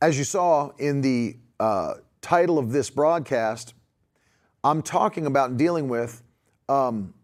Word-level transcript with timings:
As 0.00 0.18
you 0.18 0.24
saw 0.24 0.70
in 0.78 1.00
the 1.00 1.36
uh, 1.60 1.94
title 2.20 2.58
of 2.58 2.72
this 2.72 2.90
broadcast, 2.90 3.74
I'm 4.62 4.82
talking 4.82 5.26
about 5.26 5.50
and 5.50 5.58
dealing 5.58 5.88
with 5.88 6.22
um, 6.68 7.14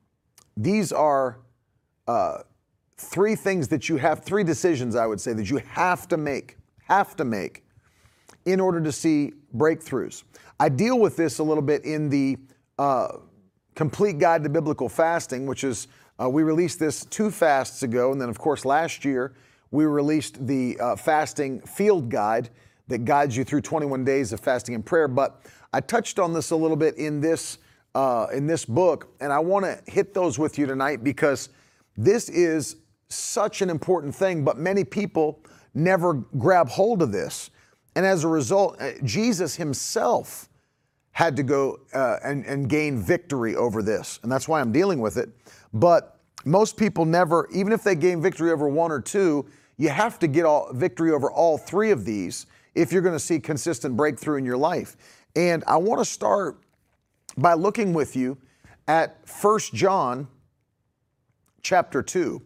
these 0.57 0.93
are 0.93 1.41
uh, 2.07 2.39
three 2.97 3.35
things 3.35 3.69
that 3.69 3.89
you 3.89 3.97
have, 3.97 4.23
three 4.23 4.45
decisions, 4.45 4.95
I 4.95 5.07
would 5.07 5.21
say, 5.21 5.33
that 5.33 5.51
you 5.51 5.59
have 5.59 6.07
to 6.09 6.17
make, 6.17 6.59
have 6.85 7.17
to 7.17 7.25
make 7.25 7.65
in 8.45 8.61
order 8.61 8.81
to 8.81 8.93
see 8.93 9.33
breakthroughs. 9.57 10.23
I 10.59 10.69
deal 10.69 10.99
with 10.99 11.17
this 11.17 11.39
a 11.39 11.43
little 11.43 11.63
bit 11.63 11.85
in 11.85 12.09
the 12.09 12.37
uh, 12.79 13.17
Complete 13.75 14.19
Guide 14.19 14.43
to 14.45 14.51
Biblical 14.51 14.89
Fasting, 14.89 15.47
which 15.47 15.65
is, 15.65 15.89
uh, 16.23 16.29
we 16.29 16.43
released 16.43 16.79
this 16.79 17.05
two 17.07 17.31
fasts 17.31 17.83
ago. 17.83 18.13
And 18.13 18.21
then, 18.21 18.29
of 18.29 18.39
course, 18.39 18.65
last 18.65 19.05
year, 19.05 19.35
we 19.71 19.85
released 19.85 20.47
the 20.47 20.79
uh, 20.81 20.97
Fasting 20.97 21.61
Field 21.61 22.09
Guide 22.09 22.51
that 22.89 23.05
guides 23.05 23.37
you 23.37 23.45
through 23.45 23.61
21 23.61 24.05
days 24.05 24.33
of 24.33 24.41
fasting 24.41 24.75
and 24.75 24.85
prayer. 24.85 25.09
But 25.09 25.43
I 25.73 25.81
touched 25.81 26.19
on 26.19 26.33
this 26.33 26.51
a 26.51 26.57
little 26.57 26.77
bit 26.77 26.97
in 26.97 27.21
this 27.21 27.59
uh, 27.95 28.29
in 28.33 28.47
this 28.47 28.65
book, 28.65 29.09
and 29.21 29.33
I 29.33 29.41
want 29.41 29.65
to 29.65 29.81
hit 29.91 30.15
those 30.15 30.39
with 30.39 30.59
you 30.59 30.67
tonight 30.67 31.03
because 31.03 31.49
this 31.97 32.29
is 32.29 32.77
such 33.09 33.63
an 33.63 33.71
important 33.71 34.15
thing. 34.15 34.45
But 34.45 34.59
many 34.59 34.85
people 34.85 35.41
never 35.75 36.15
grab 36.15 36.69
hold 36.69 37.03
of 37.03 37.11
this, 37.11 37.51
and 37.97 38.07
as 38.07 38.23
a 38.23 38.29
result, 38.29 38.81
uh, 38.81 38.93
Jesus 39.03 39.57
Himself 39.57 40.49
had 41.13 41.37
to 41.37 41.43
go 41.43 41.81
uh, 41.93 42.19
and, 42.23 42.45
and 42.47 42.69
gain 42.69 43.03
victory 43.03 43.57
over 43.57 43.83
this, 43.83 44.21
and 44.23 44.31
that's 44.31 44.47
why 44.47 44.61
I'm 44.61 44.71
dealing 44.71 45.01
with 45.01 45.17
it. 45.17 45.29
But 45.73 46.20
most 46.45 46.77
people 46.77 47.05
never, 47.05 47.49
even 47.53 47.73
if 47.73 47.83
they 47.83 47.95
gain 47.95 48.23
victory 48.23 48.51
over 48.51 48.69
one 48.69 48.91
or 48.91 49.01
two, 49.01 49.47
you 49.77 49.89
have 49.89 50.19
to 50.19 50.27
get 50.27 50.45
all 50.45 50.73
victory 50.73 51.13
over 51.13 51.31
all 51.31 51.59
three 51.59 51.91
of 51.91 52.05
these 52.05 52.47
if 52.75 52.93
you're 52.93 53.03
going 53.03 53.15
to 53.15 53.19
see 53.19 53.41
consistent 53.41 53.97
breakthrough 53.97 54.37
in 54.37 54.45
your 54.45 54.57
life. 54.57 54.97
And 55.37 55.65
I 55.67 55.77
want 55.77 56.01
to 56.01 56.05
start 56.05 56.61
by 57.37 57.55
looking 57.55 57.93
with 57.93 58.17
you 58.17 58.39
at 58.89 59.19
1 59.41 59.61
John 59.73 60.29
chapter 61.63 62.03
2. 62.03 62.43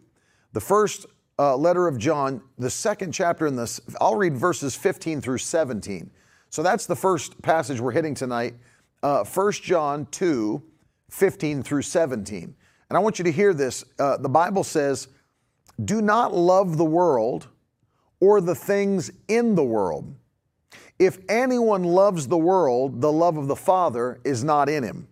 The 0.53 0.61
first 0.61 1.05
uh, 1.37 1.55
letter 1.57 1.87
of 1.87 1.97
John, 1.97 2.41
the 2.57 2.69
second 2.69 3.11
chapter 3.11 3.47
in 3.47 3.55
this, 3.55 3.81
I'll 3.99 4.15
read 4.15 4.37
verses 4.37 4.75
15 4.75 5.21
through 5.21 5.39
17. 5.39 6.09
So 6.49 6.63
that's 6.63 6.85
the 6.85 6.95
first 6.95 7.41
passage 7.41 7.81
we're 7.81 7.91
hitting 7.91 8.15
tonight. 8.15 8.55
Uh, 9.03 9.23
1 9.23 9.51
John 9.53 10.07
2, 10.11 10.63
15 11.09 11.63
through 11.63 11.81
17. 11.81 12.55
And 12.89 12.97
I 12.97 12.99
want 12.99 13.19
you 13.19 13.25
to 13.25 13.31
hear 13.31 13.53
this. 13.53 13.83
Uh, 13.99 14.17
the 14.17 14.29
Bible 14.29 14.63
says, 14.63 15.07
Do 15.83 16.01
not 16.01 16.33
love 16.33 16.77
the 16.77 16.85
world 16.85 17.47
or 18.19 18.41
the 18.41 18.55
things 18.55 19.11
in 19.27 19.55
the 19.55 19.63
world. 19.63 20.15
If 20.97 21.19
anyone 21.27 21.83
loves 21.83 22.27
the 22.27 22.37
world, 22.37 23.01
the 23.01 23.11
love 23.11 23.37
of 23.37 23.47
the 23.47 23.55
Father 23.55 24.19
is 24.23 24.43
not 24.43 24.69
in 24.69 24.83
him. 24.83 25.07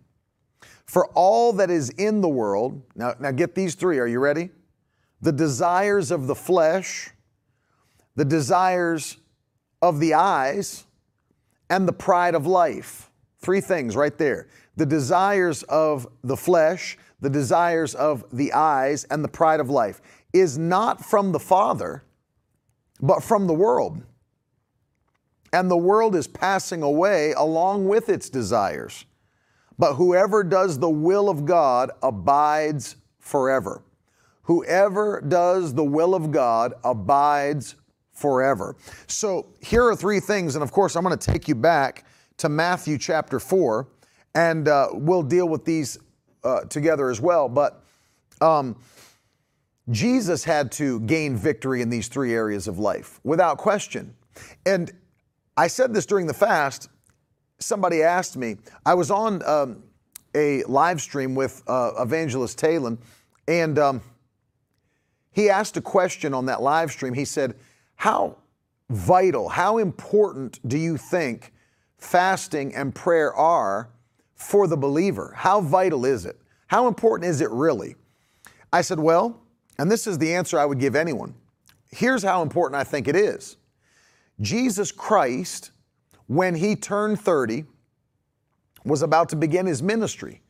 For 0.86 1.06
all 1.08 1.52
that 1.54 1.70
is 1.70 1.90
in 1.90 2.20
the 2.20 2.28
world, 2.28 2.82
now, 2.94 3.14
now 3.18 3.30
get 3.30 3.54
these 3.54 3.74
three, 3.74 3.98
are 3.98 4.06
you 4.06 4.20
ready? 4.20 4.50
The 5.20 5.32
desires 5.32 6.10
of 6.10 6.26
the 6.26 6.34
flesh, 6.34 7.10
the 8.16 8.24
desires 8.24 9.16
of 9.82 10.00
the 10.00 10.14
eyes, 10.14 10.84
and 11.68 11.88
the 11.88 11.92
pride 11.92 12.34
of 12.34 12.46
life. 12.46 13.10
Three 13.38 13.60
things 13.60 13.96
right 13.96 14.16
there. 14.16 14.48
The 14.76 14.86
desires 14.86 15.62
of 15.64 16.06
the 16.22 16.36
flesh, 16.36 16.98
the 17.20 17.30
desires 17.30 17.94
of 17.94 18.24
the 18.32 18.52
eyes, 18.52 19.04
and 19.04 19.24
the 19.24 19.28
pride 19.28 19.60
of 19.60 19.70
life 19.70 20.00
is 20.32 20.58
not 20.58 21.04
from 21.04 21.32
the 21.32 21.40
Father, 21.40 22.04
but 23.00 23.22
from 23.22 23.46
the 23.46 23.54
world 23.54 24.02
and 25.54 25.70
the 25.70 25.76
world 25.76 26.16
is 26.16 26.26
passing 26.26 26.82
away 26.82 27.32
along 27.32 27.86
with 27.86 28.08
its 28.08 28.28
desires. 28.28 29.06
But 29.78 29.94
whoever 29.94 30.42
does 30.42 30.80
the 30.80 30.90
will 30.90 31.28
of 31.28 31.44
God 31.44 31.92
abides 32.02 32.96
forever. 33.20 33.84
Whoever 34.42 35.20
does 35.20 35.72
the 35.72 35.84
will 35.84 36.16
of 36.16 36.32
God 36.32 36.74
abides 36.82 37.76
forever. 38.10 38.74
So 39.06 39.54
here 39.60 39.84
are 39.84 39.94
three 39.94 40.18
things, 40.18 40.56
and 40.56 40.62
of 40.64 40.72
course, 40.72 40.96
I'm 40.96 41.04
going 41.04 41.16
to 41.16 41.32
take 41.32 41.46
you 41.46 41.54
back 41.54 42.04
to 42.38 42.48
Matthew 42.48 42.98
chapter 42.98 43.38
4, 43.38 43.86
and 44.34 44.66
uh, 44.66 44.88
we'll 44.92 45.22
deal 45.22 45.48
with 45.48 45.64
these 45.64 45.98
uh, 46.44 46.60
together 46.62 47.10
as 47.10 47.20
well. 47.20 47.48
But 47.48 47.82
um, 48.40 48.76
Jesus 49.90 50.44
had 50.44 50.72
to 50.72 51.00
gain 51.00 51.36
victory 51.36 51.82
in 51.82 51.90
these 51.90 52.08
three 52.08 52.34
areas 52.34 52.68
of 52.68 52.78
life 52.78 53.20
without 53.24 53.58
question. 53.58 54.14
And 54.64 54.92
I 55.56 55.66
said 55.66 55.94
this 55.94 56.06
during 56.06 56.26
the 56.26 56.34
fast. 56.34 56.88
Somebody 57.58 58.02
asked 58.02 58.36
me, 58.36 58.56
I 58.84 58.94
was 58.94 59.10
on 59.10 59.46
um, 59.46 59.82
a 60.34 60.64
live 60.64 61.00
stream 61.00 61.34
with 61.34 61.62
uh, 61.66 61.92
Evangelist 61.98 62.58
Talon, 62.58 62.98
and 63.46 63.78
um, 63.78 64.02
he 65.30 65.50
asked 65.50 65.76
a 65.76 65.80
question 65.80 66.34
on 66.34 66.46
that 66.46 66.62
live 66.62 66.90
stream. 66.90 67.14
He 67.14 67.24
said, 67.24 67.54
How 67.96 68.38
vital, 68.90 69.48
how 69.48 69.78
important 69.78 70.66
do 70.66 70.78
you 70.78 70.96
think 70.96 71.52
fasting 71.98 72.74
and 72.74 72.94
prayer 72.94 73.32
are 73.34 73.90
for 74.34 74.66
the 74.66 74.76
believer? 74.76 75.32
How 75.36 75.60
vital 75.60 76.04
is 76.04 76.26
it? 76.26 76.38
How 76.66 76.88
important 76.88 77.30
is 77.30 77.40
it 77.40 77.50
really? 77.50 77.96
I 78.72 78.80
said, 78.80 78.98
Well, 78.98 79.40
and 79.78 79.90
this 79.90 80.06
is 80.06 80.18
the 80.18 80.34
answer 80.34 80.58
I 80.58 80.66
would 80.66 80.78
give 80.78 80.96
anyone. 80.96 81.34
Here's 81.90 82.22
how 82.22 82.42
important 82.42 82.80
I 82.80 82.84
think 82.84 83.08
it 83.08 83.16
is. 83.16 83.56
Jesus 84.40 84.90
Christ, 84.90 85.70
when 86.26 86.54
he 86.54 86.74
turned 86.74 87.20
30, 87.20 87.64
was 88.84 89.02
about 89.02 89.28
to 89.30 89.36
begin 89.36 89.66
his 89.66 89.82
ministry. 89.82 90.42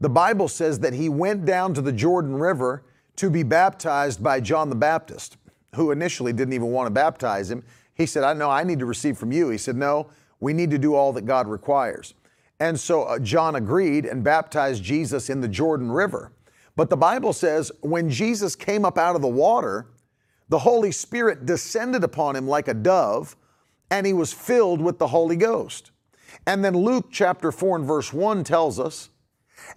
The 0.00 0.08
Bible 0.08 0.48
says 0.48 0.78
that 0.80 0.92
he 0.92 1.08
went 1.08 1.44
down 1.44 1.74
to 1.74 1.80
the 1.82 1.92
Jordan 1.92 2.36
River 2.36 2.84
to 3.16 3.30
be 3.30 3.42
baptized 3.42 4.22
by 4.22 4.40
John 4.40 4.68
the 4.68 4.76
Baptist, 4.76 5.36
who 5.74 5.90
initially 5.90 6.32
didn't 6.32 6.54
even 6.54 6.68
want 6.68 6.86
to 6.86 6.90
baptize 6.90 7.50
him. 7.50 7.64
He 7.94 8.06
said, 8.06 8.24
I 8.24 8.32
know 8.32 8.50
I 8.50 8.64
need 8.64 8.80
to 8.80 8.86
receive 8.86 9.16
from 9.16 9.32
you. 9.32 9.50
He 9.50 9.58
said, 9.58 9.76
No, 9.76 10.08
we 10.40 10.52
need 10.52 10.70
to 10.70 10.78
do 10.78 10.94
all 10.94 11.12
that 11.12 11.26
God 11.26 11.46
requires. 11.46 12.14
And 12.64 12.80
so 12.80 13.02
uh, 13.02 13.18
John 13.18 13.56
agreed 13.56 14.06
and 14.06 14.24
baptized 14.24 14.82
Jesus 14.82 15.28
in 15.28 15.42
the 15.42 15.48
Jordan 15.48 15.92
River. 15.92 16.32
But 16.76 16.88
the 16.88 16.96
Bible 16.96 17.34
says 17.34 17.70
when 17.82 18.08
Jesus 18.08 18.56
came 18.56 18.86
up 18.86 18.96
out 18.96 19.14
of 19.14 19.20
the 19.20 19.28
water, 19.28 19.88
the 20.48 20.60
Holy 20.60 20.90
Spirit 20.90 21.44
descended 21.44 22.02
upon 22.04 22.34
him 22.34 22.48
like 22.48 22.66
a 22.66 22.72
dove, 22.72 23.36
and 23.90 24.06
he 24.06 24.14
was 24.14 24.32
filled 24.32 24.80
with 24.80 24.98
the 24.98 25.08
Holy 25.08 25.36
Ghost. 25.36 25.90
And 26.46 26.64
then 26.64 26.74
Luke 26.74 27.08
chapter 27.10 27.52
4 27.52 27.76
and 27.76 27.86
verse 27.86 28.14
1 28.14 28.44
tells 28.44 28.80
us, 28.80 29.10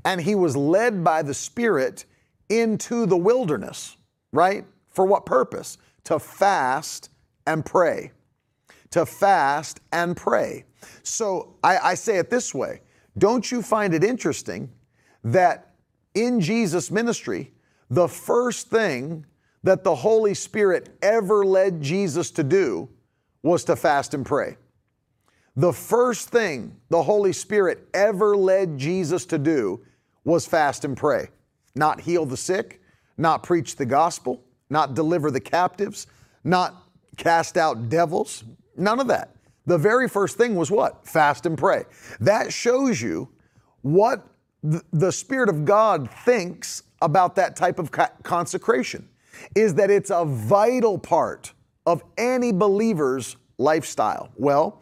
and 0.05 0.21
he 0.21 0.33
was 0.33 0.55
led 0.55 1.03
by 1.03 1.23
the 1.23 1.33
Spirit 1.33 2.05
into 2.47 3.05
the 3.05 3.17
wilderness, 3.17 3.97
right? 4.31 4.63
For 4.91 5.05
what 5.05 5.25
purpose? 5.25 5.77
To 6.05 6.19
fast 6.19 7.09
and 7.45 7.65
pray. 7.65 8.13
To 8.91 9.05
fast 9.05 9.81
and 9.91 10.15
pray. 10.15 10.63
So 11.03 11.55
I, 11.63 11.77
I 11.79 11.93
say 11.93 12.17
it 12.17 12.29
this 12.29 12.53
way 12.53 12.81
Don't 13.17 13.51
you 13.51 13.61
find 13.61 13.93
it 13.93 14.03
interesting 14.03 14.69
that 15.23 15.73
in 16.13 16.39
Jesus' 16.39 16.89
ministry, 16.89 17.53
the 17.89 18.07
first 18.07 18.69
thing 18.69 19.25
that 19.63 19.83
the 19.83 19.95
Holy 19.95 20.33
Spirit 20.33 20.97
ever 21.01 21.45
led 21.45 21.81
Jesus 21.81 22.31
to 22.31 22.43
do 22.43 22.89
was 23.43 23.63
to 23.65 23.75
fast 23.75 24.13
and 24.13 24.25
pray. 24.25 24.57
The 25.55 25.73
first 25.73 26.29
thing 26.29 26.75
the 26.89 27.01
Holy 27.01 27.33
Spirit 27.33 27.87
ever 27.93 28.35
led 28.37 28.77
Jesus 28.77 29.25
to 29.27 29.37
do 29.37 29.81
was 30.23 30.45
fast 30.45 30.85
and 30.85 30.95
pray. 30.95 31.29
Not 31.75 32.01
heal 32.01 32.25
the 32.25 32.37
sick, 32.37 32.81
not 33.17 33.43
preach 33.43 33.75
the 33.75 33.85
gospel, 33.85 34.43
not 34.69 34.93
deliver 34.93 35.31
the 35.31 35.39
captives, 35.39 36.07
not 36.43 36.83
cast 37.17 37.57
out 37.57 37.89
devils, 37.89 38.43
none 38.75 38.99
of 38.99 39.07
that. 39.07 39.36
The 39.67 39.77
very 39.77 40.09
first 40.09 40.37
thing 40.37 40.55
was 40.55 40.71
what? 40.71 41.07
Fast 41.07 41.45
and 41.45 41.57
pray. 41.57 41.83
That 42.19 42.51
shows 42.51 43.01
you 43.01 43.29
what 43.81 44.25
the 44.63 45.11
Spirit 45.11 45.49
of 45.49 45.65
God 45.65 46.09
thinks 46.09 46.83
about 47.01 47.35
that 47.35 47.55
type 47.55 47.77
of 47.77 47.91
consecration 48.23 49.07
is 49.55 49.75
that 49.75 49.91
it's 49.91 50.09
a 50.09 50.25
vital 50.25 50.97
part 50.97 51.53
of 51.85 52.03
any 52.17 52.51
believer's 52.51 53.37
lifestyle? 53.57 54.31
Well, 54.35 54.81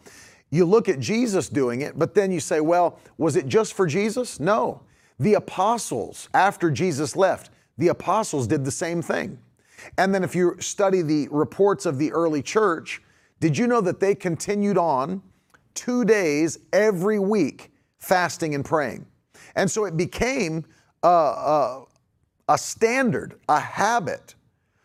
you 0.50 0.64
look 0.64 0.88
at 0.88 1.00
Jesus 1.00 1.48
doing 1.48 1.82
it, 1.82 1.98
but 1.98 2.14
then 2.14 2.32
you 2.32 2.40
say, 2.40 2.60
well, 2.60 2.98
was 3.18 3.36
it 3.36 3.46
just 3.46 3.74
for 3.74 3.86
Jesus? 3.86 4.40
No. 4.40 4.82
The 5.18 5.34
apostles, 5.34 6.28
after 6.32 6.70
Jesus 6.70 7.16
left, 7.16 7.50
the 7.78 7.88
apostles 7.88 8.46
did 8.46 8.64
the 8.64 8.70
same 8.70 9.02
thing. 9.02 9.38
And 9.98 10.14
then 10.14 10.24
if 10.24 10.34
you 10.34 10.56
study 10.60 11.02
the 11.02 11.28
reports 11.30 11.86
of 11.86 11.98
the 11.98 12.12
early 12.12 12.42
church, 12.42 13.02
did 13.40 13.56
you 13.56 13.66
know 13.66 13.80
that 13.80 14.00
they 14.00 14.14
continued 14.14 14.78
on 14.78 15.22
two 15.74 16.04
days 16.04 16.58
every 16.72 17.18
week 17.18 17.70
fasting 17.98 18.54
and 18.54 18.64
praying? 18.64 19.06
And 19.54 19.70
so 19.70 19.84
it 19.84 19.96
became 19.96 20.64
a, 21.02 21.08
a, 21.08 21.84
a 22.48 22.58
standard, 22.58 23.38
a 23.48 23.60
habit 23.60 24.34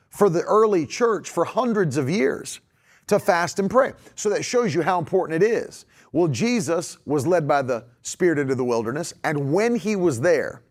for 0.09 0.29
the 0.29 0.41
early 0.41 0.85
church 0.85 1.29
for 1.29 1.45
hundreds 1.45 1.97
of 1.97 2.09
years 2.09 2.59
to 3.07 3.19
fast 3.19 3.59
and 3.59 3.69
pray. 3.69 3.93
So 4.15 4.29
that 4.29 4.43
shows 4.43 4.73
you 4.73 4.81
how 4.81 4.99
important 4.99 5.43
it 5.43 5.45
is. 5.45 5.85
Well, 6.11 6.27
Jesus 6.27 6.97
was 7.05 7.25
led 7.25 7.47
by 7.47 7.61
the 7.61 7.85
Spirit 8.01 8.39
into 8.39 8.55
the 8.55 8.65
wilderness, 8.65 9.13
and 9.23 9.53
when 9.53 9.75
he 9.75 9.95
was 9.95 10.19
there, 10.19 10.63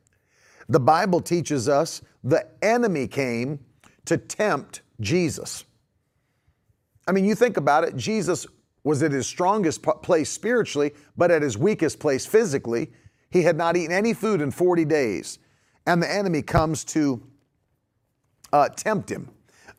the 0.68 0.80
Bible 0.80 1.20
teaches 1.20 1.68
us 1.68 2.02
the 2.22 2.46
enemy 2.62 3.06
came 3.06 3.58
to 4.04 4.16
tempt 4.16 4.82
Jesus. 5.00 5.64
I 7.10 7.12
mean, 7.12 7.24
you 7.24 7.34
think 7.34 7.56
about 7.56 7.82
it, 7.82 7.96
Jesus 7.96 8.46
was 8.84 9.02
at 9.02 9.10
his 9.10 9.26
strongest 9.26 9.82
place 9.82 10.30
spiritually, 10.30 10.92
but 11.16 11.32
at 11.32 11.42
his 11.42 11.58
weakest 11.58 11.98
place 11.98 12.24
physically. 12.24 12.92
He 13.30 13.42
had 13.42 13.56
not 13.56 13.76
eaten 13.76 13.90
any 13.90 14.14
food 14.14 14.40
in 14.40 14.52
40 14.52 14.84
days, 14.84 15.40
and 15.88 16.00
the 16.00 16.08
enemy 16.08 16.40
comes 16.40 16.84
to 16.84 17.20
uh, 18.52 18.68
tempt 18.68 19.10
him. 19.10 19.28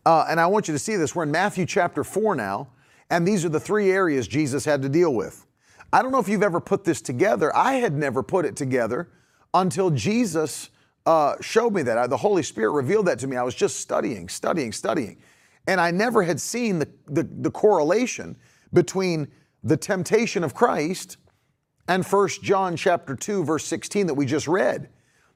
Uh, 0.05 0.25
and 0.27 0.41
I 0.41 0.47
want 0.47 0.67
you 0.67 0.73
to 0.73 0.79
see 0.79 0.97
this. 0.97 1.15
We're 1.15 1.23
in 1.23 1.31
Matthew 1.31 1.65
chapter 1.65 2.03
4 2.03 2.35
now, 2.35 2.67
and 3.09 3.25
these 3.25 3.45
are 3.45 3.49
the 3.49 3.61
three 3.61 3.91
areas 3.91 4.27
Jesus 4.27 4.65
had 4.65 4.81
to 4.81 4.89
deal 4.89 5.13
with. 5.13 5.45
I 5.93 6.01
don't 6.01 6.11
know 6.11 6.19
if 6.19 6.27
you've 6.27 6.43
ever 6.43 6.59
put 6.59 6.83
this 6.83 7.01
together. 7.01 7.55
I 7.55 7.75
had 7.75 7.93
never 7.93 8.23
put 8.23 8.43
it 8.43 8.57
together 8.57 9.07
until 9.53 9.89
Jesus 9.89 10.69
uh, 11.05 11.35
showed 11.39 11.73
me 11.73 11.81
that. 11.83 11.97
I, 11.97 12.07
the 12.07 12.17
Holy 12.17 12.43
Spirit 12.43 12.71
revealed 12.71 13.05
that 13.05 13.19
to 13.19 13.27
me. 13.27 13.37
I 13.37 13.43
was 13.43 13.55
just 13.55 13.79
studying, 13.79 14.27
studying, 14.27 14.73
studying. 14.73 15.17
And 15.67 15.79
I 15.79 15.91
never 15.91 16.23
had 16.23 16.39
seen 16.39 16.79
the, 16.79 16.89
the, 17.07 17.23
the 17.23 17.51
correlation 17.51 18.35
between 18.73 19.27
the 19.63 19.77
temptation 19.77 20.43
of 20.43 20.53
Christ 20.53 21.17
and 21.87 22.05
1 22.05 22.29
John 22.41 22.75
chapter 22.75 23.15
2, 23.15 23.43
verse 23.43 23.65
16 23.65 24.07
that 24.07 24.13
we 24.13 24.25
just 24.25 24.47
read. 24.47 24.89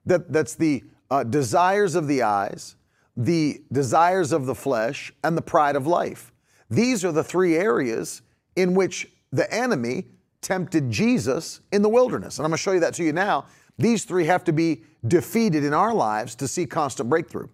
That, 0.06 0.32
that's 0.32 0.56
the 0.56 0.84
uh, 1.10 1.24
desires 1.24 1.96
of 1.96 2.08
the 2.08 2.24
eyes, 2.24 2.76
the 3.18 3.62
desires 3.72 4.32
of 4.32 4.46
the 4.46 4.56
flesh, 4.56 5.12
and 5.24 5.38
the 5.38 5.42
pride 5.42 5.76
of 5.76 5.88
life. 5.88 6.32
These 6.70 7.06
are 7.06 7.12
the 7.12 7.24
three 7.24 7.56
areas 7.56 8.22
in 8.56 8.74
which 8.74 9.12
the 9.32 9.52
enemy 9.54 10.06
tempted 10.42 10.90
Jesus 10.90 11.62
in 11.72 11.82
the 11.82 11.90
wilderness. 11.90 12.38
And 12.38 12.46
I'm 12.46 12.52
going 12.52 12.58
to 12.58 12.64
show 12.64 12.72
you 12.72 12.80
that 12.82 12.94
to 12.96 13.04
you 13.04 13.14
now. 13.14 13.46
These 13.78 14.06
three 14.06 14.26
have 14.26 14.44
to 14.46 14.54
be 14.54 14.84
defeated 15.08 15.64
in 15.64 15.74
our 15.74 15.94
lives 15.94 16.36
to 16.36 16.48
see 16.48 16.66
constant 16.66 17.10
breakthrough. 17.10 17.48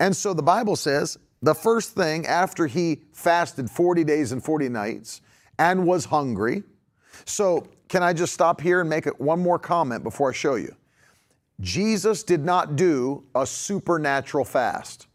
And 0.00 0.16
so 0.16 0.34
the 0.34 0.42
Bible 0.42 0.76
says 0.76 1.18
the 1.44 1.54
first 1.54 1.94
thing 1.94 2.26
after 2.26 2.66
he 2.66 3.02
fasted 3.12 3.70
40 3.70 4.02
days 4.02 4.32
and 4.32 4.42
40 4.42 4.70
nights 4.70 5.20
and 5.58 5.86
was 5.86 6.06
hungry. 6.06 6.62
So, 7.26 7.66
can 7.88 8.02
I 8.02 8.14
just 8.14 8.32
stop 8.32 8.62
here 8.62 8.80
and 8.80 8.88
make 8.88 9.06
one 9.20 9.40
more 9.40 9.58
comment 9.58 10.02
before 10.02 10.30
I 10.30 10.32
show 10.32 10.54
you? 10.54 10.74
Jesus 11.60 12.22
did 12.22 12.44
not 12.44 12.76
do 12.76 13.24
a 13.34 13.46
supernatural 13.46 14.46
fast. 14.46 15.06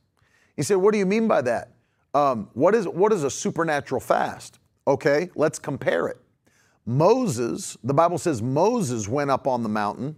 He 0.55 0.61
said, 0.61 0.75
What 0.75 0.93
do 0.93 0.99
you 0.99 1.05
mean 1.07 1.27
by 1.27 1.41
that? 1.41 1.71
Um, 2.13 2.49
what, 2.53 2.75
is, 2.75 2.87
what 2.87 3.11
is 3.11 3.23
a 3.23 3.29
supernatural 3.29 3.99
fast? 3.99 4.59
Okay, 4.87 5.31
let's 5.35 5.57
compare 5.57 6.07
it. 6.07 6.17
Moses, 6.85 7.75
the 7.83 7.93
Bible 7.93 8.19
says 8.19 8.41
Moses 8.41 9.07
went 9.07 9.31
up 9.31 9.47
on 9.47 9.63
the 9.63 9.69
mountain 9.69 10.15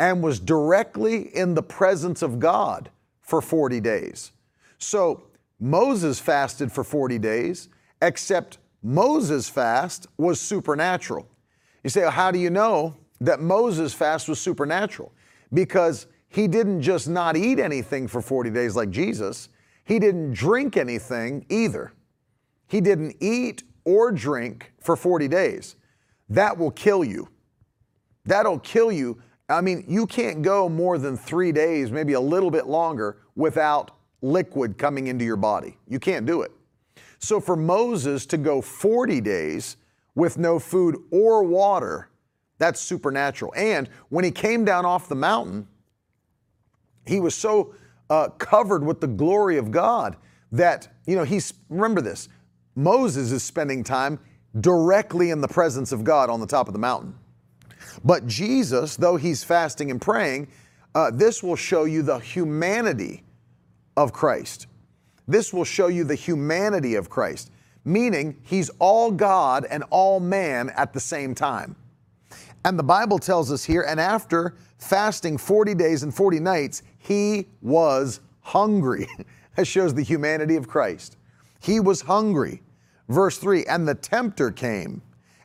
and 0.00 0.22
was 0.22 0.40
directly 0.40 1.34
in 1.36 1.54
the 1.54 1.62
presence 1.62 2.20
of 2.20 2.40
God 2.40 2.90
for 3.22 3.40
40 3.40 3.80
days. 3.80 4.32
So 4.78 5.22
Moses 5.58 6.18
fasted 6.18 6.70
for 6.70 6.84
40 6.84 7.18
days, 7.18 7.68
except 8.02 8.58
Moses' 8.82 9.48
fast 9.48 10.06
was 10.16 10.40
supernatural. 10.40 11.28
You 11.82 11.90
say, 11.90 12.02
well, 12.02 12.10
how 12.10 12.30
do 12.30 12.38
you 12.38 12.50
know 12.50 12.96
that 13.20 13.40
Moses' 13.40 13.94
fast 13.94 14.28
was 14.28 14.40
supernatural? 14.40 15.12
Because 15.52 16.06
he 16.28 16.46
didn't 16.48 16.82
just 16.82 17.08
not 17.08 17.36
eat 17.36 17.58
anything 17.58 18.08
for 18.08 18.20
40 18.20 18.50
days 18.50 18.76
like 18.76 18.90
Jesus, 18.90 19.48
he 19.84 19.98
didn't 19.98 20.32
drink 20.32 20.76
anything 20.76 21.46
either. 21.48 21.92
He 22.66 22.80
didn't 22.80 23.16
eat 23.20 23.62
or 23.84 24.10
drink 24.10 24.72
for 24.80 24.96
40 24.96 25.28
days. 25.28 25.76
That 26.28 26.58
will 26.58 26.72
kill 26.72 27.04
you. 27.04 27.28
That'll 28.24 28.58
kill 28.58 28.90
you 28.90 29.22
I 29.48 29.60
mean, 29.60 29.84
you 29.86 30.06
can't 30.06 30.42
go 30.42 30.68
more 30.68 30.98
than 30.98 31.16
three 31.16 31.52
days, 31.52 31.92
maybe 31.92 32.14
a 32.14 32.20
little 32.20 32.50
bit 32.50 32.66
longer, 32.66 33.18
without 33.36 33.92
liquid 34.30 34.78
coming 34.78 35.06
into 35.06 35.24
your 35.24 35.36
body. 35.36 35.78
You 35.88 35.98
can't 35.98 36.26
do 36.26 36.42
it. 36.42 36.52
So 37.18 37.40
for 37.40 37.56
Moses 37.56 38.26
to 38.26 38.36
go 38.36 38.60
40 38.60 39.20
days 39.20 39.76
with 40.14 40.38
no 40.38 40.58
food 40.58 40.96
or 41.10 41.44
water, 41.44 42.08
that's 42.58 42.80
supernatural. 42.80 43.52
And 43.56 43.88
when 44.08 44.24
he 44.24 44.30
came 44.30 44.64
down 44.64 44.84
off 44.84 45.08
the 45.08 45.14
mountain, 45.14 45.68
he 47.06 47.20
was 47.20 47.34
so 47.34 47.74
uh, 48.10 48.28
covered 48.38 48.84
with 48.84 49.00
the 49.00 49.06
glory 49.06 49.58
of 49.58 49.70
God 49.70 50.16
that, 50.52 50.88
you 51.06 51.16
know, 51.16 51.24
he's, 51.24 51.54
remember 51.68 52.00
this, 52.00 52.28
Moses 52.74 53.32
is 53.32 53.42
spending 53.42 53.84
time 53.84 54.18
directly 54.60 55.30
in 55.30 55.40
the 55.40 55.48
presence 55.48 55.92
of 55.92 56.04
God 56.04 56.30
on 56.30 56.40
the 56.40 56.46
top 56.46 56.66
of 56.66 56.72
the 56.72 56.78
mountain. 56.78 57.14
But 58.04 58.26
Jesus, 58.26 58.96
though 58.96 59.16
he's 59.16 59.44
fasting 59.44 59.90
and 59.90 60.00
praying, 60.00 60.48
uh, 60.94 61.10
this 61.12 61.42
will 61.42 61.56
show 61.56 61.84
you 61.84 62.02
the 62.02 62.18
humanity 62.18 63.22
of 63.96 64.12
Christ. 64.12 64.66
This 65.28 65.52
will 65.52 65.64
show 65.64 65.88
you 65.88 66.04
the 66.04 66.14
humanity 66.14 66.94
of 66.94 67.10
Christ, 67.10 67.50
meaning 67.84 68.36
he's 68.42 68.70
all 68.78 69.10
God 69.10 69.66
and 69.68 69.84
all 69.90 70.20
man 70.20 70.70
at 70.70 70.92
the 70.92 71.00
same 71.00 71.34
time. 71.34 71.74
And 72.64 72.78
the 72.78 72.84
Bible 72.84 73.18
tells 73.18 73.52
us 73.52 73.64
here, 73.64 73.82
and 73.82 74.00
after 74.00 74.56
fasting 74.78 75.38
40 75.38 75.74
days 75.74 76.02
and 76.02 76.14
40 76.14 76.40
nights, 76.40 76.82
he 76.98 77.46
was 77.62 78.20
hungry. 78.40 79.08
that 79.56 79.66
shows 79.66 79.94
the 79.94 80.02
humanity 80.02 80.56
of 80.56 80.68
Christ. 80.68 81.16
He 81.60 81.80
was 81.80 82.02
hungry. 82.02 82.62
Verse 83.08 83.38
3 83.38 83.66
And 83.66 83.86
the 83.86 83.94
tempter 83.94 84.50
came 84.50 85.02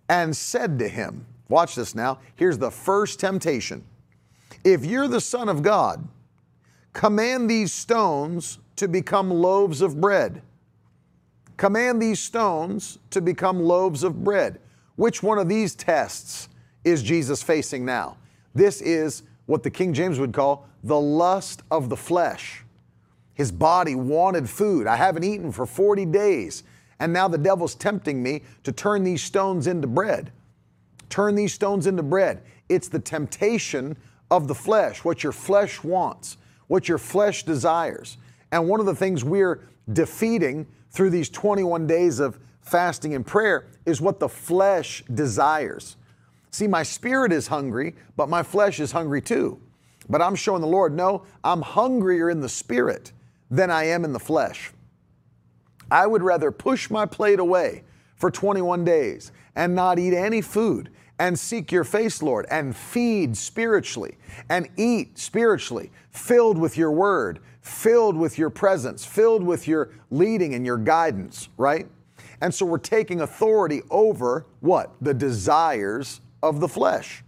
and 0.09 0.35
said 0.35 0.77
to 0.79 0.87
him, 0.87 1.25
Watch 1.47 1.75
this 1.75 1.95
now. 1.95 2.19
Here's 2.35 2.57
the 2.57 2.71
first 2.71 3.19
temptation. 3.19 3.83
If 4.63 4.85
you're 4.85 5.07
the 5.07 5.21
Son 5.21 5.49
of 5.49 5.61
God, 5.61 6.07
command 6.93 7.49
these 7.49 7.73
stones 7.73 8.59
to 8.75 8.87
become 8.87 9.29
loaves 9.29 9.81
of 9.81 9.99
bread. 9.99 10.41
Command 11.57 12.01
these 12.01 12.19
stones 12.19 12.97
to 13.11 13.21
become 13.21 13.59
loaves 13.59 14.03
of 14.03 14.23
bread. 14.23 14.59
Which 14.95 15.21
one 15.21 15.37
of 15.37 15.47
these 15.47 15.75
tests 15.75 16.49
is 16.83 17.03
Jesus 17.03 17.43
facing 17.43 17.85
now? 17.85 18.17
This 18.53 18.81
is 18.81 19.23
what 19.45 19.63
the 19.63 19.69
King 19.69 19.93
James 19.93 20.19
would 20.19 20.33
call 20.33 20.67
the 20.83 20.99
lust 20.99 21.61
of 21.69 21.89
the 21.89 21.97
flesh. 21.97 22.63
His 23.33 23.51
body 23.51 23.95
wanted 23.95 24.49
food. 24.49 24.87
I 24.87 24.95
haven't 24.95 25.23
eaten 25.23 25.51
for 25.51 25.65
40 25.65 26.05
days, 26.07 26.63
and 26.99 27.13
now 27.13 27.27
the 27.27 27.37
devil's 27.37 27.75
tempting 27.75 28.21
me 28.21 28.43
to 28.63 28.71
turn 28.71 29.03
these 29.03 29.23
stones 29.23 29.67
into 29.67 29.87
bread. 29.87 30.31
Turn 31.09 31.35
these 31.35 31.53
stones 31.53 31.87
into 31.87 32.03
bread. 32.03 32.41
It's 32.69 32.87
the 32.87 32.99
temptation 32.99 33.97
of 34.29 34.47
the 34.47 34.55
flesh, 34.55 35.03
what 35.03 35.23
your 35.23 35.33
flesh 35.33 35.83
wants, 35.83 36.37
what 36.71 36.87
your 36.87 36.97
flesh 36.97 37.43
desires. 37.43 38.15
And 38.53 38.65
one 38.65 38.79
of 38.79 38.85
the 38.85 38.95
things 38.95 39.25
we're 39.25 39.67
defeating 39.91 40.65
through 40.89 41.09
these 41.09 41.29
21 41.29 41.85
days 41.85 42.21
of 42.21 42.39
fasting 42.61 43.13
and 43.13 43.27
prayer 43.27 43.67
is 43.85 43.99
what 43.99 44.21
the 44.21 44.29
flesh 44.29 45.03
desires. 45.13 45.97
See, 46.49 46.67
my 46.67 46.83
spirit 46.83 47.33
is 47.33 47.47
hungry, 47.47 47.97
but 48.15 48.29
my 48.29 48.41
flesh 48.41 48.79
is 48.79 48.93
hungry 48.93 49.21
too. 49.21 49.59
But 50.07 50.21
I'm 50.21 50.33
showing 50.33 50.61
the 50.61 50.67
Lord, 50.67 50.95
no, 50.95 51.25
I'm 51.43 51.61
hungrier 51.61 52.29
in 52.29 52.39
the 52.39 52.47
spirit 52.47 53.11
than 53.49 53.69
I 53.69 53.87
am 53.87 54.05
in 54.05 54.13
the 54.13 54.17
flesh. 54.19 54.71
I 55.91 56.07
would 56.07 56.23
rather 56.23 56.53
push 56.53 56.89
my 56.89 57.05
plate 57.05 57.41
away 57.41 57.83
for 58.15 58.31
21 58.31 58.85
days 58.85 59.33
and 59.57 59.75
not 59.75 59.99
eat 59.99 60.15
any 60.15 60.39
food 60.39 60.89
and 61.21 61.37
seek 61.37 61.71
your 61.71 61.83
face, 61.83 62.23
Lord, 62.23 62.47
and 62.49 62.75
feed 62.75 63.37
spiritually 63.37 64.17
and 64.49 64.67
eat 64.75 65.19
spiritually, 65.19 65.91
filled 66.09 66.57
with 66.57 66.79
your 66.79 66.91
word, 66.91 67.37
filled 67.61 68.17
with 68.17 68.39
your 68.39 68.49
presence, 68.49 69.05
filled 69.05 69.43
with 69.43 69.67
your 69.67 69.91
leading 70.09 70.55
and 70.55 70.65
your 70.65 70.79
guidance, 70.79 71.47
right? 71.57 71.87
And 72.41 72.51
so 72.51 72.65
we're 72.65 72.79
taking 72.79 73.21
authority 73.21 73.83
over 73.91 74.47
what? 74.61 74.93
The 74.99 75.13
desires 75.13 76.21
of 76.41 76.59
the 76.59 76.67
flesh. 76.67 77.23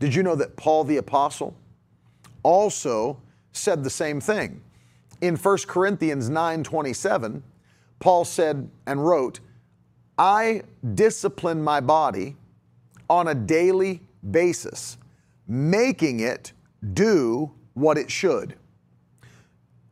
Did 0.00 0.14
you 0.14 0.22
know 0.22 0.34
that 0.36 0.56
Paul 0.56 0.84
the 0.84 0.96
Apostle 0.96 1.54
also 2.42 3.20
said 3.52 3.84
the 3.84 3.90
same 3.90 4.22
thing? 4.22 4.62
In 5.20 5.36
1 5.36 5.58
Corinthians 5.66 6.30
9 6.30 6.64
27, 6.64 7.42
Paul 8.00 8.24
said 8.24 8.70
and 8.86 9.04
wrote, 9.04 9.40
I 10.16 10.62
discipline 10.94 11.62
my 11.62 11.80
body 11.80 12.36
on 13.08 13.28
a 13.28 13.34
daily 13.34 14.02
basis, 14.30 14.98
making 15.46 16.20
it 16.20 16.52
do 16.92 17.50
what 17.74 17.98
it 17.98 18.10
should. 18.10 18.54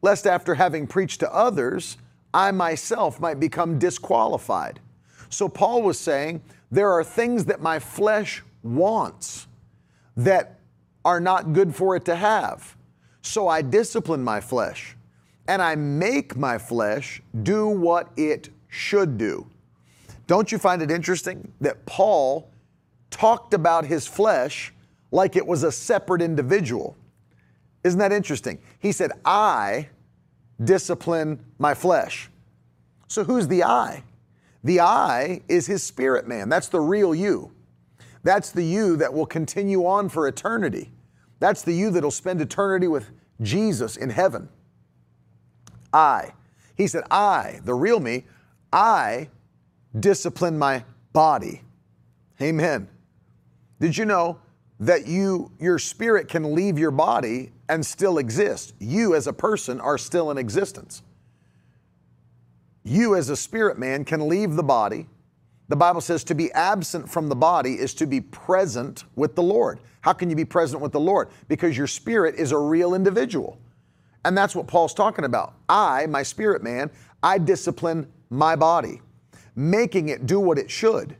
Lest 0.02 0.26
after 0.26 0.54
having 0.54 0.87
preached 0.87 1.20
to 1.20 1.35
others, 1.35 1.96
I 2.35 2.50
myself 2.50 3.18
might 3.18 3.40
become 3.40 3.78
disqualified. 3.78 4.80
So 5.30 5.49
Paul 5.49 5.82
was 5.82 5.99
saying, 5.99 6.42
there 6.70 6.90
are 6.90 7.02
things 7.02 7.44
that 7.46 7.61
my 7.61 7.78
flesh 7.78 8.42
wants 8.62 9.46
that 10.16 10.58
are 11.04 11.20
not 11.20 11.52
good 11.52 11.75
for 11.75 11.96
it 11.96 12.04
to 12.06 12.16
have. 12.16 12.76
So 13.23 13.49
I 13.49 13.62
discipline 13.62 14.23
my 14.23 14.40
flesh 14.40 14.96
and 15.49 15.62
I 15.62 15.75
make 15.76 16.37
my 16.37 16.58
flesh 16.58 17.23
do 17.42 17.68
what 17.68 18.11
it 18.16 18.50
should 18.68 19.16
do. 19.16 19.46
Don't 20.26 20.50
you 20.50 20.58
find 20.58 20.82
it 20.82 20.90
interesting 20.90 21.52
that 21.61 21.85
Paul 21.87 22.50
talked 23.10 23.54
about 23.54 23.86
his 23.86 24.06
flesh 24.06 24.72
like 25.10 25.36
it 25.36 25.46
was 25.46 25.62
a 25.62 25.72
separate 25.72 26.22
individual? 26.22 26.96
Isn't 27.84 27.98
that 28.00 28.12
interesting? 28.12 28.58
He 28.78 28.92
said, 28.92 29.12
I 29.25 29.88
discipline 30.62 31.44
my 31.58 31.75
flesh. 31.75 32.28
So 33.08 33.25
who's 33.25 33.46
the 33.48 33.62
I? 33.62 34.02
The 34.64 34.80
I 34.80 35.42
is 35.48 35.66
his 35.66 35.82
spirit 35.82 36.26
man. 36.26 36.48
That's 36.48 36.68
the 36.68 36.80
real 36.80 37.14
you. 37.14 37.52
That's 38.25 38.50
the 38.50 38.64
you 38.64 38.96
that 38.96 39.12
will 39.14 39.26
continue 39.26 39.86
on 39.86 40.08
for 40.08 40.26
eternity. 40.26 40.90
That's 41.38 41.62
the 41.62 41.72
you 41.72 41.90
that'll 41.90 42.10
spend 42.10 42.40
eternity 42.40 42.88
with 42.88 43.10
Jesus 43.40 43.96
in 43.96 44.10
heaven. 44.10 44.48
I. 45.92 46.32
He 46.76 46.88
said, 46.88 47.04
I, 47.10 47.60
the 47.64 47.75
real 47.75 48.00
me, 48.00 48.25
I 48.72 49.28
discipline 49.98 50.58
my 50.58 50.84
body. 51.12 51.62
Amen. 52.40 52.88
Did 53.80 53.97
you 53.97 54.04
know 54.04 54.38
that 54.80 55.06
you 55.06 55.50
your 55.59 55.78
spirit 55.78 56.28
can 56.28 56.54
leave 56.54 56.78
your 56.78 56.90
body 56.90 57.52
and 57.68 57.85
still 57.85 58.18
exist? 58.18 58.75
You 58.78 59.14
as 59.14 59.26
a 59.26 59.33
person 59.33 59.80
are 59.80 59.99
still 59.99 60.30
in 60.30 60.38
existence. 60.38 61.02
You 62.85 63.16
as 63.16 63.28
a 63.30 63.37
spirit 63.37 63.78
man 63.78 64.04
can 64.04 64.28
leave 64.28 64.54
the 64.54 64.62
body. 64.62 65.09
The 65.68 65.76
Bible 65.76 66.00
says 66.00 66.23
to 66.25 66.35
be 66.35 66.52
absent 66.52 67.11
from 67.11 67.28
the 67.28 67.35
body 67.35 67.75
is 67.75 67.92
to 67.95 68.06
be 68.06 68.21
present 68.21 69.04
with 69.16 69.35
the 69.35 69.42
Lord. 69.42 69.80
How 70.00 70.12
can 70.12 70.30
you 70.30 70.37
be 70.37 70.45
present 70.45 70.80
with 70.80 70.92
the 70.92 71.00
Lord? 71.00 71.28
Because 71.49 71.76
your 71.76 71.88
spirit 71.88 72.37
is 72.37 72.52
a 72.52 72.59
real 72.59 72.95
individual. 72.95 73.59
And 74.25 74.38
that's 74.38 74.54
what 74.54 74.68
Paul's 74.68 74.95
talking 74.95 75.25
about. 75.25 75.54
I, 75.68 76.06
my 76.06 76.23
spirit 76.23 76.62
man, 76.62 76.90
I 77.23 77.38
discipline 77.38 78.06
my 78.30 78.54
body 78.54 79.00
making 79.56 80.11
it 80.11 80.26
do 80.26 80.38
what 80.38 80.59
it 80.59 80.71
should 80.71 81.16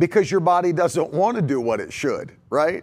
because 0.00 0.30
your 0.30 0.40
body 0.40 0.72
doesn't 0.72 1.12
want 1.12 1.36
to 1.36 1.42
do 1.42 1.60
what 1.60 1.78
it 1.78 1.92
should, 1.92 2.32
right? 2.48 2.82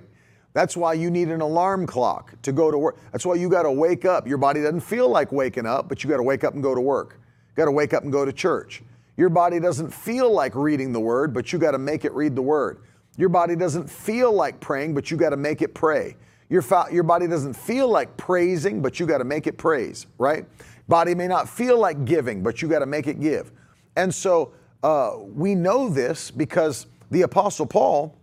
That's 0.54 0.78
why 0.78 0.94
you 0.94 1.10
need 1.10 1.30
an 1.30 1.42
alarm 1.42 1.88
clock 1.88 2.40
to 2.44 2.52
go 2.52 2.70
to 2.72 2.78
work. 2.78 2.98
That's 3.12 3.26
why 3.26 3.36
you 3.36 3.50
got 3.50 3.64
to 3.64 3.72
wake 3.72 4.06
up. 4.06 4.28
Your 4.28 4.38
body 4.38 4.62
doesn't 4.62 4.82
feel 4.82 5.10
like 5.10 5.32
waking 5.32 5.66
up, 5.66 5.90
but 5.90 6.04
you 6.04 6.10
got 6.10 6.18
to 6.18 6.24
wake 6.24 6.44
up 6.44 6.54
and 6.54 6.62
go 6.62 6.76
to 6.76 6.82
work. 6.82 7.20
You 7.50 7.56
got 7.56 7.66
to 7.66 7.72
wake 7.72 7.94
up 7.94 8.04
and 8.04 8.12
go 8.12 8.24
to 8.24 8.32
church. 8.32 8.84
Your 9.18 9.30
body 9.30 9.60
doesn't 9.60 9.92
feel 9.92 10.32
like 10.32 10.54
reading 10.56 10.94
the 10.94 11.00
word, 11.00 11.34
but 11.34 11.52
you 11.52 11.58
got 11.58 11.72
to 11.72 11.80
make 11.80 12.06
it 12.06 12.14
read 12.14 12.36
the 12.36 12.42
word. 12.42 12.84
Your 13.18 13.30
body 13.30 13.56
doesn't 13.56 13.90
feel 13.90 14.32
like 14.32 14.60
praying, 14.60 14.94
but 14.94 15.10
you 15.10 15.18
got 15.18 15.32
to 15.32 15.38
make 15.38 15.64
it 15.64 15.74
pray. 15.74 16.16
Your, 16.50 16.62
fa- 16.62 16.88
your 16.92 17.04
body 17.04 17.28
doesn't 17.28 17.56
feel 17.56 17.90
like 17.90 18.16
praising, 18.16 18.80
but 18.80 19.00
you 19.00 19.08
got 19.08 19.18
to 19.18 19.26
make 19.26 19.48
it 19.48 19.58
praise, 19.58 20.06
right? 20.20 20.46
Body 20.88 21.16
may 21.16 21.28
not 21.28 21.50
feel 21.50 21.80
like 21.80 22.06
giving, 22.06 22.44
but 22.44 22.62
you 22.62 22.68
got 22.68 22.80
to 22.80 22.86
make 22.86 23.08
it 23.08 23.20
give. 23.20 23.52
And 23.96 24.14
so 24.14 24.54
uh, 24.84 25.14
we 25.18 25.56
know 25.56 25.90
this 25.90 26.30
because 26.30 26.86
the 27.12 27.22
Apostle 27.22 27.66
Paul 27.66 28.18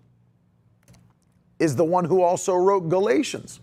is 1.58 1.76
the 1.76 1.84
one 1.84 2.04
who 2.04 2.22
also 2.22 2.54
wrote 2.54 2.88
Galatians. 2.88 3.60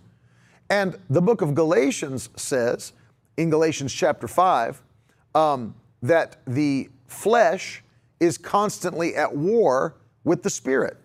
And 0.69 0.97
the 1.09 1.21
book 1.21 1.41
of 1.41 1.53
Galatians 1.53 2.29
says, 2.35 2.93
in 3.37 3.49
Galatians 3.49 3.93
chapter 3.93 4.27
5, 4.27 4.81
um, 5.35 5.75
that 6.01 6.37
the 6.45 6.89
flesh 7.07 7.83
is 8.19 8.37
constantly 8.37 9.15
at 9.15 9.35
war 9.35 9.95
with 10.23 10.43
the 10.43 10.49
spirit 10.49 10.97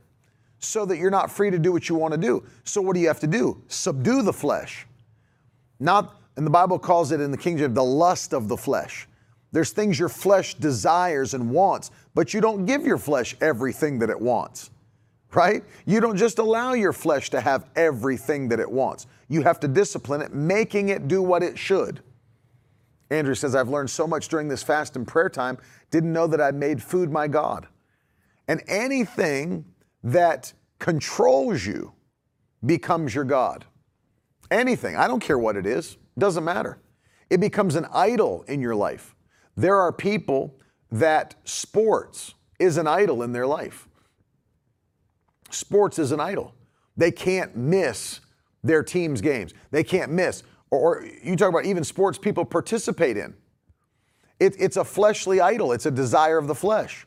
so 0.58 0.85
that 0.87 0.99
you're 0.99 1.11
not 1.11 1.30
free 1.30 1.50
to 1.50 1.58
do 1.58 1.73
what 1.73 1.88
you 1.88 1.94
want 1.94 2.12
to 2.12 2.18
do. 2.18 2.44
So, 2.64 2.80
what 2.80 2.94
do 2.94 3.00
you 3.00 3.08
have 3.08 3.20
to 3.20 3.26
do? 3.26 3.62
Subdue 3.68 4.23
the 4.23 4.32
flesh. 4.32 4.87
Not, 5.78 6.20
and 6.37 6.46
the 6.46 6.50
Bible 6.50 6.78
calls 6.78 7.12
it 7.12 7.20
in 7.20 7.30
the 7.30 7.37
King 7.37 7.58
James, 7.58 7.75
the 7.75 7.85
lust 7.85 8.32
of 8.32 8.49
the 8.49 8.56
flesh. 8.56 9.06
There's 9.56 9.70
things 9.70 9.98
your 9.98 10.10
flesh 10.10 10.52
desires 10.52 11.32
and 11.32 11.50
wants, 11.50 11.90
but 12.14 12.34
you 12.34 12.42
don't 12.42 12.66
give 12.66 12.84
your 12.84 12.98
flesh 12.98 13.34
everything 13.40 14.00
that 14.00 14.10
it 14.10 14.20
wants, 14.20 14.70
right? 15.32 15.64
You 15.86 16.02
don't 16.02 16.18
just 16.18 16.38
allow 16.38 16.75
your 16.75 16.92
flesh 16.92 17.30
to 17.30 17.40
have 17.40 17.64
everything 17.75 18.50
that 18.50 18.60
it 18.60 18.70
wants. 18.70 19.06
You 19.28 19.40
have 19.44 19.58
to 19.60 19.68
discipline 19.68 20.20
it, 20.20 20.34
making 20.34 20.90
it 20.90 21.08
do 21.08 21.22
what 21.22 21.42
it 21.42 21.58
should. 21.58 22.02
Andrew 23.08 23.34
says, 23.34 23.54
I've 23.54 23.70
learned 23.70 23.88
so 23.88 24.06
much 24.06 24.28
during 24.28 24.48
this 24.48 24.62
fast 24.62 24.94
and 24.94 25.08
prayer 25.08 25.30
time, 25.30 25.56
didn't 25.90 26.12
know 26.12 26.26
that 26.26 26.40
I 26.42 26.50
made 26.50 26.82
food 26.82 27.10
my 27.10 27.26
God. 27.26 27.66
And 28.48 28.62
anything 28.68 29.64
that 30.04 30.52
controls 30.78 31.64
you 31.64 31.94
becomes 32.66 33.14
your 33.14 33.25
God. 33.25 33.64
Anything, 34.50 34.96
I 34.96 35.08
don't 35.08 35.20
care 35.20 35.38
what 35.38 35.56
it 35.56 35.64
is, 35.64 35.96
doesn't 36.18 36.44
matter. 36.44 36.76
It 37.30 37.40
becomes 37.40 37.75
an 37.75 37.86
idol 37.90 38.44
in 38.48 38.60
your 38.60 38.75
life. 38.75 39.14
There 39.56 39.76
are 39.76 39.92
people 39.92 40.54
that 40.90 41.34
sports 41.44 42.34
is 42.58 42.76
an 42.76 42.86
idol 42.86 43.22
in 43.22 43.32
their 43.32 43.46
life. 43.46 43.88
Sports 45.50 45.98
is 45.98 46.12
an 46.12 46.20
idol. 46.20 46.54
They 46.96 47.10
can't 47.10 47.56
miss 47.56 48.20
their 48.62 48.82
team's 48.82 49.20
games. 49.20 49.54
They 49.70 49.84
can't 49.84 50.12
miss. 50.12 50.42
Or, 50.70 50.98
or 50.98 51.06
you 51.22 51.36
talk 51.36 51.48
about 51.48 51.64
even 51.64 51.84
sports 51.84 52.18
people 52.18 52.44
participate 52.44 53.16
in. 53.16 53.34
It, 54.38 54.54
it's 54.58 54.76
a 54.76 54.84
fleshly 54.84 55.40
idol, 55.40 55.72
it's 55.72 55.86
a 55.86 55.90
desire 55.90 56.36
of 56.36 56.46
the 56.46 56.54
flesh. 56.54 57.06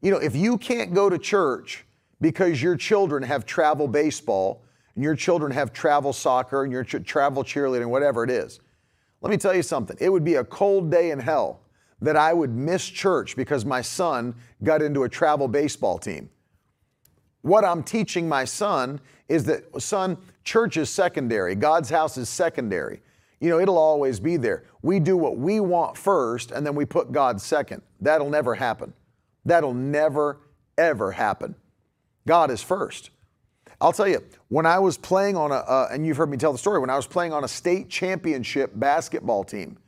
You 0.00 0.10
know, 0.10 0.18
if 0.18 0.34
you 0.34 0.58
can't 0.58 0.94
go 0.94 1.08
to 1.08 1.18
church 1.18 1.84
because 2.20 2.60
your 2.62 2.76
children 2.76 3.22
have 3.22 3.46
travel 3.46 3.86
baseball 3.86 4.64
and 4.94 5.04
your 5.04 5.14
children 5.14 5.52
have 5.52 5.72
travel 5.72 6.12
soccer 6.12 6.64
and 6.64 6.72
your 6.72 6.82
ch- 6.82 7.04
travel 7.04 7.44
cheerleading, 7.44 7.86
whatever 7.86 8.24
it 8.24 8.30
is, 8.30 8.58
let 9.20 9.30
me 9.30 9.36
tell 9.36 9.54
you 9.54 9.62
something. 9.62 9.96
It 10.00 10.10
would 10.10 10.24
be 10.24 10.34
a 10.34 10.44
cold 10.44 10.90
day 10.90 11.10
in 11.10 11.18
hell 11.18 11.60
that 12.00 12.16
I 12.16 12.32
would 12.32 12.54
miss 12.54 12.86
church 12.86 13.36
because 13.36 13.64
my 13.64 13.80
son 13.80 14.34
got 14.62 14.82
into 14.82 15.02
a 15.02 15.08
travel 15.08 15.48
baseball 15.48 15.98
team. 15.98 16.30
What 17.42 17.64
I'm 17.64 17.82
teaching 17.82 18.28
my 18.28 18.44
son 18.44 19.00
is 19.28 19.44
that, 19.44 19.80
son, 19.80 20.18
church 20.44 20.76
is 20.76 20.90
secondary, 20.90 21.54
God's 21.54 21.90
house 21.90 22.16
is 22.16 22.28
secondary. 22.28 23.00
You 23.40 23.50
know, 23.50 23.60
it'll 23.60 23.78
always 23.78 24.18
be 24.18 24.36
there. 24.36 24.64
We 24.82 24.98
do 24.98 25.16
what 25.16 25.36
we 25.36 25.60
want 25.60 25.96
first 25.96 26.50
and 26.50 26.66
then 26.66 26.74
we 26.74 26.84
put 26.84 27.12
God 27.12 27.40
second. 27.40 27.82
That'll 28.00 28.30
never 28.30 28.54
happen. 28.54 28.92
That'll 29.44 29.74
never, 29.74 30.40
ever 30.76 31.12
happen. 31.12 31.54
God 32.26 32.50
is 32.50 32.62
first. 32.62 33.10
I'll 33.80 33.92
tell 33.92 34.08
you, 34.08 34.24
when 34.48 34.66
I 34.66 34.78
was 34.80 34.98
playing 34.98 35.36
on 35.36 35.52
a, 35.52 35.56
uh, 35.56 35.88
and 35.92 36.04
you've 36.04 36.16
heard 36.16 36.30
me 36.30 36.36
tell 36.36 36.52
the 36.52 36.58
story, 36.58 36.80
when 36.80 36.90
I 36.90 36.96
was 36.96 37.06
playing 37.06 37.32
on 37.32 37.44
a 37.44 37.48
state 37.48 37.88
championship 37.88 38.72
basketball 38.74 39.44
team, 39.44 39.78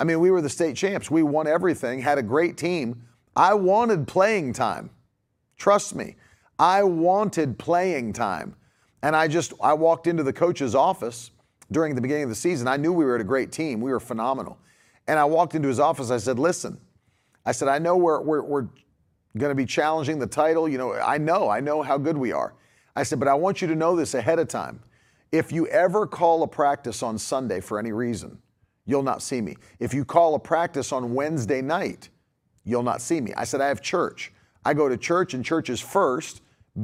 I 0.00 0.04
mean, 0.04 0.18
we 0.18 0.30
were 0.30 0.40
the 0.40 0.48
state 0.48 0.76
champs. 0.76 1.10
We 1.10 1.22
won 1.22 1.46
everything, 1.46 2.00
had 2.00 2.16
a 2.16 2.22
great 2.22 2.56
team. 2.56 3.02
I 3.36 3.52
wanted 3.54 4.08
playing 4.08 4.54
time. 4.54 4.90
Trust 5.58 5.94
me, 5.94 6.16
I 6.58 6.82
wanted 6.82 7.58
playing 7.58 8.14
time. 8.14 8.56
And 9.02 9.14
I 9.14 9.28
just, 9.28 9.52
I 9.62 9.74
walked 9.74 10.06
into 10.06 10.22
the 10.22 10.32
coach's 10.32 10.74
office 10.74 11.30
during 11.70 11.94
the 11.94 12.00
beginning 12.00 12.24
of 12.24 12.28
the 12.30 12.34
season. 12.34 12.66
I 12.66 12.76
knew 12.76 12.92
we 12.92 13.04
were 13.04 13.14
at 13.14 13.20
a 13.20 13.24
great 13.24 13.52
team. 13.52 13.80
We 13.80 13.92
were 13.92 14.00
phenomenal. 14.00 14.58
And 15.06 15.18
I 15.18 15.24
walked 15.24 15.54
into 15.54 15.68
his 15.68 15.80
office. 15.80 16.10
I 16.10 16.18
said, 16.18 16.38
listen, 16.38 16.80
I 17.46 17.52
said, 17.52 17.68
I 17.68 17.78
know 17.78 17.96
we're, 17.96 18.20
we're, 18.20 18.42
we're 18.42 18.68
going 19.38 19.50
to 19.50 19.54
be 19.54 19.64
challenging 19.64 20.18
the 20.18 20.26
title. 20.26 20.68
You 20.68 20.78
know, 20.78 20.94
I 20.94 21.18
know, 21.18 21.48
I 21.48 21.60
know 21.60 21.82
how 21.82 21.96
good 21.96 22.16
we 22.16 22.32
are. 22.32 22.54
I 22.96 23.02
said, 23.02 23.18
but 23.18 23.28
I 23.28 23.34
want 23.34 23.62
you 23.62 23.68
to 23.68 23.74
know 23.74 23.96
this 23.96 24.14
ahead 24.14 24.38
of 24.38 24.48
time. 24.48 24.80
If 25.32 25.52
you 25.52 25.66
ever 25.68 26.06
call 26.06 26.42
a 26.42 26.48
practice 26.48 27.02
on 27.02 27.16
Sunday 27.16 27.60
for 27.60 27.78
any 27.78 27.92
reason, 27.92 28.38
you'll 28.90 29.02
not 29.02 29.22
see 29.22 29.40
me. 29.40 29.56
If 29.78 29.94
you 29.94 30.04
call 30.04 30.34
a 30.34 30.38
practice 30.38 30.92
on 30.92 31.14
Wednesday 31.14 31.62
night, 31.62 32.08
you'll 32.64 32.82
not 32.82 33.00
see 33.00 33.20
me. 33.20 33.32
I 33.36 33.44
said, 33.44 33.60
I 33.60 33.68
have 33.68 33.80
church. 33.80 34.32
I 34.64 34.74
go 34.74 34.88
to 34.88 34.96
church, 34.96 35.32
and 35.32 35.44
church 35.44 35.70
is 35.70 35.80
first. 35.80 36.42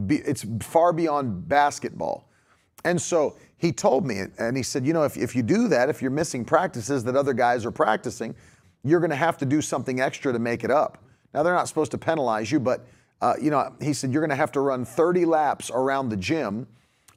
It's 0.09 0.47
far 0.61 0.93
beyond 0.93 1.49
basketball. 1.49 2.29
And 2.85 3.01
so 3.01 3.37
he 3.59 3.73
told 3.73 4.07
me, 4.07 4.23
and 4.39 4.57
he 4.57 4.63
said, 4.63 4.87
You 4.87 4.93
know, 4.93 5.03
if, 5.03 5.17
if 5.17 5.35
you 5.35 5.43
do 5.43 5.69
that, 5.69 5.89
if 5.89 6.01
you're 6.01 6.11
missing 6.11 6.45
practices 6.45 7.05
that 7.05 7.17
other 7.17 7.35
guys 7.35 7.67
are 7.67 7.71
practicing, 7.71 8.35
you're 8.85 9.01
going 9.01 9.11
to 9.11 9.17
have 9.17 9.37
to 9.39 9.45
do 9.45 9.61
something 9.61 10.01
extra 10.01 10.33
to 10.33 10.39
make 10.39 10.63
it 10.63 10.71
up. 10.71 11.03
Now, 11.35 11.43
they're 11.43 11.55
not 11.55 11.69
supposed 11.69 11.91
to 11.91 11.99
penalize 11.99 12.51
you, 12.51 12.61
but, 12.61 12.87
uh, 13.21 13.35
you 13.41 13.51
know, 13.51 13.75
he 13.81 13.93
said, 13.93 14.13
You're 14.13 14.23
going 14.23 14.31
to 14.31 14.37
have 14.37 14.53
to 14.53 14.61
run 14.61 14.85
30 14.85 15.25
laps 15.25 15.71
around 15.71 16.09
the 16.09 16.17
gym 16.17 16.67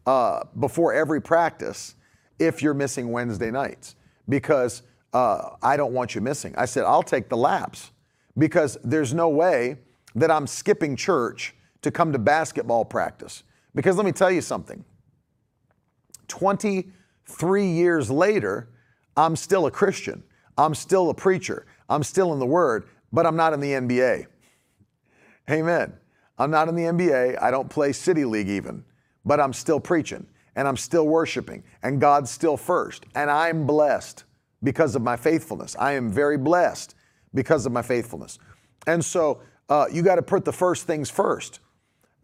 uh, 0.05 0.43
before 0.59 0.93
every 0.93 1.21
practice 1.21 1.95
if 2.39 2.61
you're 2.61 2.73
missing 2.73 3.11
Wednesday 3.11 3.51
nights 3.51 3.95
because 4.29 4.83
uh, 5.13 5.55
I 5.61 5.75
don't 5.75 5.91
want 5.91 6.15
you 6.15 6.21
missing. 6.21 6.53
I 6.55 6.65
said, 6.65 6.85
I'll 6.85 7.03
take 7.03 7.29
the 7.29 7.37
laps 7.37 7.91
because 8.37 8.77
there's 8.83 9.13
no 9.13 9.27
way 9.29 9.77
that 10.15 10.31
I'm 10.31 10.47
skipping 10.47 10.95
church 10.95 11.55
to 11.81 11.91
come 11.91 12.11
to 12.13 12.19
basketball 12.19 12.85
practice. 12.85 13.43
Because 13.75 13.97
let 13.97 14.05
me 14.05 14.11
tell 14.11 14.31
you 14.31 14.41
something 14.41 14.85
23 16.27 17.65
years 17.67 18.09
later, 18.11 18.69
I'm 19.17 19.35
still 19.35 19.65
a 19.65 19.71
Christian. 19.71 20.23
I'm 20.57 20.75
still 20.75 21.09
a 21.09 21.13
preacher. 21.13 21.65
I'm 21.89 22.03
still 22.03 22.33
in 22.33 22.39
the 22.39 22.45
Word, 22.45 22.87
but 23.11 23.25
I'm 23.25 23.35
not 23.35 23.53
in 23.53 23.59
the 23.59 23.71
NBA. 23.71 24.27
Amen. 25.49 25.93
I'm 26.37 26.51
not 26.51 26.69
in 26.69 26.75
the 26.75 26.83
NBA. 26.83 27.41
I 27.41 27.51
don't 27.51 27.69
play 27.69 27.91
City 27.91 28.25
League 28.25 28.49
even, 28.49 28.83
but 29.25 29.39
I'm 29.39 29.53
still 29.53 29.79
preaching 29.79 30.27
and 30.55 30.67
I'm 30.67 30.77
still 30.77 31.07
worshiping 31.07 31.63
and 31.83 31.99
God's 31.99 32.29
still 32.31 32.57
first. 32.57 33.05
And 33.15 33.29
I'm 33.29 33.65
blessed 33.65 34.23
because 34.63 34.95
of 34.95 35.01
my 35.01 35.15
faithfulness. 35.15 35.75
I 35.79 35.93
am 35.93 36.11
very 36.11 36.37
blessed 36.37 36.95
because 37.33 37.65
of 37.65 37.71
my 37.71 37.81
faithfulness. 37.81 38.39
And 38.87 39.03
so 39.03 39.41
uh, 39.69 39.85
you 39.91 40.01
got 40.01 40.15
to 40.15 40.21
put 40.21 40.45
the 40.45 40.53
first 40.53 40.87
things 40.87 41.09
first. 41.09 41.59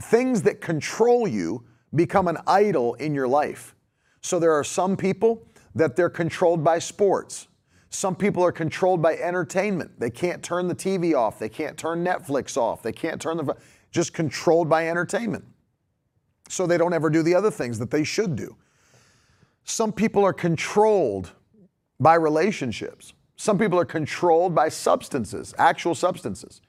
Things 0.01 0.41
that 0.43 0.61
control 0.61 1.27
you 1.27 1.63
become 1.93 2.27
an 2.27 2.37
idol 2.47 2.95
in 2.95 3.15
your 3.15 3.27
life. 3.27 3.75
So 4.21 4.39
there 4.39 4.51
are 4.51 4.63
some 4.63 4.97
people 4.97 5.47
that 5.75 5.95
they're 5.95 6.09
controlled 6.09 6.63
by 6.63 6.79
sports. 6.79 7.47
Some 7.89 8.15
people 8.15 8.43
are 8.43 8.51
controlled 8.51 9.01
by 9.01 9.15
entertainment. 9.15 9.99
They 9.99 10.09
can't 10.09 10.43
turn 10.43 10.67
the 10.67 10.75
TV 10.75 11.15
off. 11.15 11.39
They 11.39 11.47
can't 11.47 11.77
turn 11.77 12.03
Netflix 12.03 12.57
off. 12.57 12.81
They 12.81 12.91
can't 12.91 13.21
turn 13.21 13.37
the 13.37 13.55
just 13.91 14.13
controlled 14.13 14.67
by 14.67 14.89
entertainment. 14.89 15.45
So 16.49 16.67
they 16.67 16.77
don't 16.77 16.93
ever 16.93 17.09
do 17.09 17.23
the 17.23 17.35
other 17.35 17.51
things 17.51 17.79
that 17.79 17.91
they 17.91 18.03
should 18.03 18.35
do. 18.35 18.55
Some 19.63 19.91
people 19.91 20.23
are 20.23 20.33
controlled 20.33 21.31
by 21.99 22.15
relationships. 22.15 23.13
Some 23.35 23.57
people 23.57 23.79
are 23.79 23.85
controlled 23.85 24.53
by 24.53 24.69
substances, 24.69 25.53
actual 25.57 25.95
substances. 25.95 26.61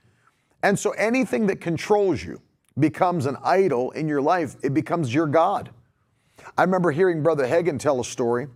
And 0.62 0.78
so 0.78 0.90
anything 0.92 1.47
that 1.47 1.61
controls 1.61 2.25
you 2.25 2.40
becomes 2.78 3.26
an 3.26 3.37
idol 3.45 3.90
in 3.92 4.09
your 4.09 4.23
life, 4.23 4.56
it 4.62 4.75
becomes 4.75 5.12
your 5.12 5.26
God. 5.26 5.71
I 6.56 6.62
remember 6.62 6.90
hearing 6.90 7.23
Brother 7.23 7.47
Hagin 7.47 7.78
tell 7.78 8.00
a 8.00 8.04
story 8.04 8.49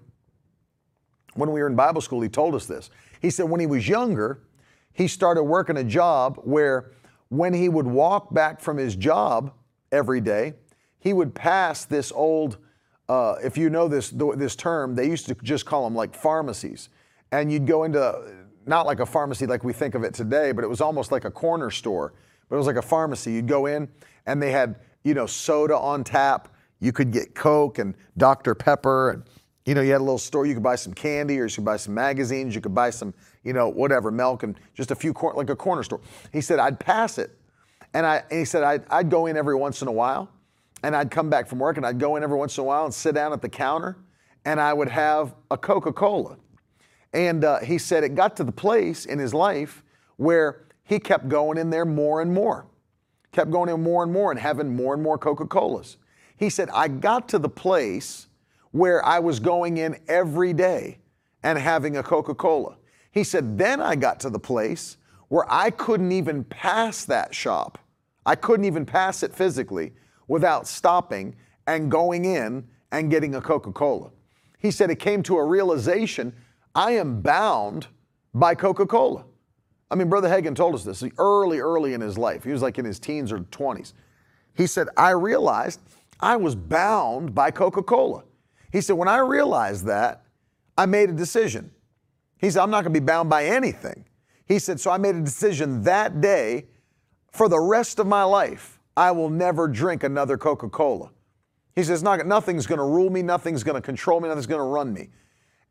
when 1.34 1.52
we 1.52 1.60
were 1.60 1.66
in 1.66 1.76
Bible 1.76 2.00
school. 2.00 2.20
He 2.20 2.28
told 2.28 2.54
us 2.54 2.66
this. 2.66 2.90
He 3.20 3.30
said 3.30 3.48
when 3.48 3.60
he 3.60 3.66
was 3.66 3.88
younger, 3.88 4.40
he 4.92 5.06
started 5.06 5.44
working 5.44 5.76
a 5.76 5.84
job 5.84 6.40
where 6.44 6.92
when 7.28 7.54
he 7.54 7.68
would 7.68 7.86
walk 7.86 8.34
back 8.34 8.60
from 8.60 8.76
his 8.76 8.96
job 8.96 9.52
every 9.92 10.20
day, 10.20 10.54
he 11.00 11.12
would 11.12 11.34
pass 11.34 11.84
this 11.84 12.12
old, 12.12 12.58
uh, 13.08 13.36
if 13.42 13.58
you 13.58 13.70
know 13.70 13.88
this, 13.88 14.10
this 14.10 14.54
term, 14.54 14.94
they 14.94 15.08
used 15.08 15.26
to 15.26 15.34
just 15.42 15.66
call 15.66 15.84
them 15.84 15.94
like 15.94 16.14
pharmacies. 16.14 16.90
And 17.32 17.50
you'd 17.50 17.66
go 17.66 17.84
into, 17.84 18.46
not 18.66 18.86
like 18.86 19.00
a 19.00 19.06
pharmacy 19.06 19.46
like 19.46 19.64
we 19.64 19.72
think 19.72 19.94
of 19.94 20.04
it 20.04 20.14
today, 20.14 20.52
but 20.52 20.62
it 20.62 20.68
was 20.68 20.80
almost 20.80 21.10
like 21.10 21.24
a 21.24 21.30
corner 21.30 21.70
store. 21.70 22.12
But 22.48 22.56
it 22.56 22.58
was 22.58 22.66
like 22.66 22.76
a 22.76 22.82
pharmacy. 22.82 23.32
You'd 23.32 23.48
go 23.48 23.66
in 23.66 23.88
and 24.26 24.42
they 24.42 24.52
had, 24.52 24.76
you 25.02 25.14
know, 25.14 25.26
soda 25.26 25.76
on 25.76 26.04
tap. 26.04 26.48
You 26.80 26.92
could 26.92 27.10
get 27.10 27.34
Coke 27.34 27.78
and 27.78 27.94
Dr. 28.16 28.54
Pepper 28.54 29.10
and 29.10 29.22
you 29.66 29.74
know, 29.74 29.82
you 29.82 29.92
had 29.92 29.98
a 29.98 30.04
little 30.04 30.18
store, 30.18 30.46
you 30.46 30.54
could 30.54 30.62
buy 30.62 30.74
some 30.74 30.94
candy 30.94 31.38
or 31.38 31.44
you 31.44 31.54
could 31.54 31.64
buy 31.64 31.76
some 31.76 31.94
magazines, 31.94 32.54
you 32.54 32.60
could 32.60 32.74
buy 32.74 32.90
some, 32.90 33.12
you 33.44 33.52
know, 33.52 33.68
whatever, 33.68 34.10
milk 34.10 34.42
and 34.42 34.58
just 34.74 34.90
a 34.90 34.94
few, 34.94 35.12
cor- 35.12 35.34
like 35.34 35.50
a 35.50 35.54
corner 35.54 35.82
store. 35.82 36.00
He 36.32 36.40
said, 36.40 36.58
I'd 36.58 36.80
pass 36.80 37.18
it. 37.18 37.38
And, 37.92 38.06
I, 38.06 38.24
and 38.30 38.38
he 38.38 38.44
said, 38.44 38.62
I'd, 38.62 38.84
I'd 38.90 39.10
go 39.10 39.26
in 39.26 39.36
every 39.36 39.54
once 39.54 39.82
in 39.82 39.88
a 39.88 39.92
while 39.92 40.30
and 40.82 40.96
I'd 40.96 41.10
come 41.10 41.30
back 41.30 41.48
from 41.48 41.58
work 41.58 41.76
and 41.76 41.86
I'd 41.86 41.98
go 41.98 42.16
in 42.16 42.22
every 42.22 42.36
once 42.36 42.56
in 42.56 42.62
a 42.62 42.64
while 42.64 42.84
and 42.84 42.94
sit 42.94 43.14
down 43.14 43.32
at 43.32 43.42
the 43.42 43.48
counter 43.48 43.96
and 44.44 44.60
I 44.60 44.72
would 44.72 44.88
have 44.88 45.34
a 45.50 45.56
Coca 45.56 45.92
Cola. 45.92 46.36
And 47.12 47.44
uh, 47.44 47.58
he 47.60 47.78
said 47.78 48.04
it 48.04 48.14
got 48.14 48.36
to 48.36 48.44
the 48.44 48.52
place 48.52 49.04
in 49.04 49.18
his 49.18 49.34
life 49.34 49.82
where 50.16 50.66
he 50.84 50.98
kept 50.98 51.28
going 51.28 51.58
in 51.58 51.70
there 51.70 51.84
more 51.84 52.20
and 52.20 52.32
more, 52.32 52.66
kept 53.32 53.50
going 53.50 53.68
in 53.68 53.82
more 53.82 54.02
and 54.02 54.12
more 54.12 54.30
and 54.30 54.40
having 54.40 54.74
more 54.74 54.94
and 54.94 55.02
more 55.02 55.18
Coca 55.18 55.46
Colas. 55.46 55.96
He 56.36 56.48
said, 56.48 56.70
I 56.70 56.88
got 56.88 57.28
to 57.30 57.38
the 57.38 57.48
place 57.48 58.28
where 58.70 59.04
I 59.04 59.18
was 59.18 59.40
going 59.40 59.76
in 59.76 59.98
every 60.08 60.52
day 60.52 60.98
and 61.42 61.58
having 61.58 61.96
a 61.96 62.02
Coca 62.02 62.34
Cola. 62.34 62.76
He 63.12 63.24
said, 63.24 63.58
then 63.58 63.80
I 63.80 63.96
got 63.96 64.20
to 64.20 64.30
the 64.30 64.38
place 64.38 64.96
where 65.28 65.44
I 65.52 65.70
couldn't 65.70 66.12
even 66.12 66.44
pass 66.44 67.04
that 67.04 67.34
shop. 67.34 67.78
I 68.24 68.36
couldn't 68.36 68.66
even 68.66 68.86
pass 68.86 69.22
it 69.22 69.34
physically 69.34 69.92
without 70.30 70.64
stopping 70.68 71.34
and 71.66 71.90
going 71.90 72.24
in 72.24 72.64
and 72.92 73.10
getting 73.10 73.34
a 73.34 73.40
Coca 73.40 73.72
Cola. 73.72 74.12
He 74.58 74.70
said 74.70 74.88
it 74.88 75.00
came 75.00 75.24
to 75.24 75.36
a 75.36 75.44
realization 75.44 76.32
I 76.72 76.92
am 76.92 77.20
bound 77.20 77.88
by 78.32 78.54
Coca 78.54 78.86
Cola. 78.86 79.24
I 79.90 79.96
mean, 79.96 80.08
Brother 80.08 80.28
Hagin 80.28 80.54
told 80.54 80.76
us 80.76 80.84
this 80.84 81.02
early, 81.18 81.58
early 81.58 81.94
in 81.94 82.00
his 82.00 82.16
life. 82.16 82.44
He 82.44 82.52
was 82.52 82.62
like 82.62 82.78
in 82.78 82.84
his 82.84 83.00
teens 83.00 83.32
or 83.32 83.40
20s. 83.40 83.92
He 84.54 84.68
said, 84.68 84.86
I 84.96 85.10
realized 85.10 85.80
I 86.20 86.36
was 86.36 86.54
bound 86.54 87.34
by 87.34 87.50
Coca 87.50 87.82
Cola. 87.82 88.22
He 88.70 88.80
said, 88.80 88.92
when 88.92 89.08
I 89.08 89.18
realized 89.18 89.86
that, 89.86 90.22
I 90.78 90.86
made 90.86 91.10
a 91.10 91.12
decision. 91.12 91.72
He 92.38 92.52
said, 92.52 92.62
I'm 92.62 92.70
not 92.70 92.84
going 92.84 92.94
to 92.94 93.00
be 93.00 93.04
bound 93.04 93.28
by 93.28 93.46
anything. 93.46 94.04
He 94.46 94.60
said, 94.60 94.78
so 94.78 94.92
I 94.92 94.98
made 94.98 95.16
a 95.16 95.22
decision 95.22 95.82
that 95.82 96.20
day 96.20 96.66
for 97.32 97.48
the 97.48 97.58
rest 97.58 97.98
of 97.98 98.06
my 98.06 98.22
life, 98.22 98.79
I 99.00 99.12
will 99.12 99.30
never 99.30 99.66
drink 99.66 100.04
another 100.04 100.36
Coca 100.36 100.68
Cola. 100.68 101.10
He 101.74 101.82
says, 101.82 102.02
not, 102.02 102.26
nothing's 102.26 102.66
going 102.66 102.80
to 102.80 102.84
rule 102.84 103.08
me, 103.08 103.22
nothing's 103.22 103.64
going 103.64 103.76
to 103.76 103.80
control 103.80 104.20
me, 104.20 104.28
nothing's 104.28 104.46
going 104.46 104.60
to 104.60 104.64
run 104.64 104.92
me. 104.92 105.08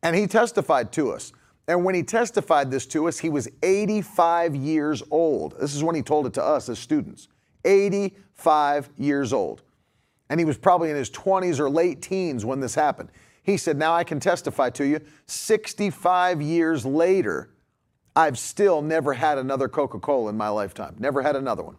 And 0.02 0.16
he 0.16 0.26
testified 0.26 0.92
to 0.94 1.12
us. 1.12 1.32
And 1.68 1.86
when 1.86 1.94
he 1.94 2.02
testified 2.02 2.72
this 2.72 2.88
to 2.88 3.08
us, 3.08 3.20
he 3.20 3.30
was 3.30 3.48
85 3.62 4.56
years 4.56 5.04
old. 5.12 5.54
This 5.60 5.76
is 5.76 5.84
when 5.84 5.96
he 5.96 6.02
told 6.02 6.26
it 6.26 6.34
to 6.34 6.44
us 6.44 6.70
as 6.70 6.80
students 6.80 7.28
85 7.66 8.90
years 8.98 9.32
old 9.32 9.62
and 10.30 10.40
he 10.40 10.46
was 10.46 10.58
probably 10.58 10.90
in 10.90 10.96
his 10.96 11.12
20s 11.12 11.60
or 11.60 11.70
late 11.70 12.02
teens 12.02 12.46
when 12.46 12.60
this 12.60 12.74
happened. 12.74 13.10
He 13.44 13.58
said, 13.58 13.78
Now 13.78 13.94
I 13.94 14.04
can 14.04 14.20
testify 14.20 14.72
to 14.72 14.86
you, 14.86 15.02
65 15.28 16.42
years 16.42 16.84
later, 16.84 17.52
I've 18.16 18.40
still 18.40 18.82
never 18.82 19.14
had 19.14 19.38
another 19.38 19.68
Coca 19.68 20.00
Cola 20.00 20.30
in 20.30 20.38
my 20.38 20.50
lifetime, 20.50 20.96
never 20.98 21.22
had 21.22 21.36
another 21.36 21.64
one. 21.64 21.78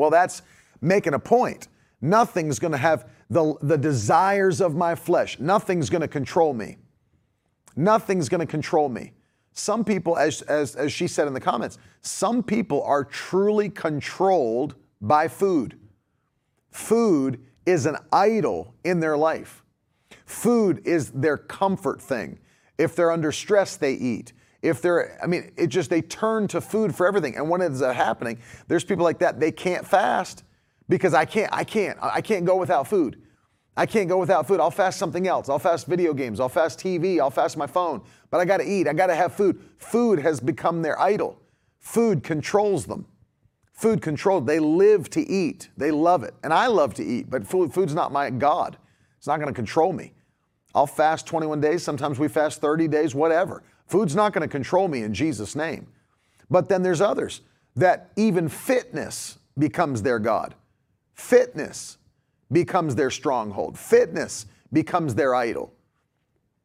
Well, 0.00 0.08
that's 0.08 0.40
making 0.80 1.12
a 1.12 1.18
point. 1.18 1.68
Nothing's 2.00 2.58
going 2.58 2.72
to 2.72 2.78
have 2.78 3.06
the, 3.28 3.54
the 3.60 3.76
desires 3.76 4.62
of 4.62 4.74
my 4.74 4.94
flesh, 4.94 5.38
nothing's 5.38 5.90
going 5.90 6.00
to 6.00 6.08
control 6.08 6.54
me. 6.54 6.78
Nothing's 7.76 8.30
going 8.30 8.40
to 8.40 8.46
control 8.46 8.88
me. 8.88 9.12
Some 9.52 9.84
people, 9.84 10.16
as, 10.16 10.40
as, 10.42 10.74
as 10.74 10.90
she 10.90 11.06
said 11.06 11.26
in 11.26 11.34
the 11.34 11.40
comments, 11.40 11.76
some 12.00 12.42
people 12.42 12.82
are 12.82 13.04
truly 13.04 13.68
controlled 13.68 14.74
by 15.02 15.28
food. 15.28 15.78
Food 16.70 17.38
is 17.66 17.84
an 17.84 17.98
idol 18.10 18.74
in 18.84 19.00
their 19.00 19.18
life. 19.18 19.62
Food 20.24 20.80
is 20.86 21.10
their 21.10 21.36
comfort 21.36 22.00
thing. 22.00 22.38
If 22.78 22.96
they're 22.96 23.12
under 23.12 23.32
stress, 23.32 23.76
they 23.76 23.92
eat. 23.92 24.32
If 24.62 24.82
they're, 24.82 25.18
I 25.22 25.26
mean, 25.26 25.52
it 25.56 25.68
just, 25.68 25.88
they 25.88 26.02
turn 26.02 26.46
to 26.48 26.60
food 26.60 26.94
for 26.94 27.06
everything. 27.06 27.36
And 27.36 27.48
when 27.48 27.62
is 27.62 27.78
that 27.80 27.96
happening? 27.96 28.38
There's 28.68 28.84
people 28.84 29.04
like 29.04 29.18
that, 29.20 29.40
they 29.40 29.52
can't 29.52 29.86
fast 29.86 30.44
because 30.88 31.14
I 31.14 31.24
can't, 31.24 31.52
I 31.52 31.64
can't, 31.64 31.98
I 32.02 32.20
can't 32.20 32.44
go 32.44 32.56
without 32.56 32.86
food. 32.86 33.22
I 33.76 33.86
can't 33.86 34.08
go 34.08 34.18
without 34.18 34.46
food. 34.46 34.60
I'll 34.60 34.70
fast 34.70 34.98
something 34.98 35.26
else. 35.26 35.48
I'll 35.48 35.58
fast 35.58 35.86
video 35.86 36.12
games. 36.12 36.40
I'll 36.40 36.48
fast 36.48 36.80
TV. 36.80 37.20
I'll 37.20 37.30
fast 37.30 37.56
my 37.56 37.66
phone. 37.66 38.02
But 38.30 38.38
I 38.38 38.44
got 38.44 38.58
to 38.58 38.68
eat. 38.68 38.86
I 38.88 38.92
got 38.92 39.06
to 39.06 39.14
have 39.14 39.32
food. 39.32 39.62
Food 39.78 40.18
has 40.18 40.40
become 40.40 40.82
their 40.82 41.00
idol. 41.00 41.40
Food 41.78 42.22
controls 42.22 42.84
them 42.84 43.06
food 43.80 44.02
controlled. 44.02 44.46
They 44.46 44.58
live 44.58 45.08
to 45.10 45.26
eat. 45.26 45.70
They 45.78 45.90
love 45.90 46.22
it. 46.22 46.34
And 46.42 46.52
I 46.52 46.66
love 46.66 46.92
to 46.94 47.04
eat, 47.04 47.30
but 47.30 47.46
food, 47.46 47.72
food's 47.72 47.94
not 47.94 48.12
my 48.12 48.28
God. 48.28 48.76
It's 49.16 49.26
not 49.26 49.38
going 49.38 49.48
to 49.48 49.54
control 49.54 49.92
me. 49.92 50.12
I'll 50.74 50.86
fast 50.86 51.26
21 51.26 51.60
days. 51.60 51.82
Sometimes 51.82 52.18
we 52.18 52.28
fast 52.28 52.60
30 52.60 52.88
days, 52.88 53.14
whatever. 53.14 53.62
Food's 53.90 54.14
not 54.14 54.32
going 54.32 54.48
to 54.48 54.48
control 54.48 54.86
me 54.86 55.02
in 55.02 55.12
Jesus' 55.12 55.56
name. 55.56 55.88
But 56.48 56.68
then 56.68 56.84
there's 56.84 57.00
others 57.00 57.40
that 57.74 58.12
even 58.14 58.48
fitness 58.48 59.38
becomes 59.58 60.02
their 60.02 60.20
God. 60.20 60.54
Fitness 61.14 61.98
becomes 62.52 62.94
their 62.94 63.10
stronghold. 63.10 63.76
Fitness 63.76 64.46
becomes 64.72 65.16
their 65.16 65.34
idol. 65.34 65.72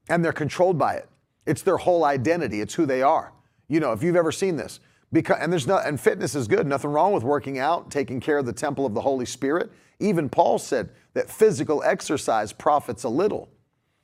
And 0.08 0.24
they're 0.24 0.34
controlled 0.34 0.78
by 0.78 0.98
it. 0.98 1.10
It's 1.48 1.64
their 1.64 1.78
whole 1.78 2.06
identity, 2.06 2.62
it's 2.62 2.76
who 2.76 2.86
they 2.86 3.02
are. 3.02 3.34
You 3.68 3.80
know, 3.80 3.92
if 3.92 4.04
you've 4.04 4.16
ever 4.16 4.32
seen 4.32 4.56
this, 4.56 4.80
because, 5.12 5.38
and 5.42 5.52
there's 5.52 5.66
no, 5.66 5.80
and 5.80 6.00
fitness 6.00 6.36
is 6.36 6.48
good. 6.48 6.68
Nothing 6.68 6.92
wrong 6.92 7.12
with 7.12 7.24
working 7.24 7.58
out, 7.58 7.90
taking 7.90 8.20
care 8.20 8.38
of 8.38 8.46
the 8.46 8.54
temple 8.54 8.86
of 8.86 8.94
the 8.94 9.02
Holy 9.02 9.26
Spirit. 9.26 9.72
Even 10.00 10.30
Paul 10.30 10.60
said 10.60 10.92
that 11.16 11.28
physical 11.28 11.82
exercise 11.84 12.54
profits 12.54 13.04
a 13.04 13.10
little, 13.10 13.50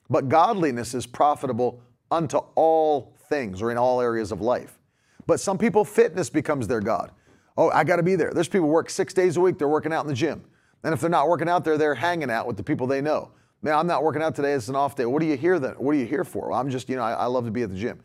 but 0.09 0.27
godliness 0.27 0.95
is 0.95 1.05
profitable 1.05 1.83
unto 2.11 2.37
all 2.55 3.15
things 3.29 3.61
or 3.61 3.71
in 3.71 3.77
all 3.77 4.01
areas 4.01 4.31
of 4.31 4.41
life. 4.41 4.77
But 5.25 5.39
some 5.39 5.57
people, 5.57 5.85
fitness 5.85 6.29
becomes 6.29 6.67
their 6.67 6.81
God. 6.81 7.11
Oh, 7.57 7.69
I 7.69 7.83
got 7.83 7.95
to 7.95 8.03
be 8.03 8.15
there. 8.15 8.31
There's 8.33 8.47
people 8.47 8.67
work 8.67 8.89
six 8.89 9.13
days 9.13 9.37
a 9.37 9.41
week. 9.41 9.57
They're 9.57 9.67
working 9.67 9.93
out 9.93 10.01
in 10.01 10.07
the 10.07 10.13
gym, 10.13 10.43
and 10.83 10.93
if 10.93 11.01
they're 11.01 11.09
not 11.09 11.27
working 11.27 11.49
out 11.49 11.63
there, 11.63 11.77
they're 11.77 11.95
hanging 11.95 12.29
out 12.29 12.47
with 12.47 12.57
the 12.57 12.63
people 12.63 12.87
they 12.87 13.01
know. 13.01 13.31
Man, 13.61 13.75
I'm 13.75 13.87
not 13.87 14.03
working 14.03 14.23
out 14.23 14.35
today. 14.35 14.53
It's 14.53 14.69
an 14.69 14.75
off 14.75 14.95
day. 14.95 15.05
What 15.05 15.21
do 15.21 15.27
you 15.27 15.37
hear 15.37 15.59
that? 15.59 15.79
What 15.79 15.91
are 15.95 15.97
you 15.97 16.05
here 16.05 16.23
for? 16.23 16.51
I'm 16.51 16.69
just, 16.69 16.89
you 16.89 16.95
know, 16.95 17.03
I, 17.03 17.13
I 17.13 17.25
love 17.25 17.45
to 17.45 17.51
be 17.51 17.61
at 17.61 17.69
the 17.69 17.75
gym. 17.75 18.01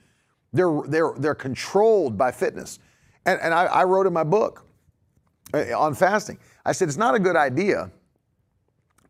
They're, 0.53 0.83
they're, 0.87 1.13
they're 1.17 1.35
controlled 1.35 2.19
by 2.19 2.31
fitness. 2.31 2.79
And, 3.25 3.41
and 3.41 3.55
I, 3.55 3.65
I 3.65 3.85
wrote 3.85 4.07
in 4.07 4.13
my 4.13 4.25
book 4.25 4.67
uh, 5.55 5.79
on 5.79 5.95
fasting. 5.95 6.39
I 6.67 6.73
said, 6.73 6.89
it's 6.89 6.99
not 6.99 7.15
a 7.15 7.19
good 7.19 7.37
idea 7.37 7.91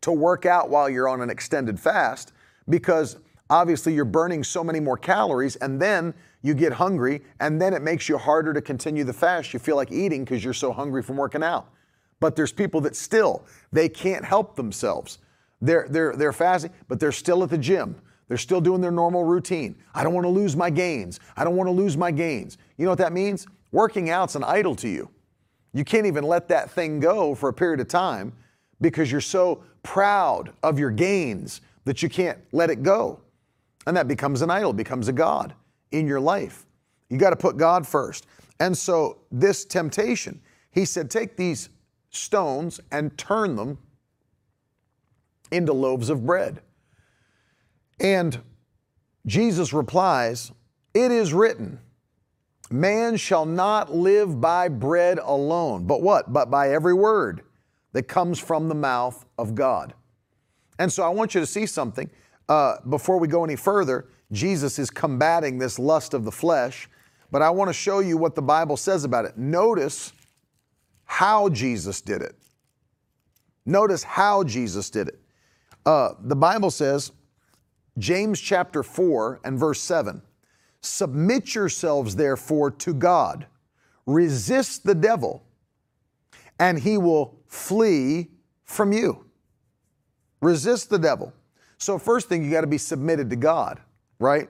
to 0.01 0.11
work 0.11 0.45
out 0.45 0.69
while 0.69 0.89
you're 0.89 1.09
on 1.09 1.21
an 1.21 1.29
extended 1.29 1.79
fast 1.79 2.31
because 2.69 3.17
obviously 3.49 3.93
you're 3.93 4.05
burning 4.05 4.43
so 4.43 4.63
many 4.63 4.79
more 4.79 4.97
calories 4.97 5.55
and 5.57 5.81
then 5.81 6.13
you 6.41 6.53
get 6.53 6.73
hungry 6.73 7.21
and 7.39 7.61
then 7.61 7.73
it 7.73 7.81
makes 7.81 8.07
you 8.07 8.17
harder 8.17 8.53
to 8.53 8.61
continue 8.61 9.03
the 9.03 9.13
fast. 9.13 9.53
You 9.53 9.59
feel 9.59 9.75
like 9.75 9.91
eating 9.91 10.23
because 10.23 10.43
you're 10.43 10.53
so 10.53 10.71
hungry 10.71 11.03
from 11.03 11.17
working 11.17 11.43
out. 11.43 11.69
But 12.19 12.35
there's 12.35 12.51
people 12.51 12.81
that 12.81 12.95
still 12.95 13.43
they 13.71 13.89
can't 13.89 14.25
help 14.25 14.55
themselves. 14.55 15.19
They're 15.61 15.87
they're 15.89 16.15
they're 16.15 16.33
fasting, 16.33 16.71
but 16.87 16.99
they're 16.99 17.11
still 17.11 17.43
at 17.43 17.49
the 17.49 17.57
gym. 17.57 18.01
They're 18.27 18.37
still 18.37 18.61
doing 18.61 18.81
their 18.81 18.91
normal 18.91 19.23
routine. 19.23 19.77
I 19.93 20.03
don't 20.03 20.13
want 20.13 20.25
to 20.25 20.29
lose 20.29 20.55
my 20.55 20.69
gains. 20.69 21.19
I 21.37 21.43
don't 21.43 21.55
want 21.55 21.67
to 21.67 21.71
lose 21.71 21.95
my 21.95 22.11
gains. 22.11 22.57
You 22.77 22.85
know 22.85 22.91
what 22.91 22.97
that 22.99 23.13
means? 23.13 23.47
Working 23.71 24.09
out's 24.09 24.35
an 24.35 24.43
idol 24.43 24.75
to 24.77 24.89
you. 24.89 25.09
You 25.73 25.85
can't 25.85 26.05
even 26.05 26.23
let 26.23 26.47
that 26.49 26.71
thing 26.71 26.99
go 26.99 27.35
for 27.35 27.49
a 27.49 27.53
period 27.53 27.79
of 27.79 27.87
time 27.87 28.33
because 28.81 29.11
you're 29.11 29.21
so 29.21 29.63
proud 29.83 30.51
of 30.63 30.79
your 30.79 30.91
gains 30.91 31.61
that 31.85 32.03
you 32.03 32.09
can't 32.09 32.37
let 32.51 32.69
it 32.69 32.83
go. 32.83 33.21
And 33.87 33.95
that 33.95 34.07
becomes 34.07 34.41
an 34.41 34.51
idol, 34.51 34.73
becomes 34.73 35.07
a 35.07 35.13
God 35.13 35.53
in 35.91 36.07
your 36.07 36.19
life. 36.19 36.65
You 37.09 37.17
got 37.17 37.29
to 37.29 37.37
put 37.37 37.55
God 37.55 37.87
first. 37.87 38.27
And 38.59 38.77
so, 38.77 39.19
this 39.31 39.63
temptation, 39.63 40.41
he 40.71 40.83
said, 40.83 41.09
take 41.09 41.37
these 41.37 41.69
stones 42.09 42.81
and 42.91 43.17
turn 43.17 43.55
them 43.55 43.77
into 45.51 45.71
loaves 45.71 46.09
of 46.09 46.25
bread. 46.25 46.59
And 47.99 48.41
Jesus 49.25 49.71
replies, 49.71 50.51
It 50.93 51.11
is 51.11 51.33
written, 51.33 51.79
man 52.69 53.15
shall 53.15 53.45
not 53.45 53.93
live 53.93 54.41
by 54.41 54.67
bread 54.67 55.19
alone, 55.23 55.87
but 55.87 56.01
what? 56.01 56.33
But 56.33 56.51
by 56.51 56.71
every 56.71 56.93
word 56.93 57.41
that 57.93 58.03
comes 58.03 58.37
from 58.37 58.67
the 58.67 58.75
mouth 58.75 59.25
of 59.37 59.55
God. 59.55 59.93
And 60.77 60.91
so 60.91 61.03
I 61.03 61.09
want 61.09 61.33
you 61.33 61.39
to 61.39 61.47
see 61.47 61.65
something. 61.65 62.09
Uh, 62.49 62.77
before 62.89 63.19
we 63.19 63.27
go 63.27 63.43
any 63.43 63.55
further, 63.55 64.07
Jesus 64.31 64.79
is 64.79 64.89
combating 64.89 65.57
this 65.57 65.79
lust 65.79 66.13
of 66.13 66.25
the 66.25 66.31
flesh, 66.31 66.89
but 67.31 67.41
I 67.41 67.49
want 67.49 67.69
to 67.69 67.73
show 67.73 67.99
you 67.99 68.17
what 68.17 68.35
the 68.35 68.41
Bible 68.41 68.77
says 68.77 69.03
about 69.03 69.25
it. 69.25 69.37
Notice 69.37 70.13
how 71.05 71.49
Jesus 71.49 72.01
did 72.01 72.21
it. 72.21 72.35
Notice 73.65 74.03
how 74.03 74.43
Jesus 74.43 74.89
did 74.89 75.09
it. 75.09 75.19
Uh, 75.85 76.13
the 76.21 76.35
Bible 76.35 76.71
says, 76.71 77.11
James 77.97 78.39
chapter 78.39 78.83
4 78.83 79.41
and 79.43 79.57
verse 79.57 79.81
7 79.81 80.21
Submit 80.81 81.55
yourselves 81.55 82.15
therefore 82.15 82.71
to 82.71 82.93
God, 82.93 83.47
resist 84.05 84.85
the 84.85 84.95
devil, 84.95 85.43
and 86.59 86.79
he 86.79 86.97
will 86.97 87.39
flee 87.47 88.29
from 88.63 88.93
you. 88.93 89.25
Resist 90.39 90.89
the 90.89 90.99
devil. 90.99 91.33
So, 91.77 91.97
first 91.97 92.27
thing, 92.27 92.43
you 92.43 92.51
got 92.51 92.61
to 92.61 92.67
be 92.67 92.77
submitted 92.77 93.29
to 93.29 93.35
God, 93.35 93.79
right? 94.19 94.49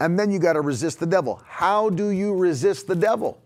And 0.00 0.18
then 0.18 0.30
you 0.30 0.38
got 0.38 0.54
to 0.54 0.60
resist 0.60 1.00
the 1.00 1.06
devil. 1.06 1.42
How 1.46 1.90
do 1.90 2.10
you 2.10 2.34
resist 2.34 2.86
the 2.86 2.96
devil? 2.96 3.40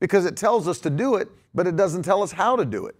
Because 0.00 0.26
it 0.26 0.36
tells 0.36 0.68
us 0.68 0.78
to 0.80 0.90
do 0.90 1.16
it, 1.16 1.28
but 1.54 1.66
it 1.66 1.76
doesn't 1.76 2.02
tell 2.02 2.22
us 2.22 2.32
how 2.32 2.56
to 2.56 2.64
do 2.64 2.86
it. 2.86 2.96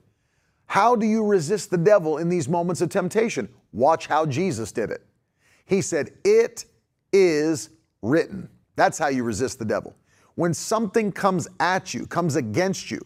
How 0.67 0.97
do 0.97 1.07
you 1.07 1.25
resist 1.25 1.71
the 1.71 1.79
devil 1.79 2.19
in 2.19 2.29
these 2.29 2.49
moments 2.49 2.81
of 2.81 2.89
temptation? 2.89 3.49
Watch 3.73 4.07
how 4.07 4.27
Jesus 4.27 4.73
did 4.73 4.91
it. 4.91 5.03
He 5.65 5.81
said, 5.81 6.13
It 6.25 6.65
is 7.13 7.71
written. 8.03 8.49
That's 8.75 8.99
how 8.99 9.09
you 9.09 9.25
resist 9.25 9.59
the 9.59 9.65
devil. 9.65 9.95
When 10.35 10.53
something 10.53 11.13
comes 11.13 11.49
at 11.61 11.95
you, 11.95 12.07
comes 12.07 12.37
against 12.37 12.91
you, 12.91 13.01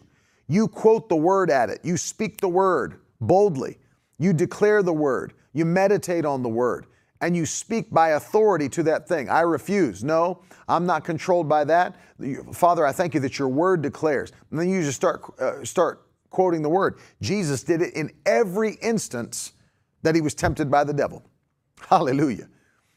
you 0.47 0.67
quote 0.67 1.07
the 1.07 1.15
word 1.15 1.49
at 1.49 1.69
it, 1.69 1.79
you 1.83 1.95
speak 1.95 2.41
the 2.41 2.49
word 2.49 2.99
boldly, 3.21 3.77
you 4.19 4.33
declare 4.33 4.83
the 4.83 4.93
word, 4.93 5.33
you 5.53 5.65
meditate 5.65 6.25
on 6.25 6.43
the 6.43 6.49
word, 6.49 6.85
and 7.21 7.35
you 7.35 7.45
speak 7.45 7.91
by 7.91 8.09
authority 8.09 8.67
to 8.69 8.83
that 8.83 9.07
thing. 9.07 9.29
I 9.29 9.41
refuse. 9.41 10.03
No, 10.03 10.41
I'm 10.67 10.85
not 10.85 11.03
controlled 11.03 11.47
by 11.47 11.63
that. 11.65 11.95
Father, 12.53 12.85
I 12.85 12.91
thank 12.91 13.13
you 13.13 13.19
that 13.21 13.37
your 13.37 13.47
word 13.47 13.81
declares. 13.81 14.31
And 14.49 14.59
then 14.59 14.69
you 14.69 14.81
just 14.81 14.95
start, 14.95 15.21
uh, 15.39 15.63
start 15.63 16.07
quoting 16.29 16.61
the 16.61 16.69
word. 16.69 16.97
Jesus 17.21 17.63
did 17.63 17.81
it 17.81 17.93
in 17.93 18.11
every 18.25 18.73
instance 18.81 19.53
that 20.01 20.15
he 20.15 20.21
was 20.21 20.33
tempted 20.33 20.71
by 20.71 20.83
the 20.83 20.93
devil. 20.93 21.23
Hallelujah. 21.89 22.47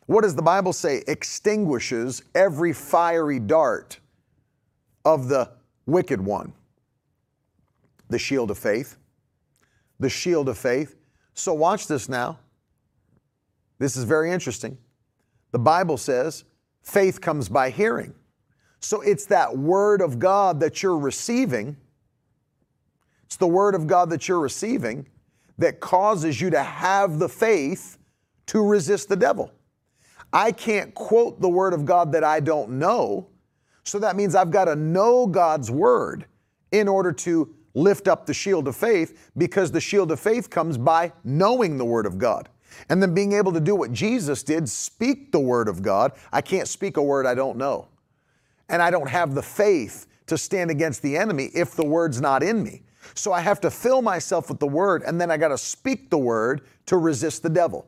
What 0.07 0.23
does 0.23 0.35
the 0.35 0.43
Bible 0.43 0.73
say? 0.73 1.03
Extinguishes 1.07 2.23
every 2.35 2.73
fiery 2.73 3.41
dart 3.41 3.99
of 5.05 5.29
the 5.29 5.51
wicked 5.87 6.21
one. 6.21 6.53
The 8.09 8.19
shield 8.19 8.51
of 8.51 8.59
faith. 8.59 8.97
The 9.99 10.11
shield 10.11 10.49
of 10.49 10.59
faith. 10.59 10.97
So, 11.35 11.53
watch 11.55 11.89
this 11.89 12.09
now. 12.09 12.39
This 13.85 13.99
is 13.99 14.05
very 14.05 14.33
interesting. 14.33 14.79
The 15.53 15.59
Bible 15.59 15.99
says 15.99 16.45
faith 16.81 17.21
comes 17.21 17.51
by 17.51 17.69
hearing. 17.69 18.15
So, 18.81 19.03
it's 19.03 19.27
that 19.27 19.59
word 19.59 20.01
of 20.01 20.19
God 20.19 20.59
that 20.61 20.83
you're 20.83 20.97
receiving. 20.97 21.77
It's 23.27 23.37
the 23.37 23.47
word 23.47 23.75
of 23.75 23.87
God 23.87 24.09
that 24.09 24.27
you're 24.27 24.41
receiving 24.41 25.07
that 25.59 25.81
causes 25.81 26.41
you 26.41 26.49
to 26.49 26.63
have 26.63 27.19
the 27.19 27.29
faith 27.29 27.99
to 28.47 28.67
resist 28.67 29.11
the 29.11 29.17
devil. 29.17 29.53
I 30.33 30.51
can't 30.51 30.95
quote 30.95 31.43
the 31.43 31.51
word 31.51 31.75
of 31.75 31.85
God 31.85 32.11
that 32.13 32.25
I 32.25 32.41
don't 32.41 32.79
know. 32.79 33.29
So 33.83 33.99
that 33.99 34.17
means 34.17 34.35
I've 34.35 34.51
got 34.51 34.65
to 34.65 34.77
know 34.77 35.27
God's 35.27 35.71
word 35.71 36.25
in 36.73 36.89
order 36.89 37.13
to 37.13 37.55
lift 37.75 38.09
up 38.09 38.25
the 38.25 38.33
shield 38.33 38.67
of 38.67 38.77
faith 38.77 39.31
because 39.37 39.71
the 39.71 39.81
shield 39.81 40.11
of 40.11 40.19
faith 40.19 40.49
comes 40.49 40.79
by 40.79 41.13
knowing 41.23 41.77
the 41.77 41.85
word 41.85 42.07
of 42.07 42.17
God. 42.17 42.49
And 42.89 43.03
then 43.03 43.15
being 43.15 43.33
able 43.33 43.53
to 43.53 43.61
do 43.61 43.75
what 43.75 43.93
Jesus 43.93 44.43
did, 44.43 44.69
speak 44.69 45.33
the 45.33 45.41
word 45.41 45.69
of 45.69 45.83
God. 45.83 46.13
I 46.33 46.41
can't 46.41 46.69
speak 46.69 46.97
a 46.97 47.03
word 47.03 47.27
I 47.27 47.35
don't 47.35 47.57
know. 47.57 47.89
And 48.69 48.81
I 48.83 48.91
don't 48.91 49.09
have 49.09 49.35
the 49.35 49.43
faith 49.43 50.07
to 50.27 50.39
stand 50.39 50.71
against 50.71 51.03
the 51.03 51.17
enemy 51.17 51.51
if 51.55 51.75
the 51.75 51.85
word's 51.85 52.21
not 52.21 52.43
in 52.43 52.63
me. 52.63 52.83
So 53.15 53.33
I 53.33 53.41
have 53.41 53.61
to 53.61 53.71
fill 53.71 54.01
myself 54.01 54.49
with 54.49 54.59
the 54.59 54.67
word 54.67 55.03
and 55.03 55.21
then 55.21 55.31
I 55.31 55.37
got 55.37 55.49
to 55.49 55.59
speak 55.59 56.11
the 56.11 56.19
word 56.19 56.63
to 56.87 56.97
resist 56.97 57.43
the 57.43 57.51
devil. 57.51 57.87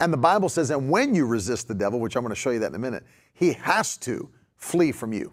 And 0.00 0.12
the 0.12 0.18
Bible 0.18 0.48
says, 0.48 0.70
and 0.70 0.88
when 0.88 1.14
you 1.14 1.26
resist 1.26 1.68
the 1.68 1.74
devil, 1.74 2.00
which 2.00 2.16
I'm 2.16 2.22
going 2.22 2.34
to 2.34 2.40
show 2.40 2.50
you 2.50 2.60
that 2.60 2.68
in 2.68 2.74
a 2.74 2.78
minute, 2.78 3.04
he 3.34 3.52
has 3.54 3.96
to 3.98 4.30
flee 4.56 4.92
from 4.92 5.12
you. 5.12 5.32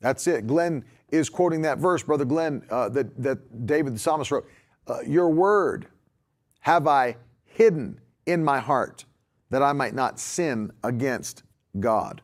That's 0.00 0.26
it. 0.26 0.46
Glenn 0.46 0.84
is 1.08 1.28
quoting 1.28 1.62
that 1.62 1.78
verse, 1.78 2.02
Brother 2.02 2.24
Glenn, 2.24 2.64
uh, 2.70 2.88
that, 2.90 3.20
that 3.22 3.66
David 3.66 3.94
the 3.94 3.98
psalmist 3.98 4.30
wrote 4.30 4.46
uh, 4.86 5.00
Your 5.06 5.30
word 5.30 5.86
have 6.60 6.86
I 6.86 7.16
hidden 7.56 8.00
in 8.26 8.44
my 8.44 8.58
heart 8.58 9.04
that 9.50 9.62
I 9.62 9.72
might 9.72 9.94
not 9.94 10.18
sin 10.18 10.72
against 10.84 11.42
God. 11.80 12.20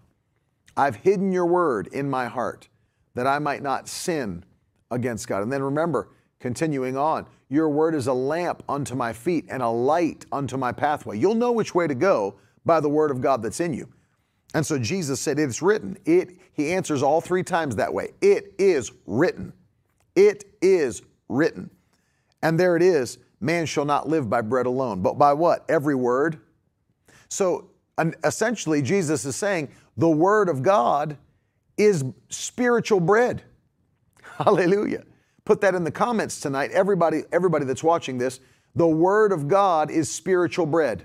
I've 0.77 0.97
hidden 0.97 1.33
your 1.33 1.47
word 1.47 1.87
in 1.89 2.11
my 2.11 2.27
heart 2.27 2.69
that 3.15 3.27
I 3.27 3.39
might 3.39 3.63
not 3.63 3.89
sin 3.89 4.45
against 4.91 5.29
God. 5.29 5.43
And 5.43 5.53
then 5.53 5.63
remember, 5.63 6.11
continuing 6.39 6.97
on, 6.97 7.27
your 7.49 7.69
word 7.69 7.95
is 7.95 8.07
a 8.07 8.13
lamp 8.13 8.63
unto 8.69 8.95
my 8.95 9.13
feet 9.13 9.47
and 9.49 9.63
a 9.63 9.69
light 9.69 10.27
unto 10.33 10.57
my 10.57 10.73
pathway. 10.73 11.19
You'll 11.19 11.35
know 11.35 11.53
which 11.53 11.75
way 11.75 11.87
to 11.87 11.95
go 11.95 12.37
by 12.65 12.81
the 12.81 12.89
word 12.89 13.11
of 13.11 13.21
God 13.21 13.43
that's 13.43 13.61
in 13.61 13.75
you. 13.75 13.89
And 14.55 14.65
so 14.65 14.79
Jesus 14.79 15.21
said, 15.21 15.39
It's 15.39 15.63
written. 15.63 15.97
It, 16.05 16.39
he 16.53 16.73
answers 16.73 17.03
all 17.03 17.21
three 17.21 17.43
times 17.43 17.77
that 17.77 17.93
way. 17.93 18.11
It 18.21 18.55
is 18.59 18.93
written. 19.07 19.53
It 20.15 20.45
is 20.61 21.03
written. 21.29 21.71
And 22.43 22.59
there 22.59 22.77
it 22.77 22.83
is 22.83 23.19
man 23.43 23.67
shall 23.67 23.85
not 23.85 24.09
live 24.09 24.31
by 24.31 24.41
bread 24.41 24.67
alone, 24.67 25.03
but 25.03 25.19
by 25.19 25.33
what? 25.33 25.65
Every 25.69 25.95
word. 25.95 26.41
So 27.29 27.71
essentially, 28.25 28.83
Jesus 28.83 29.25
is 29.25 29.37
saying 29.37 29.71
the 29.97 30.09
word 30.09 30.49
of 30.49 30.63
God 30.63 31.17
is 31.77 32.05
spiritual 32.29 33.01
bread. 33.01 33.43
Hallelujah. 34.39 35.05
Put 35.45 35.61
that 35.63 35.75
in 35.75 35.85
the 35.85 35.91
comments 35.91 36.41
tonight. 36.41 36.71
Everybody, 36.71 37.23
everybody 37.33 37.65
that's 37.65 37.83
watching 37.83 38.19
this, 38.19 38.41
the 38.75 38.87
Word 38.87 39.33
of 39.33 39.49
God 39.49 39.91
is 39.91 40.11
spiritual 40.11 40.67
bread. 40.67 41.05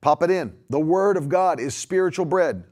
Pop 0.00 0.22
it 0.22 0.30
in. 0.30 0.54
The 0.70 0.80
Word 0.80 1.16
of 1.16 1.28
God 1.28 1.58
is 1.58 1.74
spiritual 1.74 2.24
bread. 2.24 2.64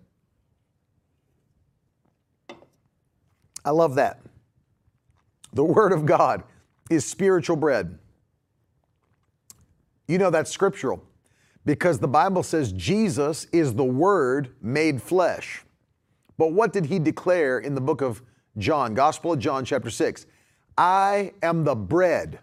I 3.64 3.70
love 3.70 3.96
that. 3.96 4.20
The 5.52 5.64
Word 5.64 5.92
of 5.92 6.06
God 6.06 6.44
is 6.90 7.04
spiritual 7.04 7.56
bread. 7.56 7.98
You 10.06 10.18
know 10.18 10.30
that's 10.30 10.50
scriptural 10.50 11.02
because 11.64 11.98
the 11.98 12.08
Bible 12.08 12.42
says 12.42 12.72
Jesus 12.72 13.46
is 13.52 13.74
the 13.74 13.84
Word 13.84 14.50
made 14.60 15.00
flesh. 15.02 15.64
But 16.36 16.52
what 16.52 16.72
did 16.72 16.86
he 16.86 16.98
declare 16.98 17.58
in 17.58 17.74
the 17.74 17.80
book 17.80 18.02
of 18.02 18.22
John, 18.56 18.94
Gospel 18.94 19.32
of 19.32 19.38
John, 19.38 19.64
chapter 19.64 19.90
6. 19.90 20.26
I 20.78 21.32
am 21.42 21.64
the 21.64 21.74
bread 21.74 22.38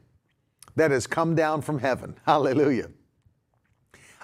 that 0.75 0.91
has 0.91 1.07
come 1.07 1.35
down 1.35 1.61
from 1.61 1.79
heaven. 1.79 2.17
Hallelujah. 2.25 2.89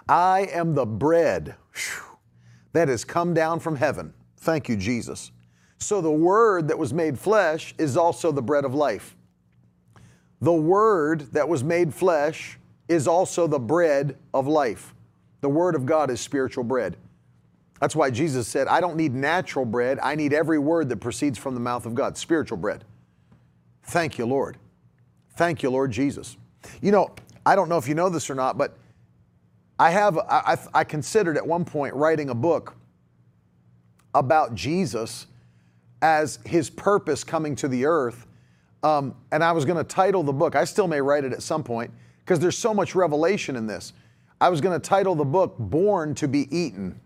I 0.08 0.48
am 0.52 0.76
the 0.76 0.86
bread 0.86 1.56
that 2.74 2.88
has 2.88 3.04
come 3.04 3.34
down 3.34 3.60
from 3.60 3.76
heaven. 3.76 4.14
Thank 4.38 4.70
you, 4.70 4.78
Jesus. 4.78 5.32
So 5.80 6.02
the 6.02 6.12
Word 6.12 6.68
that 6.70 6.80
was 6.80 6.94
made 6.94 7.20
flesh 7.20 7.74
is 7.78 7.98
also 7.98 8.32
the 8.32 8.42
bread 8.42 8.66
of 8.66 8.74
life. 8.74 9.16
The 10.42 10.54
Word 10.54 11.32
that 11.34 11.48
was 11.48 11.64
made 11.64 11.94
flesh 11.94 12.58
is 12.88 13.08
also 13.08 13.48
the 13.48 13.60
bread 13.60 14.18
of 14.34 14.48
life. 14.48 14.94
The 15.42 15.50
Word 15.50 15.76
of 15.76 15.86
God 15.86 16.10
is 16.10 16.20
spiritual 16.20 16.64
bread. 16.64 16.98
That's 17.80 17.96
why 17.96 18.10
Jesus 18.10 18.48
said, 18.48 18.68
I 18.68 18.82
don't 18.82 18.96
need 18.96 19.14
natural 19.14 19.66
bread. 19.66 20.00
I 20.02 20.16
need 20.16 20.34
every 20.34 20.58
word 20.58 20.90
that 20.90 20.98
proceeds 20.98 21.38
from 21.38 21.54
the 21.54 21.60
mouth 21.60 21.86
of 21.86 21.94
God, 21.94 22.18
spiritual 22.18 22.58
bread. 22.58 22.84
Thank 23.84 24.18
you, 24.18 24.26
Lord. 24.26 24.58
Thank 25.36 25.62
you, 25.62 25.70
Lord 25.70 25.92
Jesus. 25.92 26.38
You 26.82 26.92
know, 26.92 27.14
I 27.46 27.56
don't 27.56 27.70
know 27.70 27.78
if 27.78 27.88
you 27.88 27.94
know 27.94 28.10
this 28.10 28.30
or 28.30 28.36
not, 28.36 28.58
but 28.58 28.78
I 29.80 29.92
have, 29.92 30.18
I, 30.18 30.58
I 30.74 30.84
considered 30.84 31.38
at 31.38 31.46
one 31.46 31.66
point 31.66 31.94
writing 31.94 32.30
a 32.30 32.36
book 32.36 32.76
about 34.16 34.56
Jesus 34.56 35.28
as 36.02 36.40
his 36.46 36.70
purpose 36.70 37.24
coming 37.24 37.56
to 37.58 37.68
the 37.68 37.86
earth. 37.86 38.26
Um, 38.82 39.16
and 39.32 39.44
I 39.44 39.52
was 39.52 39.66
going 39.66 39.78
to 39.78 39.84
title 39.84 40.24
the 40.24 40.34
book, 40.34 40.56
I 40.56 40.66
still 40.66 40.88
may 40.88 41.02
write 41.02 41.24
it 41.24 41.34
at 41.34 41.44
some 41.44 41.64
point, 41.64 41.92
because 42.28 42.42
there's 42.42 42.58
so 42.58 42.74
much 42.74 42.94
revelation 42.94 43.56
in 43.56 43.68
this. 43.68 43.94
I 44.42 44.50
was 44.50 44.60
going 44.60 44.78
to 44.78 44.86
title 44.86 45.16
the 45.16 45.24
book 45.24 45.56
Born 45.58 46.14
to 46.16 46.28
be 46.28 46.54
Eaten. 46.56 47.00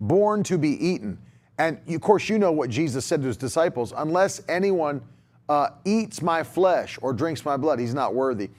Born 0.00 0.44
to 0.44 0.56
be 0.56 0.68
Eaten. 0.68 1.18
And 1.58 1.80
of 1.88 2.00
course, 2.00 2.28
you 2.28 2.38
know 2.38 2.52
what 2.52 2.70
Jesus 2.70 3.04
said 3.04 3.22
to 3.22 3.26
his 3.26 3.36
disciples 3.36 3.92
unless 3.96 4.40
anyone 4.48 5.02
uh, 5.48 5.70
eats 5.84 6.22
my 6.22 6.44
flesh 6.44 6.96
or 7.02 7.12
drinks 7.12 7.44
my 7.44 7.56
blood, 7.56 7.80
he's 7.80 7.92
not 7.92 8.14
worthy 8.14 8.50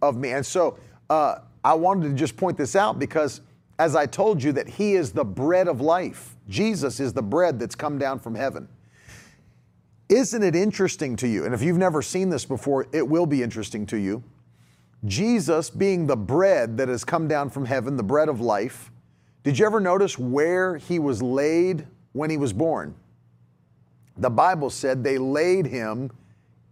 of 0.00 0.16
me. 0.16 0.30
And 0.30 0.46
so 0.46 0.78
uh, 1.10 1.40
I 1.62 1.74
wanted 1.74 2.08
to 2.08 2.14
just 2.14 2.34
point 2.38 2.56
this 2.56 2.74
out 2.74 2.98
because, 2.98 3.42
as 3.78 3.94
I 3.94 4.06
told 4.06 4.42
you, 4.42 4.52
that 4.52 4.66
he 4.66 4.94
is 4.94 5.12
the 5.12 5.24
bread 5.26 5.68
of 5.68 5.82
life. 5.82 6.36
Jesus 6.48 7.00
is 7.00 7.12
the 7.12 7.22
bread 7.22 7.60
that's 7.60 7.74
come 7.74 7.98
down 7.98 8.18
from 8.18 8.34
heaven. 8.34 8.66
Isn't 10.08 10.42
it 10.42 10.56
interesting 10.56 11.16
to 11.16 11.28
you? 11.28 11.44
And 11.44 11.52
if 11.52 11.60
you've 11.60 11.76
never 11.76 12.00
seen 12.00 12.30
this 12.30 12.46
before, 12.46 12.86
it 12.92 13.06
will 13.06 13.26
be 13.26 13.42
interesting 13.42 13.84
to 13.86 13.98
you 13.98 14.24
Jesus 15.04 15.70
being 15.70 16.06
the 16.06 16.16
bread 16.16 16.76
that 16.78 16.88
has 16.88 17.04
come 17.04 17.28
down 17.28 17.50
from 17.50 17.64
heaven, 17.64 17.96
the 17.96 18.02
bread 18.02 18.28
of 18.28 18.40
life, 18.40 18.90
did 19.44 19.58
you 19.58 19.66
ever 19.66 19.80
notice 19.80 20.18
where 20.18 20.76
he 20.76 20.98
was 20.98 21.22
laid 21.22 21.86
when 22.12 22.30
he 22.30 22.36
was 22.36 22.52
born? 22.52 22.94
The 24.16 24.30
Bible 24.30 24.70
said 24.70 25.04
they 25.04 25.18
laid 25.18 25.66
him 25.66 26.10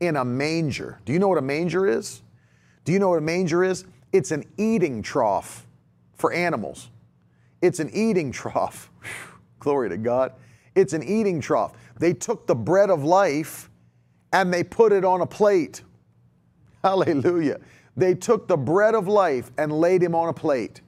in 0.00 0.16
a 0.16 0.24
manger. 0.24 1.00
Do 1.04 1.12
you 1.12 1.18
know 1.18 1.28
what 1.28 1.38
a 1.38 1.42
manger 1.42 1.86
is? 1.86 2.22
Do 2.84 2.92
you 2.92 2.98
know 2.98 3.08
what 3.10 3.18
a 3.18 3.22
manger 3.22 3.62
is? 3.62 3.84
It's 4.12 4.30
an 4.30 4.44
eating 4.56 5.02
trough 5.02 5.66
for 6.14 6.32
animals. 6.32 6.90
It's 7.62 7.78
an 7.78 7.90
eating 7.92 8.32
trough. 8.32 8.90
Glory 9.60 9.88
to 9.88 9.96
God. 9.96 10.32
It's 10.74 10.92
an 10.92 11.02
eating 11.02 11.40
trough. 11.40 11.72
They 11.98 12.12
took 12.12 12.46
the 12.46 12.54
bread 12.54 12.90
of 12.90 13.04
life 13.04 13.70
and 14.32 14.52
they 14.52 14.62
put 14.62 14.92
it 14.92 15.04
on 15.04 15.20
a 15.20 15.26
plate. 15.26 15.82
Hallelujah. 16.82 17.58
They 17.96 18.14
took 18.14 18.46
the 18.46 18.56
bread 18.56 18.94
of 18.94 19.08
life 19.08 19.50
and 19.56 19.72
laid 19.72 20.02
him 20.02 20.14
on 20.14 20.28
a 20.28 20.32
plate. 20.32 20.80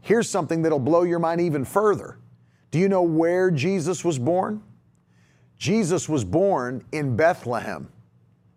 Here's 0.00 0.28
something 0.28 0.62
that'll 0.62 0.78
blow 0.78 1.02
your 1.02 1.18
mind 1.18 1.40
even 1.40 1.64
further. 1.64 2.18
Do 2.70 2.78
you 2.78 2.88
know 2.88 3.02
where 3.02 3.50
Jesus 3.50 4.04
was 4.04 4.18
born? 4.18 4.62
Jesus 5.56 6.08
was 6.08 6.24
born 6.24 6.84
in 6.92 7.16
Bethlehem. 7.16 7.88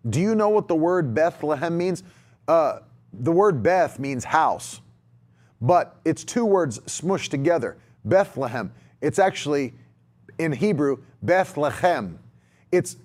Do 0.10 0.20
you 0.20 0.36
know 0.36 0.50
what 0.50 0.68
the 0.68 0.76
word 0.76 1.14
Bethlehem 1.14 1.78
means? 1.78 2.04
Uh, 2.48 2.80
the 3.14 3.32
word 3.32 3.64
Beth 3.64 4.00
means 4.00 4.24
house, 4.24 4.82
but 5.62 5.98
it's 6.06 6.24
two 6.24 6.46
words 6.46 6.80
smushed 6.80 7.30
together. 7.30 7.78
Bethlehem. 8.06 8.74
It's 9.00 9.20
actually 9.20 9.74
in 10.40 10.52
Hebrew, 10.52 10.98
Bethlehem. 11.22 12.20
It's 12.72 12.98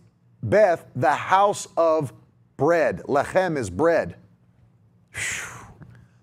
Beth, 0.42 0.86
the 0.94 1.12
house 1.12 1.68
of 1.76 2.12
bread. 2.56 3.02
Lechem 3.08 3.56
is 3.56 3.68
bread. 3.68 4.16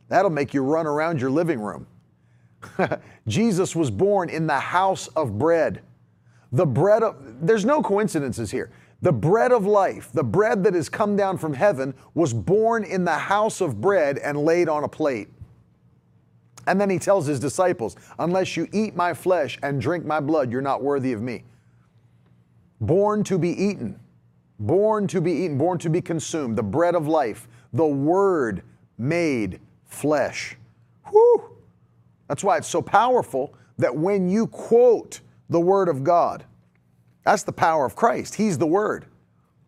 That'll 0.10 0.32
make 0.32 0.54
you 0.54 0.62
run 0.64 0.86
around 0.86 1.20
your 1.20 1.32
living 1.32 1.60
room. 1.60 1.88
Jesus 3.28 3.76
was 3.76 3.90
born 3.90 4.30
in 4.30 4.48
the 4.48 4.60
house 4.60 5.08
of 5.10 5.38
bread. 5.38 5.82
The 6.52 6.66
bread 6.66 7.04
of, 7.04 7.16
there's 7.42 7.66
no 7.66 7.82
coincidences 7.82 8.52
here. 8.52 8.72
The 9.02 9.12
bread 9.12 9.52
of 9.52 9.66
life, 9.66 10.12
the 10.14 10.24
bread 10.24 10.64
that 10.64 10.74
has 10.76 10.88
come 10.88 11.16
down 11.16 11.38
from 11.38 11.54
heaven, 11.54 11.94
was 12.14 12.34
born 12.34 12.84
in 12.84 13.04
the 13.04 13.18
house 13.18 13.60
of 13.60 13.82
bread 13.82 14.18
and 14.20 14.38
laid 14.38 14.70
on 14.70 14.84
a 14.84 14.88
plate. 14.88 15.30
And 16.68 16.80
then 16.80 16.90
he 16.90 17.00
tells 17.00 17.26
his 17.26 17.40
disciples, 17.40 17.98
Unless 18.20 18.56
you 18.56 18.68
eat 18.72 18.96
my 18.96 19.14
flesh 19.14 19.60
and 19.62 19.82
drink 19.82 20.06
my 20.06 20.20
blood, 20.20 20.52
you're 20.52 20.62
not 20.62 20.82
worthy 20.82 21.12
of 21.12 21.22
me. 21.22 21.44
Born 22.80 23.24
to 23.26 23.38
be 23.38 23.50
eaten, 23.50 24.00
born 24.60 25.08
to 25.08 25.20
be 25.20 25.32
eaten, 25.32 25.58
born 25.58 25.78
to 25.80 25.90
be 25.90 26.02
consumed, 26.02 26.58
the 26.58 26.64
bread 26.64 26.96
of 26.96 27.08
life, 27.08 27.48
the 27.74 27.86
word 27.86 28.64
made 29.04 29.60
flesh. 29.86 30.58
Whew. 31.10 31.44
That's 32.28 32.44
why 32.44 32.58
it's 32.58 32.68
so 32.68 32.82
powerful 32.82 33.54
that 33.78 33.96
when 33.96 34.30
you 34.30 34.48
quote 34.48 35.20
the 35.50 35.60
Word 35.60 35.90
of 35.90 36.04
God, 36.04 36.46
that's 37.24 37.44
the 37.44 37.52
power 37.52 37.86
of 37.86 37.96
Christ. 37.96 38.36
He's 38.36 38.58
the 38.58 38.68
Word. 38.68 39.06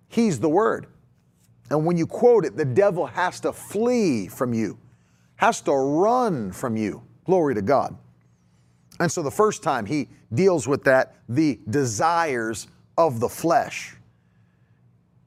He's 0.08 0.39
the 0.39 0.50
Word. 0.50 0.88
And 1.69 1.86
when 1.86 1.98
you 1.98 2.08
quote 2.08 2.45
it, 2.45 2.56
the 2.56 2.65
devil 2.65 3.06
has 3.06 3.39
to 3.41 3.52
flee 3.52 4.28
from 4.28 4.54
you, 4.54 4.78
has 5.36 5.62
to 5.62 5.74
run 5.74 6.52
from 6.52 6.78
you. 6.78 7.04
Glory 7.26 7.56
to 7.56 7.62
God. 7.62 7.98
And 9.00 9.12
so 9.12 9.21
the 9.21 9.32
first 9.32 9.63
time 9.63 9.86
he 9.86 10.08
deals 10.34 10.67
with 10.67 10.84
that, 10.86 11.15
the 11.28 11.60
desires 11.69 12.67
of 12.98 13.19
the 13.19 13.28
flesh. 13.28 13.95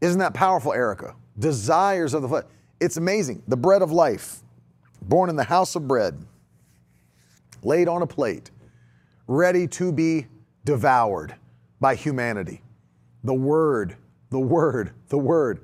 Isn't 0.00 0.20
that 0.20 0.32
powerful, 0.32 0.72
Erica? 0.72 1.14
Desires 1.38 2.14
of 2.14 2.22
the 2.22 2.28
flesh. 2.28 2.44
It's 2.80 2.96
amazing. 2.96 3.42
The 3.48 3.56
bread 3.56 3.82
of 3.82 3.90
life, 3.90 4.40
born 5.02 5.30
in 5.30 5.36
the 5.36 5.44
house 5.44 5.74
of 5.74 5.88
bread, 5.88 6.24
laid 7.62 7.88
on 7.88 8.02
a 8.02 8.06
plate, 8.06 8.50
ready 9.26 9.66
to 9.66 9.92
be 9.92 10.26
devoured 10.64 11.34
by 11.80 11.94
humanity. 11.94 12.62
The 13.24 13.34
Word, 13.34 13.96
the 14.30 14.38
Word, 14.38 14.92
the 15.08 15.18
Word. 15.18 15.60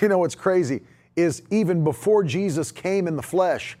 You 0.00 0.08
know 0.08 0.18
what's 0.18 0.34
crazy 0.34 0.82
is 1.16 1.42
even 1.50 1.82
before 1.82 2.22
Jesus 2.22 2.70
came 2.70 3.08
in 3.08 3.16
the 3.16 3.22
flesh, 3.22 3.78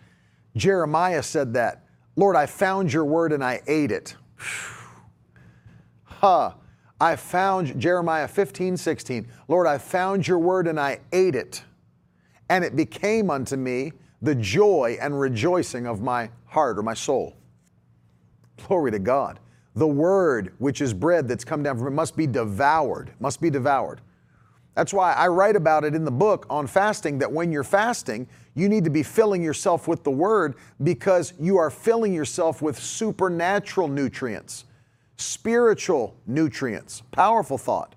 Jeremiah 0.56 1.22
said 1.22 1.54
that. 1.54 1.84
Lord, 2.16 2.34
I 2.34 2.46
found 2.46 2.92
your 2.92 3.04
word 3.04 3.32
and 3.32 3.44
I 3.44 3.60
ate 3.66 3.92
it. 3.92 4.16
Ha. 4.36 4.74
Huh. 6.20 6.54
I 7.00 7.14
found 7.14 7.78
Jeremiah 7.80 8.26
15, 8.26 8.76
16. 8.76 9.28
Lord, 9.46 9.68
I 9.68 9.78
found 9.78 10.26
your 10.26 10.40
word 10.40 10.66
and 10.66 10.80
I 10.80 10.98
ate 11.12 11.36
it 11.36 11.62
and 12.48 12.64
it 12.64 12.76
became 12.76 13.30
unto 13.30 13.56
me 13.56 13.92
the 14.22 14.34
joy 14.34 14.98
and 15.00 15.18
rejoicing 15.18 15.86
of 15.86 16.00
my 16.00 16.30
heart 16.46 16.78
or 16.78 16.82
my 16.82 16.94
soul. 16.94 17.36
Glory 18.66 18.90
to 18.90 18.98
God. 18.98 19.38
The 19.76 19.86
word, 19.86 20.54
which 20.58 20.80
is 20.80 20.92
bread 20.92 21.28
that's 21.28 21.44
come 21.44 21.62
down 21.62 21.78
from 21.78 21.86
it, 21.86 21.90
must 21.90 22.16
be 22.16 22.26
devoured, 22.26 23.12
must 23.20 23.40
be 23.40 23.50
devoured. 23.50 24.00
That's 24.74 24.92
why 24.92 25.12
I 25.12 25.28
write 25.28 25.56
about 25.56 25.84
it 25.84 25.94
in 25.94 26.04
the 26.04 26.10
book 26.10 26.46
on 26.50 26.66
fasting 26.66 27.18
that 27.18 27.30
when 27.30 27.52
you're 27.52 27.64
fasting, 27.64 28.28
you 28.54 28.68
need 28.68 28.84
to 28.84 28.90
be 28.90 29.02
filling 29.02 29.42
yourself 29.42 29.86
with 29.86 30.02
the 30.02 30.10
word 30.10 30.56
because 30.82 31.34
you 31.38 31.58
are 31.58 31.70
filling 31.70 32.12
yourself 32.12 32.60
with 32.62 32.78
supernatural 32.78 33.88
nutrients, 33.88 34.64
spiritual 35.16 36.16
nutrients. 36.26 37.02
Powerful 37.12 37.58
thought 37.58 37.94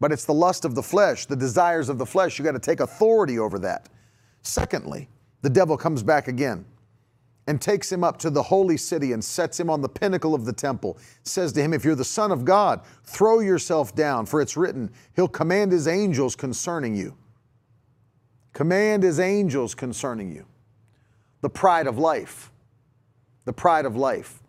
but 0.00 0.12
it's 0.12 0.24
the 0.24 0.34
lust 0.34 0.64
of 0.64 0.74
the 0.74 0.82
flesh, 0.82 1.26
the 1.26 1.36
desires 1.36 1.88
of 1.88 1.98
the 1.98 2.06
flesh. 2.06 2.38
You 2.38 2.44
got 2.44 2.52
to 2.52 2.58
take 2.58 2.80
authority 2.80 3.38
over 3.38 3.58
that. 3.60 3.88
Secondly, 4.42 5.08
the 5.42 5.50
devil 5.50 5.76
comes 5.76 6.02
back 6.02 6.28
again 6.28 6.64
and 7.46 7.60
takes 7.60 7.90
him 7.90 8.02
up 8.02 8.18
to 8.18 8.30
the 8.30 8.42
holy 8.42 8.76
city 8.76 9.12
and 9.12 9.24
sets 9.24 9.58
him 9.58 9.70
on 9.70 9.80
the 9.80 9.88
pinnacle 9.88 10.34
of 10.34 10.44
the 10.44 10.52
temple. 10.52 10.98
Says 11.22 11.52
to 11.52 11.62
him, 11.62 11.72
If 11.72 11.84
you're 11.84 11.94
the 11.94 12.04
Son 12.04 12.32
of 12.32 12.44
God, 12.44 12.80
throw 13.04 13.40
yourself 13.40 13.94
down, 13.94 14.26
for 14.26 14.40
it's 14.40 14.56
written, 14.56 14.90
He'll 15.14 15.28
command 15.28 15.72
His 15.72 15.86
angels 15.86 16.34
concerning 16.34 16.96
you. 16.96 17.16
Command 18.52 19.02
His 19.02 19.20
angels 19.20 19.74
concerning 19.74 20.32
you. 20.32 20.46
The 21.40 21.50
pride 21.50 21.86
of 21.86 21.98
life. 21.98 22.50
The 23.44 23.52
pride 23.52 23.86
of 23.86 23.94
life. 23.96 24.42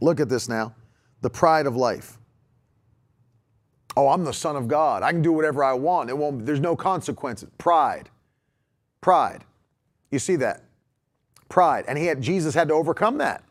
Look 0.00 0.20
at 0.20 0.28
this 0.28 0.48
now. 0.48 0.74
The 1.22 1.30
pride 1.30 1.66
of 1.66 1.74
life. 1.74 2.18
Oh, 3.96 4.08
I'm 4.08 4.24
the 4.24 4.32
Son 4.32 4.56
of 4.56 4.68
God. 4.68 5.02
I 5.02 5.10
can 5.10 5.22
do 5.22 5.32
whatever 5.32 5.64
I 5.64 5.72
want. 5.72 6.10
It 6.10 6.18
won't, 6.18 6.44
there's 6.44 6.60
no 6.60 6.76
consequences. 6.76 7.48
Pride. 7.56 8.10
Pride. 9.00 9.44
You 10.10 10.18
see 10.18 10.36
that? 10.36 10.62
Pride. 11.48 11.84
And 11.88 11.96
he 11.96 12.06
had, 12.06 12.20
Jesus 12.20 12.54
had 12.54 12.68
to 12.68 12.74
overcome 12.74 13.18
that. 13.18 13.42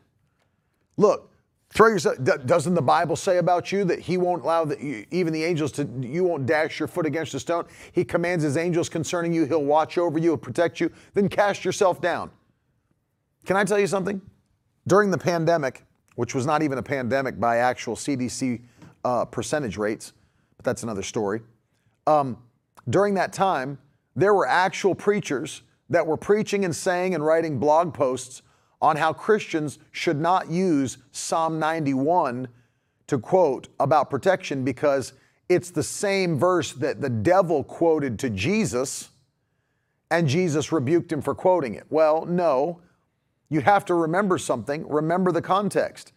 Look, 0.98 1.32
throw 1.70 1.88
yourself. 1.88 2.18
Doesn't 2.46 2.74
the 2.74 2.82
Bible 2.82 3.16
say 3.16 3.38
about 3.38 3.72
you 3.72 3.84
that 3.86 4.00
he 4.00 4.18
won't 4.18 4.44
allow 4.44 4.66
the, 4.66 5.06
even 5.12 5.34
the 5.34 5.44
angels 5.44 5.72
to, 5.74 5.90
you 6.02 6.24
won't 6.24 6.46
dash 6.46 6.80
your 6.80 6.88
foot 6.88 7.06
against 7.06 7.34
a 7.34 7.40
stone? 7.40 7.66
He 7.92 8.06
commands 8.06 8.44
his 8.44 8.56
angels 8.56 8.88
concerning 8.88 9.34
you. 9.34 9.46
He'll 9.46 9.64
watch 9.64 9.98
over 9.98 10.20
you, 10.20 10.32
he'll 10.32 10.38
protect 10.38 10.80
you. 10.80 10.92
Then 11.14 11.28
cast 11.28 11.66
yourself 11.66 12.02
down. 12.02 12.30
Can 13.46 13.58
I 13.58 13.64
tell 13.64 13.80
you 13.80 13.88
something? 13.88 14.22
During 14.88 15.10
the 15.10 15.18
pandemic, 15.18 15.84
which 16.16 16.36
was 16.36 16.46
not 16.46 16.62
even 16.62 16.78
a 16.78 16.84
pandemic 16.84 17.40
by 17.40 17.58
actual 17.58 17.96
CDC 17.96 18.62
uh, 19.04 19.26
percentage 19.26 19.78
rates, 19.78 20.14
that's 20.66 20.84
another 20.84 21.04
story. 21.04 21.42
Um, 22.06 22.38
during 22.90 23.14
that 23.14 23.32
time, 23.32 23.78
there 24.16 24.34
were 24.34 24.48
actual 24.48 24.96
preachers 24.96 25.62
that 25.90 26.06
were 26.06 26.18
preaching 26.18 26.66
and 26.66 26.76
saying 26.76 27.16
and 27.16 27.26
writing 27.26 27.60
blog 27.60 27.94
posts 27.94 28.42
on 28.82 28.98
how 28.98 29.14
Christians 29.14 29.80
should 29.92 30.20
not 30.20 30.50
use 30.50 30.98
Psalm 31.12 31.60
91 31.60 32.48
to 33.08 33.20
quote 33.20 33.68
about 33.80 34.10
protection 34.10 34.64
because 34.64 35.14
it's 35.48 35.70
the 35.70 35.84
same 35.84 36.38
verse 36.38 36.74
that 36.74 37.02
the 37.02 37.10
devil 37.10 37.64
quoted 37.64 38.18
to 38.20 38.30
Jesus 38.30 39.10
and 40.12 40.28
Jesus 40.28 40.72
rebuked 40.72 41.12
him 41.12 41.22
for 41.22 41.36
quoting 41.36 41.76
it. 41.76 41.86
Well, 41.90 42.26
no. 42.26 42.82
You 43.50 43.62
have 43.62 43.86
to 43.86 43.94
remember 43.94 44.38
something, 44.38 44.88
remember 44.88 45.32
the 45.32 45.42
context. 45.42 46.14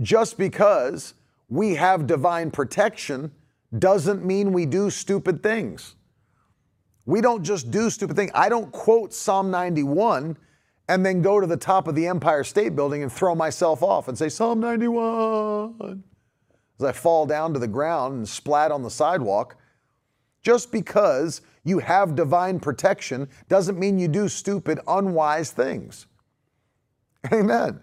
Just 0.00 0.38
because 0.38 1.14
we 1.48 1.74
have 1.74 2.06
divine 2.06 2.50
protection 2.50 3.32
doesn't 3.78 4.24
mean 4.24 4.52
we 4.52 4.66
do 4.66 4.90
stupid 4.90 5.42
things. 5.42 5.96
We 7.06 7.20
don't 7.20 7.42
just 7.42 7.70
do 7.70 7.90
stupid 7.90 8.16
things. 8.16 8.30
I 8.34 8.48
don't 8.48 8.72
quote 8.72 9.12
Psalm 9.12 9.50
91 9.50 10.36
and 10.88 11.04
then 11.04 11.22
go 11.22 11.40
to 11.40 11.46
the 11.46 11.56
top 11.56 11.88
of 11.88 11.94
the 11.94 12.06
Empire 12.06 12.44
State 12.44 12.76
Building 12.76 13.02
and 13.02 13.12
throw 13.12 13.34
myself 13.34 13.82
off 13.82 14.08
and 14.08 14.16
say, 14.16 14.28
Psalm 14.28 14.60
91, 14.60 16.02
as 16.78 16.84
I 16.84 16.92
fall 16.92 17.26
down 17.26 17.52
to 17.54 17.58
the 17.58 17.68
ground 17.68 18.14
and 18.14 18.28
splat 18.28 18.70
on 18.70 18.82
the 18.82 18.90
sidewalk. 18.90 19.56
Just 20.42 20.70
because 20.70 21.40
you 21.64 21.78
have 21.78 22.14
divine 22.14 22.60
protection 22.60 23.28
doesn't 23.48 23.78
mean 23.78 23.98
you 23.98 24.08
do 24.08 24.28
stupid, 24.28 24.78
unwise 24.86 25.50
things. 25.50 26.06
Amen. 27.32 27.80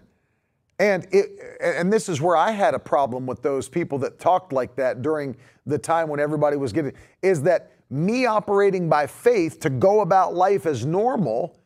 And 0.78 1.06
it, 1.12 1.58
and 1.60 1.92
this 1.92 2.08
is 2.08 2.20
where 2.20 2.36
I 2.36 2.50
had 2.50 2.74
a 2.74 2.78
problem 2.78 3.26
with 3.26 3.42
those 3.42 3.68
people 3.68 3.98
that 3.98 4.18
talked 4.18 4.52
like 4.52 4.74
that 4.76 5.02
during 5.02 5.36
the 5.66 5.78
time 5.78 6.08
when 6.08 6.18
everybody 6.18 6.56
was 6.56 6.72
getting 6.72 6.92
is 7.22 7.42
that 7.42 7.72
me 7.90 8.26
operating 8.26 8.88
by 8.88 9.06
faith 9.06 9.60
to 9.60 9.70
go 9.70 10.00
about 10.00 10.34
life 10.34 10.66
as 10.66 10.84
normal 10.84 11.58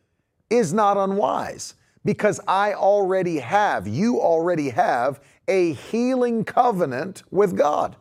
is 0.49 0.73
not 0.73 0.97
unwise 0.97 1.75
because 2.05 2.39
I 2.47 2.73
already 2.73 3.39
have, 3.39 3.87
you 3.87 4.19
already 4.19 4.69
have 4.69 5.21
a 5.47 5.73
healing 5.73 6.43
covenant 6.43 7.23
with 7.31 7.57
God. 7.57 7.95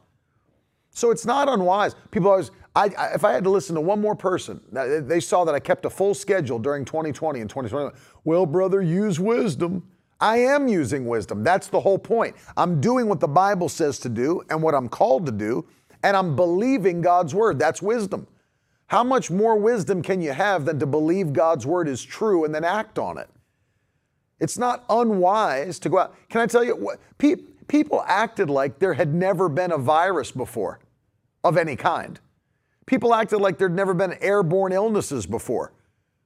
So 0.90 1.11
it's 1.11 1.27
not 1.27 1.49
unwise. 1.49 1.95
People 2.11 2.31
always, 2.31 2.51
I, 2.75 2.90
I, 2.97 3.07
if 3.14 3.25
I 3.25 3.33
had 3.33 3.45
to 3.45 3.51
listen 3.51 3.75
to 3.75 3.81
one 3.81 4.01
more 4.01 4.14
person, 4.14 4.61
they 4.71 5.21
saw 5.21 5.45
that 5.45 5.55
I 5.55 5.61
kept 5.61 5.85
a 5.85 5.90
full 5.90 6.14
schedule 6.14 6.59
during 6.59 6.85
2020 6.85 7.40
and 7.40 7.51
2021. 7.51 7.92
Well, 8.25 8.47
brother, 8.47 8.81
use 8.81 9.21
wisdom. 9.21 9.87
I 10.20 10.38
am 10.38 10.66
using 10.68 11.07
wisdom. 11.07 11.44
That's 11.44 11.68
the 11.68 11.81
whole 11.81 11.98
point. 11.98 12.37
I'm 12.57 12.81
doing 12.81 13.09
what 13.09 13.20
the 13.20 13.29
Bible 13.29 13.68
says 13.68 13.98
to 14.00 14.09
do 14.09 14.42
and 14.48 14.62
what 14.62 14.74
I'm 14.74 14.88
called 14.88 15.26
to 15.26 15.33
do, 15.33 15.66
and 16.02 16.16
I'm 16.16 16.35
believing 16.37 17.00
God's 17.00 17.35
word. 17.35 17.59
That's 17.59 17.83
wisdom. 17.83 18.26
How 18.87 19.02
much 19.02 19.31
more 19.31 19.57
wisdom 19.57 20.02
can 20.02 20.22
you 20.22 20.33
have 20.33 20.64
than 20.64 20.79
to 20.79 20.87
believe 20.87 21.33
God's 21.33 21.66
word 21.66 21.88
is 21.88 22.02
true 22.02 22.44
and 22.44 22.55
then 22.55 22.64
act 22.64 22.98
on 22.98 23.18
it? 23.18 23.29
It's 24.38 24.59
not 24.59 24.85
unwise 24.88 25.79
to 25.81 25.88
go 25.88 25.98
out. 25.98 26.14
Can 26.29 26.40
I 26.40 26.46
tell 26.46 26.62
you 26.62 26.76
what? 26.76 27.00
Pe- 27.18 27.37
people 27.68 28.05
acted 28.07 28.48
like 28.48 28.79
there 28.79 28.94
had 28.94 29.14
never 29.14 29.48
been 29.48 29.72
a 29.72 29.79
virus 29.79 30.31
before 30.31 30.79
of 31.42 31.57
any 31.57 31.74
kind. 31.76 32.20
People 32.87 33.12
acted 33.12 33.38
like 33.38 33.59
there'd 33.59 33.74
never 33.74 33.94
been 33.94 34.12
airborne 34.20 34.72
illnesses 34.72 35.26
before 35.26 35.72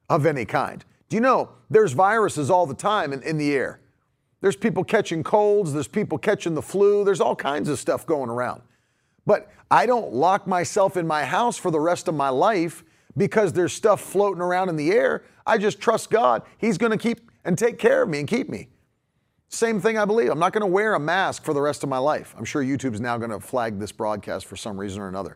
of 0.09 0.25
any 0.25 0.45
kind. 0.45 0.85
Do 1.11 1.17
you 1.17 1.21
know 1.21 1.49
there's 1.69 1.91
viruses 1.91 2.49
all 2.49 2.65
the 2.65 2.73
time 2.73 3.11
in, 3.11 3.21
in 3.23 3.37
the 3.37 3.53
air? 3.53 3.81
There's 4.39 4.55
people 4.55 4.85
catching 4.85 5.23
colds, 5.23 5.73
there's 5.73 5.89
people 5.89 6.17
catching 6.17 6.55
the 6.55 6.61
flu, 6.61 7.03
there's 7.03 7.19
all 7.19 7.35
kinds 7.35 7.67
of 7.67 7.77
stuff 7.79 8.05
going 8.05 8.29
around. 8.29 8.61
But 9.25 9.51
I 9.69 9.85
don't 9.85 10.13
lock 10.13 10.47
myself 10.47 10.95
in 10.95 11.05
my 11.05 11.25
house 11.25 11.57
for 11.57 11.69
the 11.69 11.81
rest 11.81 12.07
of 12.07 12.15
my 12.15 12.29
life 12.29 12.85
because 13.17 13.51
there's 13.51 13.73
stuff 13.73 13.99
floating 13.99 14.41
around 14.41 14.69
in 14.69 14.77
the 14.77 14.93
air. 14.93 15.25
I 15.45 15.57
just 15.57 15.81
trust 15.81 16.09
God. 16.11 16.43
He's 16.57 16.77
going 16.77 16.93
to 16.93 16.97
keep 16.97 17.29
and 17.43 17.57
take 17.57 17.77
care 17.77 18.03
of 18.03 18.07
me 18.07 18.19
and 18.19 18.27
keep 18.27 18.47
me. 18.47 18.69
Same 19.49 19.81
thing 19.81 19.97
I 19.97 20.05
believe. 20.05 20.31
I'm 20.31 20.39
not 20.39 20.53
going 20.53 20.61
to 20.61 20.67
wear 20.67 20.93
a 20.93 20.99
mask 20.99 21.43
for 21.43 21.53
the 21.53 21.59
rest 21.59 21.83
of 21.83 21.89
my 21.89 21.97
life. 21.97 22.33
I'm 22.37 22.45
sure 22.45 22.63
YouTube's 22.63 23.01
now 23.01 23.17
going 23.17 23.31
to 23.31 23.41
flag 23.41 23.79
this 23.79 23.91
broadcast 23.91 24.45
for 24.45 24.55
some 24.55 24.79
reason 24.79 25.01
or 25.01 25.09
another. 25.09 25.35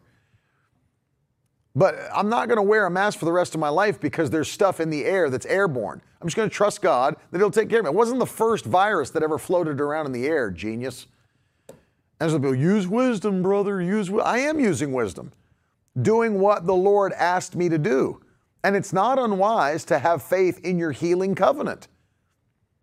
But 1.76 2.00
I'm 2.14 2.30
not 2.30 2.48
going 2.48 2.58
to 2.58 2.64
wear 2.64 2.86
a 2.86 2.90
mask 2.90 3.20
for 3.20 3.26
the 3.26 3.34
rest 3.34 3.54
of 3.54 3.60
my 3.60 3.68
life 3.68 4.00
because 4.00 4.30
there's 4.30 4.50
stuff 4.50 4.80
in 4.80 4.90
the 4.90 5.04
air 5.04 5.30
that's 5.30 5.46
airborne. 5.46 6.02
I'm 6.22 6.28
just 6.28 6.38
going 6.38 6.50
to 6.50 6.56
trust 6.56 6.82
God 6.82 7.18
that 7.32 7.38
He'll 7.38 7.52
take 7.52 7.70
care 7.70 7.80
of 7.80 7.86
me. 7.86 7.92
It 7.92 7.96
wasn't 7.96 8.20
the 8.20 8.26
first 8.26 8.66
virus 8.66 9.10
that 9.10 9.24
ever 9.24 9.38
floated 9.38 9.82
around 9.82 10.06
in 10.06 10.14
the 10.14 10.26
air, 10.26 10.50
genius. 10.50 11.08
And 12.20 12.32
some 12.32 12.42
people 12.42 12.56
use 12.56 12.88
wisdom, 12.88 13.42
brother. 13.42 13.82
Use. 13.82 14.10
I 14.10 14.40
am 14.40 14.58
using 14.58 14.94
wisdom, 14.94 15.34
doing 16.02 16.40
what 16.40 16.66
the 16.66 16.76
Lord 16.76 17.12
asked 17.14 17.58
me 17.58 17.68
to 17.68 17.78
do. 17.78 18.22
And 18.64 18.76
it's 18.76 18.94
not 18.94 19.20
unwise 19.20 19.84
to 19.86 20.00
have 20.00 20.24
faith 20.24 20.64
in 20.64 20.80
your 20.80 20.94
healing 20.94 21.36
covenant. 21.36 21.90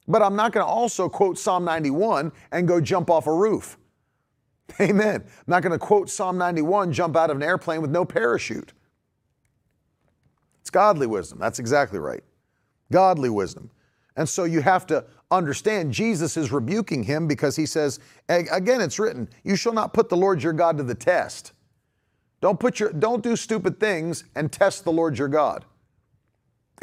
But 0.07 0.21
I'm 0.21 0.37
not 0.37 0.53
going 0.53 0.65
to 0.65 0.71
also 0.71 1.09
quote 1.09 1.39
Psalm 1.39 1.65
91 1.65 2.31
and 2.51 2.69
go 2.69 2.81
jump 2.81 3.09
off 3.09 3.27
a 3.27 3.33
roof. 3.33 3.79
Amen. 4.81 5.23
I'm 5.25 5.45
not 5.47 5.63
going 5.63 5.73
to 5.73 5.79
quote 5.79 6.11
Psalm 6.11 6.37
91, 6.37 6.93
jump 6.93 7.17
out 7.17 7.31
of 7.31 7.37
an 7.37 7.43
airplane 7.43 7.81
with 7.81 7.91
no 7.91 8.05
parachute. 8.05 8.73
Godly 10.73 11.07
wisdom. 11.07 11.39
That's 11.39 11.59
exactly 11.59 11.99
right. 11.99 12.25
Godly 12.91 13.31
wisdom. 13.31 13.71
And 14.17 14.29
so 14.29 14.45
you 14.45 14.61
have 14.61 14.87
to 14.89 15.05
understand 15.31 15.93
Jesus 15.93 16.37
is 16.37 16.53
rebuking 16.53 17.03
him 17.03 17.27
because 17.27 17.57
he 17.57 17.65
says, 17.65 18.01
again, 18.29 18.81
it's 18.81 18.99
written, 18.99 19.29
you 19.45 19.57
shall 19.57 19.73
not 19.73 19.95
put 19.95 20.09
the 20.09 20.17
Lord 20.17 20.43
your 20.43 20.53
God 20.53 20.77
to 20.79 20.83
the 20.83 20.95
test. 20.95 21.53
Don't 22.43 22.59
put 22.59 22.81
your 22.81 22.93
don't 22.93 23.23
do 23.23 23.37
stupid 23.37 23.79
things 23.79 24.25
and 24.35 24.51
test 24.51 24.85
the 24.85 24.93
Lord 24.93 25.17
your 25.17 25.29
God. 25.29 25.65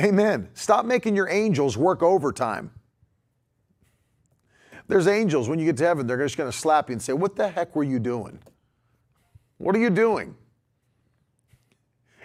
Amen. 0.02 0.48
Stop 0.54 0.86
making 0.86 1.16
your 1.16 1.28
angels 1.30 1.78
work 1.78 2.02
overtime. 2.02 2.72
There's 4.88 5.06
angels 5.06 5.50
when 5.50 5.60
you 5.60 5.66
get 5.66 5.78
to 5.78 5.86
heaven, 5.86 6.08
they're 6.08 6.18
just 6.18 6.38
going 6.38 6.50
to 6.50 6.58
slap 6.58 6.90
you 6.90 6.94
and 6.94 7.02
say, 7.02 7.14
What 7.14 7.36
the 7.36 7.50
heck 7.50 7.76
were 7.76 7.84
you 7.84 8.00
doing? 8.00 8.40
What 9.58 9.76
are 9.76 9.80
you 9.80 9.90
doing? 9.90 10.36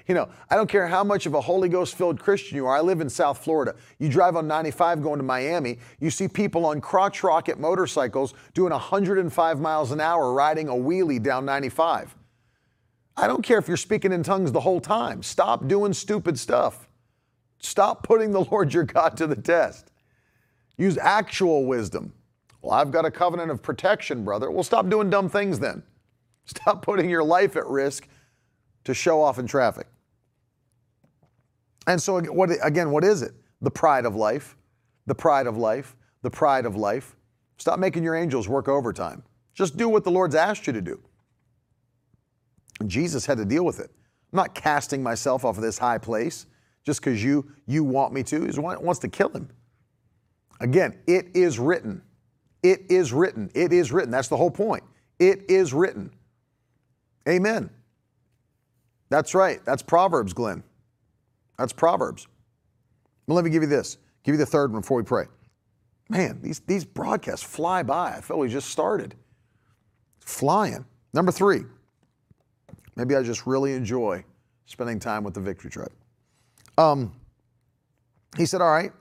You 0.07 0.15
know, 0.15 0.29
I 0.51 0.57
don't 0.57 0.69
care 0.69 0.87
how 0.87 1.03
much 1.03 1.25
of 1.25 1.33
a 1.33 1.41
Holy 1.41 1.69
Ghost 1.69 1.95
filled 1.95 2.21
Christian 2.21 2.57
you 2.57 2.67
are. 2.67 2.77
I 2.77 2.81
live 2.81 3.01
in 3.01 3.09
South 3.09 3.39
Florida. 3.39 3.75
You 3.99 4.11
drive 4.11 4.37
on 4.37 4.47
95 4.47 5.03
going 5.03 5.19
to 5.19 5.23
Miami, 5.25 5.79
you 5.99 6.11
see 6.11 6.29
people 6.29 6.67
on 6.67 6.81
crotch 6.81 7.23
rocket 7.23 7.59
motorcycles 7.59 8.35
doing 8.53 8.71
105 8.71 9.61
miles 9.61 9.93
an 9.93 10.01
hour 10.01 10.33
riding 10.35 10.69
a 10.69 10.73
wheelie 10.73 11.23
down 11.23 11.47
95. 11.47 12.15
I 13.17 13.27
don't 13.27 13.43
care 13.43 13.59
if 13.59 13.69
you're 13.69 13.77
speaking 13.77 14.13
in 14.13 14.23
tongues 14.23 14.53
the 14.53 14.61
whole 14.61 14.81
time. 14.81 15.23
Stop 15.23 15.69
doing 15.69 15.93
stupid 15.93 16.39
stuff. 16.39 16.89
Stop 17.59 18.03
putting 18.03 18.33
the 18.33 18.45
Lord 18.51 18.75
your 18.75 18.85
God 18.85 19.17
to 19.17 19.27
the 19.27 19.37
test. 19.37 19.91
Use 20.77 20.99
actual 20.99 21.65
wisdom. 21.65 22.13
Well, 22.61 22.73
I've 22.73 22.91
got 22.91 23.05
a 23.05 23.11
covenant 23.11 23.51
of 23.51 23.63
protection, 23.63 24.25
brother. 24.25 24.51
Well, 24.51 24.65
stop 24.65 24.89
doing 24.89 25.11
dumb 25.11 25.29
things 25.29 25.61
then. 25.61 25.83
Stop 26.47 26.83
putting 26.83 27.09
your 27.09 27.25
life 27.25 27.57
at 27.57 27.67
risk 27.67 28.07
to 28.85 28.93
show 28.93 29.23
off 29.23 29.39
in 29.39 29.47
traffic. 29.47 29.87
And 31.87 32.01
so, 32.01 32.21
what, 32.21 32.51
again, 32.63 32.91
what 32.91 33.05
is 33.05 33.23
it? 33.23 33.33
The 33.61 33.71
pride 33.71 34.07
of 34.07 34.17
life, 34.17 34.57
the 35.07 35.15
pride 35.15 35.47
of 35.47 35.57
life, 35.57 35.97
the 36.23 36.31
pride 36.31 36.67
of 36.67 36.77
life. 36.77 37.17
Stop 37.59 37.79
making 37.79 38.03
your 38.03 38.15
angels 38.15 38.49
work 38.49 38.69
overtime. 38.69 39.23
Just 39.55 39.77
do 39.77 39.89
what 39.89 40.05
the 40.05 40.11
Lord's 40.11 40.35
asked 40.35 40.67
you 40.67 40.73
to 40.73 40.81
do. 40.81 41.01
Jesus 42.87 43.25
had 43.25 43.39
to 43.39 43.45
deal 43.45 43.65
with 43.65 43.79
it. 43.79 43.91
I'm 44.33 44.37
not 44.37 44.55
casting 44.55 45.03
myself 45.03 45.45
off 45.45 45.57
of 45.57 45.63
this 45.63 45.79
high 45.79 45.99
place 45.99 46.47
just 46.85 47.01
because 47.01 47.23
you, 47.23 47.51
you 47.67 47.85
want 47.85 48.13
me 48.13 48.23
to. 48.25 48.45
He 48.45 48.59
wants 48.59 48.99
to 49.01 49.09
kill 49.09 49.29
him. 49.29 49.49
Again, 50.61 50.99
it 51.07 51.27
is 51.35 51.59
written. 51.59 52.03
It 52.63 52.83
is 52.91 53.13
written. 53.13 53.51
It 53.55 53.73
is 53.73 53.93
written. 53.93 54.11
That's 54.11 54.29
the 54.29 54.37
whole 54.37 54.51
point. 54.51 54.83
It 55.19 55.49
is 55.49 55.73
written. 55.73 56.11
Amen. 57.29 57.71
That's 59.09 59.35
right. 59.35 59.65
That's 59.65 59.83
Proverbs, 59.83 60.33
Glenn. 60.33 60.63
That's 61.59 61.73
Proverbs. 61.73 62.27
Well, 63.27 63.37
let 63.37 63.45
me 63.45 63.51
give 63.51 63.63
you 63.63 63.69
this. 63.69 63.99
Give 64.23 64.35
you 64.35 64.39
the 64.39 64.47
third 64.47 64.73
one 64.73 64.81
before 64.81 64.97
we 64.97 65.03
pray. 65.03 65.27
Man, 66.09 66.41
these, 66.43 66.61
these 66.61 66.85
broadcasts 66.85 67.45
fly 67.45 67.83
by. 67.83 68.17
I 68.17 68.21
felt 68.21 68.41
we 68.41 68.49
just 68.49 68.69
started. 68.69 69.15
Flying. 70.21 70.85
Number 71.13 71.33
three, 71.33 71.63
maybe 72.97 73.15
I 73.15 73.23
just 73.23 73.47
really 73.47 73.73
enjoy 73.73 74.25
spending 74.67 74.99
time 74.99 75.25
with 75.25 75.35
the 75.35 75.41
Victory 75.41 75.71
Tribe. 75.71 75.93
Um, 76.77 77.13
he 78.37 78.47
said, 78.47 78.61
All 78.61 78.71
right, 78.71 78.93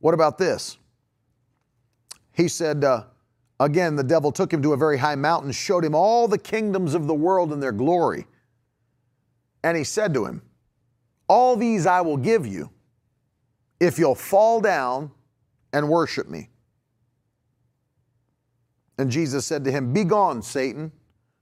what 0.00 0.14
about 0.14 0.38
this? 0.38 0.76
He 2.32 2.48
said, 2.48 2.84
uh, 2.84 3.04
Again, 3.60 3.94
the 3.94 4.02
devil 4.02 4.32
took 4.32 4.50
him 4.50 4.62
to 4.62 4.72
a 4.72 4.76
very 4.76 4.96
high 4.96 5.16
mountain, 5.16 5.52
showed 5.52 5.84
him 5.84 5.94
all 5.94 6.26
the 6.26 6.38
kingdoms 6.38 6.94
of 6.94 7.06
the 7.06 7.14
world 7.14 7.52
and 7.52 7.62
their 7.62 7.72
glory. 7.72 8.26
And 9.62 9.76
he 9.76 9.84
said 9.84 10.14
to 10.14 10.24
him, 10.24 10.40
all 11.30 11.54
these 11.54 11.86
I 11.86 12.00
will 12.00 12.16
give 12.16 12.44
you 12.44 12.70
if 13.78 14.00
you'll 14.00 14.16
fall 14.16 14.60
down 14.60 15.12
and 15.72 15.88
worship 15.88 16.28
me. 16.28 16.48
And 18.98 19.08
Jesus 19.08 19.46
said 19.46 19.62
to 19.64 19.70
him, 19.70 19.92
Begone, 19.92 20.42
Satan, 20.42 20.90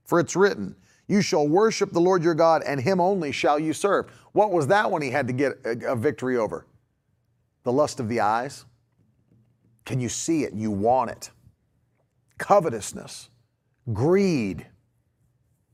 For 0.05 0.19
it's 0.19 0.35
written, 0.35 0.75
You 1.07 1.23
shall 1.23 1.47
worship 1.47 1.91
the 1.91 1.99
Lord 1.99 2.23
your 2.23 2.35
God, 2.35 2.61
and 2.67 2.79
him 2.79 3.01
only 3.01 3.31
shall 3.31 3.57
you 3.57 3.73
serve. 3.73 4.11
What 4.33 4.51
was 4.51 4.67
that 4.67 4.91
one 4.91 5.01
he 5.01 5.09
had 5.09 5.25
to 5.25 5.33
get 5.33 5.53
a, 5.65 5.93
a 5.93 5.95
victory 5.95 6.37
over? 6.37 6.67
The 7.63 7.73
lust 7.73 7.99
of 7.99 8.07
the 8.07 8.19
eyes. 8.19 8.65
Can 9.85 9.99
you 9.99 10.07
see 10.07 10.43
it? 10.43 10.53
You 10.53 10.69
want 10.69 11.09
it. 11.09 11.31
Covetousness, 12.37 13.29
greed, 13.91 14.67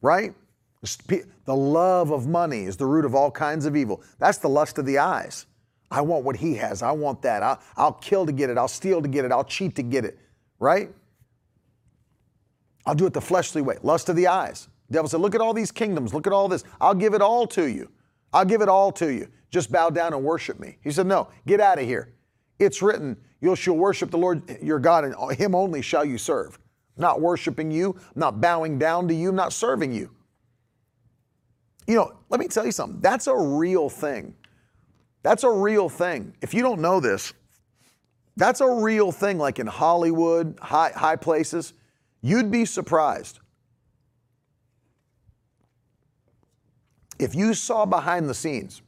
right? 0.01 0.33
The 1.45 1.55
love 1.55 2.11
of 2.11 2.27
money 2.27 2.63
is 2.63 2.77
the 2.77 2.85
root 2.85 3.05
of 3.05 3.15
all 3.15 3.31
kinds 3.31 3.65
of 3.65 3.75
evil. 3.75 4.01
That's 4.19 4.37
the 4.37 4.49
lust 4.49 4.77
of 4.77 4.85
the 4.85 4.97
eyes. 4.97 5.45
I 5.91 6.01
want 6.01 6.23
what 6.25 6.35
he 6.35 6.55
has. 6.55 6.81
I 6.81 6.91
want 6.91 7.21
that. 7.21 7.43
I'll, 7.43 7.59
I'll 7.77 7.93
kill 7.93 8.25
to 8.25 8.31
get 8.31 8.49
it. 8.49 8.57
I'll 8.57 8.67
steal 8.67 9.01
to 9.01 9.07
get 9.07 9.23
it. 9.25 9.31
I'll 9.31 9.43
cheat 9.43 9.75
to 9.75 9.83
get 9.83 10.03
it, 10.05 10.17
right? 10.59 10.89
I'll 12.85 12.95
do 12.95 13.05
it 13.05 13.13
the 13.13 13.21
fleshly 13.21 13.61
way. 13.61 13.77
Lust 13.83 14.09
of 14.09 14.15
the 14.15 14.27
eyes. 14.27 14.67
The 14.89 14.95
devil 14.95 15.09
said, 15.09 15.21
Look 15.21 15.35
at 15.35 15.41
all 15.41 15.53
these 15.53 15.71
kingdoms. 15.71 16.13
Look 16.13 16.27
at 16.27 16.33
all 16.33 16.47
this. 16.47 16.63
I'll 16.79 16.95
give 16.95 17.13
it 17.13 17.21
all 17.21 17.47
to 17.47 17.67
you. 17.67 17.89
I'll 18.33 18.45
give 18.45 18.61
it 18.61 18.69
all 18.69 18.91
to 18.93 19.11
you. 19.11 19.27
Just 19.49 19.71
bow 19.71 19.89
down 19.89 20.13
and 20.13 20.23
worship 20.23 20.59
me. 20.59 20.77
He 20.81 20.91
said, 20.91 21.07
No, 21.07 21.29
get 21.47 21.59
out 21.59 21.79
of 21.79 21.85
here. 21.85 22.13
It's 22.59 22.81
written, 22.81 23.17
You 23.41 23.55
shall 23.55 23.75
worship 23.75 24.11
the 24.11 24.17
Lord 24.17 24.57
your 24.61 24.79
God, 24.79 25.05
and 25.05 25.37
him 25.37 25.55
only 25.55 25.81
shall 25.81 26.05
you 26.05 26.17
serve. 26.17 26.59
not 26.97 27.19
worshiping 27.21 27.71
you, 27.71 27.95
not 28.15 28.39
bowing 28.39 28.79
down 28.79 29.07
to 29.07 29.13
you, 29.13 29.31
not 29.31 29.51
serving 29.51 29.91
you. 29.91 30.09
You 31.87 31.95
know, 31.95 32.13
let 32.29 32.39
me 32.39 32.47
tell 32.47 32.65
you 32.65 32.71
something. 32.71 32.99
That's 33.01 33.27
a 33.27 33.35
real 33.35 33.89
thing. 33.89 34.33
That's 35.23 35.43
a 35.43 35.49
real 35.49 35.89
thing. 35.89 36.35
If 36.41 36.53
you 36.53 36.61
don't 36.61 36.81
know 36.81 36.99
this, 36.99 37.33
that's 38.37 38.61
a 38.61 38.69
real 38.69 39.11
thing, 39.11 39.37
like 39.37 39.59
in 39.59 39.67
Hollywood, 39.67 40.57
high, 40.61 40.91
high 40.95 41.15
places. 41.15 41.73
You'd 42.21 42.51
be 42.51 42.65
surprised. 42.65 43.39
If 47.17 47.33
you 47.33 47.53
saw 47.53 47.85
behind 47.85 48.27
the 48.27 48.33
scenes, 48.33 48.81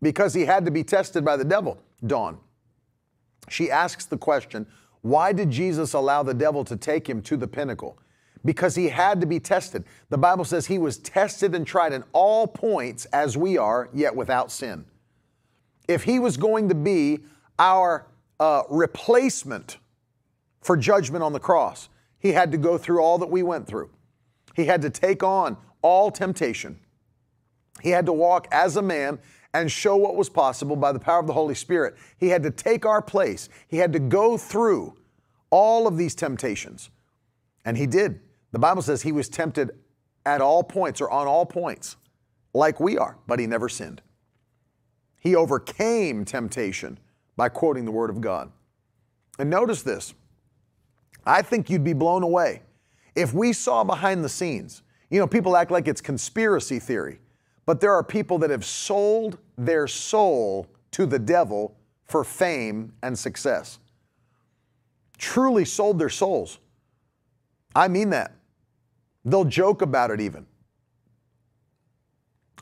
because 0.00 0.34
he 0.34 0.44
had 0.44 0.64
to 0.64 0.70
be 0.70 0.84
tested 0.84 1.24
by 1.24 1.36
the 1.36 1.44
devil, 1.44 1.78
Dawn. 2.06 2.38
She 3.48 3.70
asks 3.70 4.06
the 4.06 4.18
question 4.18 4.66
why 5.02 5.34
did 5.34 5.50
Jesus 5.50 5.92
allow 5.92 6.22
the 6.22 6.32
devil 6.32 6.64
to 6.64 6.76
take 6.76 7.06
him 7.06 7.20
to 7.22 7.36
the 7.36 7.46
pinnacle? 7.46 7.98
Because 8.44 8.74
he 8.74 8.88
had 8.88 9.20
to 9.20 9.26
be 9.26 9.40
tested. 9.40 9.84
The 10.10 10.18
Bible 10.18 10.44
says 10.44 10.66
he 10.66 10.78
was 10.78 10.98
tested 10.98 11.54
and 11.54 11.66
tried 11.66 11.92
in 11.92 12.04
all 12.12 12.46
points 12.46 13.06
as 13.06 13.36
we 13.36 13.56
are, 13.56 13.88
yet 13.92 14.14
without 14.14 14.52
sin. 14.52 14.84
If 15.88 16.04
he 16.04 16.18
was 16.18 16.36
going 16.36 16.68
to 16.68 16.74
be 16.74 17.20
our 17.58 18.06
uh, 18.40 18.62
replacement 18.68 19.78
for 20.60 20.76
judgment 20.76 21.22
on 21.22 21.32
the 21.32 21.40
cross, 21.40 21.88
he 22.18 22.32
had 22.32 22.52
to 22.52 22.58
go 22.58 22.78
through 22.78 23.00
all 23.00 23.18
that 23.18 23.30
we 23.30 23.42
went 23.42 23.66
through. 23.66 23.90
He 24.54 24.64
had 24.66 24.82
to 24.82 24.90
take 24.90 25.22
on 25.22 25.56
all 25.82 26.10
temptation. 26.10 26.78
He 27.82 27.90
had 27.90 28.06
to 28.06 28.12
walk 28.12 28.46
as 28.50 28.76
a 28.76 28.82
man 28.82 29.18
and 29.52 29.70
show 29.70 29.96
what 29.96 30.16
was 30.16 30.28
possible 30.28 30.74
by 30.74 30.92
the 30.92 30.98
power 30.98 31.20
of 31.20 31.26
the 31.26 31.32
Holy 31.32 31.54
Spirit. 31.54 31.96
He 32.18 32.28
had 32.28 32.42
to 32.42 32.50
take 32.50 32.86
our 32.86 33.02
place. 33.02 33.48
He 33.68 33.76
had 33.76 33.92
to 33.92 33.98
go 33.98 34.36
through 34.36 34.96
all 35.50 35.86
of 35.86 35.96
these 35.96 36.14
temptations. 36.14 36.90
And 37.64 37.76
he 37.76 37.86
did. 37.86 38.20
The 38.54 38.60
Bible 38.60 38.82
says 38.82 39.02
he 39.02 39.10
was 39.10 39.28
tempted 39.28 39.72
at 40.24 40.40
all 40.40 40.62
points 40.62 41.00
or 41.00 41.10
on 41.10 41.26
all 41.26 41.44
points, 41.44 41.96
like 42.52 42.78
we 42.78 42.96
are, 42.96 43.18
but 43.26 43.40
he 43.40 43.48
never 43.48 43.68
sinned. 43.68 44.00
He 45.18 45.34
overcame 45.34 46.24
temptation 46.24 47.00
by 47.36 47.48
quoting 47.48 47.84
the 47.84 47.90
Word 47.90 48.10
of 48.10 48.20
God. 48.20 48.52
And 49.40 49.50
notice 49.50 49.82
this 49.82 50.14
I 51.26 51.42
think 51.42 51.68
you'd 51.68 51.82
be 51.82 51.94
blown 51.94 52.22
away 52.22 52.62
if 53.16 53.34
we 53.34 53.52
saw 53.52 53.82
behind 53.82 54.22
the 54.22 54.28
scenes. 54.28 54.82
You 55.10 55.18
know, 55.18 55.26
people 55.26 55.56
act 55.56 55.72
like 55.72 55.88
it's 55.88 56.00
conspiracy 56.00 56.78
theory, 56.78 57.18
but 57.66 57.80
there 57.80 57.92
are 57.92 58.04
people 58.04 58.38
that 58.38 58.50
have 58.50 58.64
sold 58.64 59.36
their 59.58 59.88
soul 59.88 60.68
to 60.92 61.06
the 61.06 61.18
devil 61.18 61.76
for 62.04 62.22
fame 62.22 62.92
and 63.02 63.18
success. 63.18 63.80
Truly 65.18 65.64
sold 65.64 65.98
their 65.98 66.08
souls. 66.08 66.60
I 67.74 67.88
mean 67.88 68.10
that. 68.10 68.30
They'll 69.24 69.44
joke 69.44 69.82
about 69.82 70.10
it 70.10 70.20
even. 70.20 70.46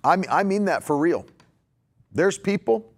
I 0.04 0.16
mean, 0.16 0.30
I 0.30 0.42
mean 0.42 0.64
that 0.66 0.82
for 0.82 0.96
real. 0.96 1.26
There's 2.12 2.38
people, 2.38 2.92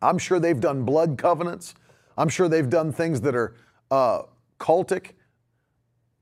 I'm 0.00 0.18
sure 0.18 0.38
they've 0.38 0.60
done 0.60 0.84
blood 0.84 1.18
covenants. 1.18 1.74
I'm 2.16 2.28
sure 2.28 2.48
they've 2.48 2.68
done 2.68 2.92
things 2.92 3.20
that 3.22 3.34
are 3.34 3.54
uh, 3.90 4.22
cultic 4.58 5.12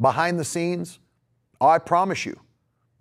behind 0.00 0.38
the 0.38 0.44
scenes. 0.44 0.98
Oh, 1.60 1.68
I 1.68 1.78
promise 1.78 2.24
you. 2.24 2.40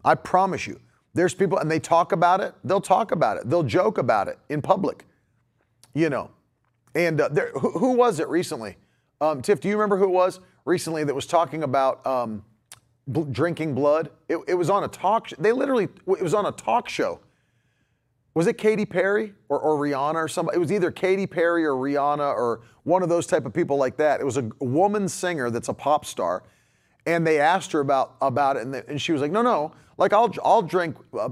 I 0.04 0.16
promise 0.16 0.68
you. 0.68 0.80
There's 1.14 1.34
people, 1.34 1.60
and 1.60 1.70
they 1.70 1.80
talk 1.80 2.12
about 2.12 2.42
it. 2.42 2.56
They'll 2.64 2.82
talk 2.82 3.12
about 3.12 3.38
it. 3.38 3.50
They'll 3.50 3.64
joke 3.64 3.98
about 3.98 4.28
it 4.28 4.40
in 4.50 4.62
public, 4.62 5.06
you 5.94 6.10
know. 6.10 6.32
And 6.96 7.22
uh, 7.22 7.30
there, 7.30 7.52
who, 7.52 7.72
who, 7.72 7.92
was 7.94 8.20
it 8.20 8.28
recently? 8.28 8.78
Um, 9.22 9.42
Tiff, 9.42 9.60
do 9.60 9.70
you 9.70 9.76
remember 9.76 9.98
who 9.98 10.06
it 10.06 10.12
was 10.12 10.40
recently 10.66 11.04
that 11.04 11.14
was 11.14 11.26
talking 11.26 11.64
about 11.64 12.06
um, 12.06 12.44
bl- 13.08 13.24
drinking 13.24 13.76
blood. 13.76 14.10
It, 14.30 14.38
it, 14.48 14.56
was 14.56 14.70
on 14.70 14.84
a 14.84 14.88
talk. 14.88 15.30
Sh- 15.30 15.34
they 15.38 15.52
literally 15.52 15.86
it 16.08 16.22
was 16.22 16.34
on 16.34 16.46
a 16.46 16.52
talk 16.52 16.90
show. 16.90 17.20
Was 18.36 18.48
it 18.48 18.58
Katy 18.58 18.86
Perry 18.86 19.34
or, 19.50 19.60
or 19.60 19.78
Rihanna 19.78 20.16
or 20.16 20.28
somebody? 20.28 20.58
It 20.58 20.60
was 20.60 20.72
either 20.72 20.92
Katy 20.92 21.28
Perry 21.28 21.66
or 21.66 21.74
Rihanna 21.74 22.36
or 22.36 22.62
one 22.84 23.04
of 23.04 23.10
those 23.10 23.28
type 23.28 23.46
of 23.46 23.54
people 23.54 23.78
like 23.78 23.98
that. 23.98 24.20
It 24.20 24.24
was 24.24 24.38
a 24.38 24.50
woman 24.60 25.08
singer 25.08 25.50
that's 25.50 25.70
a 25.70 25.74
pop 25.74 26.04
star, 26.06 26.44
and 27.06 27.26
they 27.26 27.40
asked 27.40 27.72
her 27.74 27.80
about 27.80 28.16
about 28.22 28.58
it, 28.58 28.64
and, 28.64 28.76
and 28.76 29.02
she 29.02 29.12
was 29.12 29.22
like, 29.22 29.32
"No, 29.32 29.42
no, 29.42 29.74
like 29.98 30.14
I'll 30.14 30.34
I'll 30.44 30.64
drink 30.64 30.98
uh, 31.18 31.30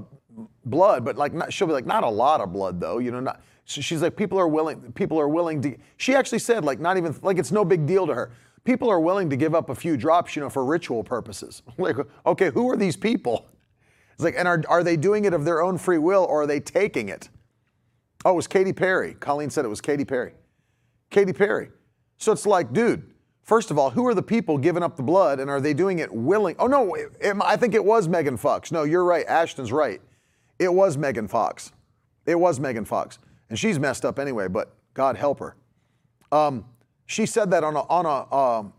blood, 0.64 1.04
but 1.04 1.16
like 1.16 1.32
not, 1.32 1.52
she'll 1.52 1.66
be 1.66 1.72
like 1.72 1.86
not 1.86 2.04
a 2.04 2.08
lot 2.08 2.40
of 2.40 2.52
blood 2.52 2.80
though, 2.80 2.98
you 2.98 3.10
know." 3.10 3.20
Not, 3.20 3.40
so 3.64 3.80
she's 3.80 4.02
like, 4.02 4.16
people 4.16 4.38
are 4.38 4.48
willing. 4.48 4.92
People 4.92 5.18
are 5.20 5.28
willing 5.28 5.60
to. 5.62 5.76
She 5.96 6.14
actually 6.14 6.40
said 6.40 6.64
like 6.64 6.78
not 6.78 6.96
even 6.96 7.16
like 7.22 7.38
it's 7.38 7.52
no 7.52 7.64
big 7.64 7.86
deal 7.86 8.06
to 8.06 8.14
her 8.14 8.32
people 8.64 8.88
are 8.90 9.00
willing 9.00 9.30
to 9.30 9.36
give 9.36 9.54
up 9.54 9.70
a 9.70 9.74
few 9.74 9.96
drops, 9.96 10.36
you 10.36 10.42
know, 10.42 10.50
for 10.50 10.64
ritual 10.64 11.02
purposes. 11.04 11.62
like, 11.78 11.96
okay, 12.26 12.50
who 12.50 12.70
are 12.70 12.76
these 12.76 12.96
people? 12.96 13.46
It's 14.14 14.24
like, 14.24 14.34
and 14.36 14.46
are, 14.46 14.62
are 14.68 14.84
they 14.84 14.96
doing 14.96 15.24
it 15.24 15.34
of 15.34 15.44
their 15.44 15.62
own 15.62 15.78
free 15.78 15.98
will 15.98 16.24
or 16.24 16.42
are 16.42 16.46
they 16.46 16.60
taking 16.60 17.08
it? 17.08 17.28
Oh, 18.24 18.32
it 18.32 18.36
was 18.36 18.46
Katy 18.46 18.72
Perry. 18.72 19.14
Colleen 19.14 19.50
said 19.50 19.64
it 19.64 19.68
was 19.68 19.80
Katy 19.80 20.04
Perry. 20.04 20.34
Katy 21.10 21.32
Perry. 21.32 21.70
So 22.18 22.30
it's 22.30 22.46
like, 22.46 22.72
dude, 22.72 23.10
first 23.42 23.70
of 23.70 23.78
all, 23.78 23.90
who 23.90 24.06
are 24.06 24.14
the 24.14 24.22
people 24.22 24.58
giving 24.58 24.82
up 24.82 24.96
the 24.96 25.02
blood 25.02 25.40
and 25.40 25.50
are 25.50 25.60
they 25.60 25.74
doing 25.74 25.98
it 25.98 26.12
willing? 26.12 26.54
Oh, 26.58 26.66
no, 26.68 26.94
it, 26.94 27.12
it, 27.20 27.36
I 27.42 27.56
think 27.56 27.74
it 27.74 27.84
was 27.84 28.06
Megan 28.06 28.36
Fox. 28.36 28.70
No, 28.70 28.84
you're 28.84 29.04
right. 29.04 29.26
Ashton's 29.26 29.72
right. 29.72 30.00
It 30.58 30.72
was 30.72 30.96
Megan 30.96 31.26
Fox. 31.26 31.72
It 32.26 32.38
was 32.38 32.60
Megan 32.60 32.84
Fox. 32.84 33.18
And 33.50 33.58
she's 33.58 33.78
messed 33.78 34.04
up 34.04 34.18
anyway, 34.18 34.46
but 34.46 34.76
God 34.94 35.16
help 35.16 35.40
her. 35.40 35.56
Um, 36.30 36.64
she 37.06 37.26
said 37.26 37.50
that 37.50 37.64
on 37.64 37.76
a, 37.76 37.82
on 37.82 38.06
a, 38.06 38.34
um, 38.34 38.72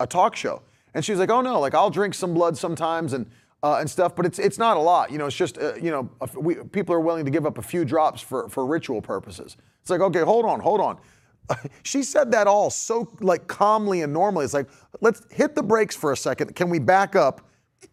a 0.00 0.06
talk 0.06 0.36
show. 0.36 0.62
And 0.94 1.04
she 1.04 1.12
was 1.12 1.18
like, 1.18 1.30
oh 1.30 1.40
no, 1.40 1.60
like 1.60 1.74
I'll 1.74 1.90
drink 1.90 2.14
some 2.14 2.34
blood 2.34 2.56
sometimes 2.56 3.12
and, 3.12 3.26
uh, 3.62 3.76
and 3.76 3.88
stuff, 3.88 4.14
but 4.14 4.26
it's, 4.26 4.38
it's 4.38 4.58
not 4.58 4.76
a 4.76 4.80
lot. 4.80 5.10
You 5.10 5.18
know, 5.18 5.26
it's 5.26 5.36
just, 5.36 5.58
uh, 5.58 5.74
you 5.74 5.90
know, 5.90 6.10
we, 6.36 6.56
people 6.56 6.94
are 6.94 7.00
willing 7.00 7.24
to 7.24 7.30
give 7.30 7.46
up 7.46 7.58
a 7.58 7.62
few 7.62 7.84
drops 7.84 8.20
for, 8.20 8.48
for 8.48 8.66
ritual 8.66 9.02
purposes. 9.02 9.56
It's 9.80 9.90
like, 9.90 10.00
okay, 10.00 10.20
hold 10.20 10.44
on, 10.44 10.60
hold 10.60 10.80
on. 10.80 10.98
she 11.82 12.02
said 12.02 12.30
that 12.32 12.46
all 12.46 12.70
so 12.70 13.10
like 13.20 13.46
calmly 13.46 14.02
and 14.02 14.12
normally. 14.12 14.44
It's 14.44 14.54
like, 14.54 14.68
let's 15.00 15.22
hit 15.30 15.54
the 15.54 15.62
brakes 15.62 15.96
for 15.96 16.12
a 16.12 16.16
second. 16.16 16.54
Can 16.54 16.68
we 16.70 16.78
back 16.78 17.16
up? 17.16 17.42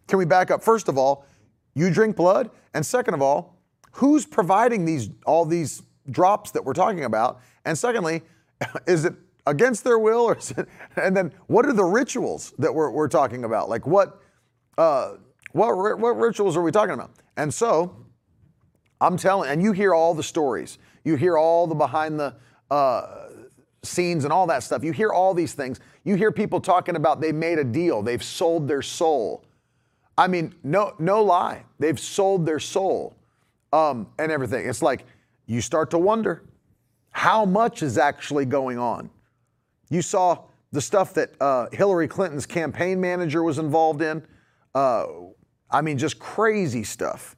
Can 0.08 0.18
we 0.18 0.24
back 0.24 0.50
up? 0.50 0.62
First 0.62 0.88
of 0.88 0.98
all, 0.98 1.24
you 1.74 1.90
drink 1.90 2.16
blood. 2.16 2.50
And 2.74 2.84
second 2.84 3.14
of 3.14 3.22
all, 3.22 3.58
who's 3.92 4.26
providing 4.26 4.84
these, 4.84 5.10
all 5.24 5.44
these 5.44 5.82
drops 6.10 6.50
that 6.52 6.64
we're 6.64 6.74
talking 6.74 7.04
about? 7.04 7.40
And 7.64 7.76
secondly, 7.76 8.22
is 8.86 9.04
it 9.04 9.14
against 9.46 9.84
their 9.84 9.98
will, 9.98 10.20
or 10.20 10.38
and 10.96 11.16
then 11.16 11.32
what 11.46 11.66
are 11.66 11.72
the 11.72 11.84
rituals 11.84 12.52
that 12.58 12.74
we're, 12.74 12.90
we're 12.90 13.08
talking 13.08 13.44
about? 13.44 13.68
Like 13.68 13.86
what 13.86 14.20
uh, 14.78 15.14
what 15.52 15.98
what 15.98 16.16
rituals 16.16 16.56
are 16.56 16.62
we 16.62 16.72
talking 16.72 16.94
about? 16.94 17.10
And 17.36 17.52
so 17.52 18.06
I'm 19.00 19.16
telling, 19.16 19.50
and 19.50 19.62
you 19.62 19.72
hear 19.72 19.94
all 19.94 20.14
the 20.14 20.22
stories, 20.22 20.78
you 21.04 21.16
hear 21.16 21.36
all 21.36 21.66
the 21.66 21.74
behind 21.74 22.18
the 22.18 22.34
uh, 22.70 23.28
scenes 23.82 24.24
and 24.24 24.32
all 24.32 24.46
that 24.48 24.62
stuff. 24.62 24.82
You 24.82 24.92
hear 24.92 25.10
all 25.10 25.34
these 25.34 25.54
things. 25.54 25.80
You 26.04 26.14
hear 26.14 26.32
people 26.32 26.60
talking 26.60 26.96
about 26.96 27.20
they 27.20 27.32
made 27.32 27.58
a 27.58 27.64
deal, 27.64 28.02
they've 28.02 28.22
sold 28.22 28.68
their 28.68 28.82
soul. 28.82 29.44
I 30.18 30.28
mean, 30.28 30.54
no 30.64 30.94
no 30.98 31.22
lie, 31.22 31.64
they've 31.78 32.00
sold 32.00 32.46
their 32.46 32.60
soul 32.60 33.14
um, 33.72 34.08
and 34.18 34.32
everything. 34.32 34.68
It's 34.68 34.82
like 34.82 35.04
you 35.46 35.60
start 35.60 35.90
to 35.90 35.98
wonder 35.98 36.42
how 37.10 37.44
much 37.44 37.82
is 37.82 37.98
actually 37.98 38.44
going 38.44 38.78
on. 38.78 39.10
You 39.88 40.02
saw 40.02 40.44
the 40.72 40.80
stuff 40.80 41.14
that 41.14 41.30
uh, 41.40 41.66
Hillary 41.72 42.08
Clinton's 42.08 42.46
campaign 42.46 43.00
manager 43.00 43.42
was 43.42 43.58
involved 43.58 44.02
in. 44.02 44.22
Uh, 44.74 45.06
I 45.70 45.80
mean, 45.80 45.98
just 45.98 46.18
crazy 46.18 46.84
stuff, 46.84 47.36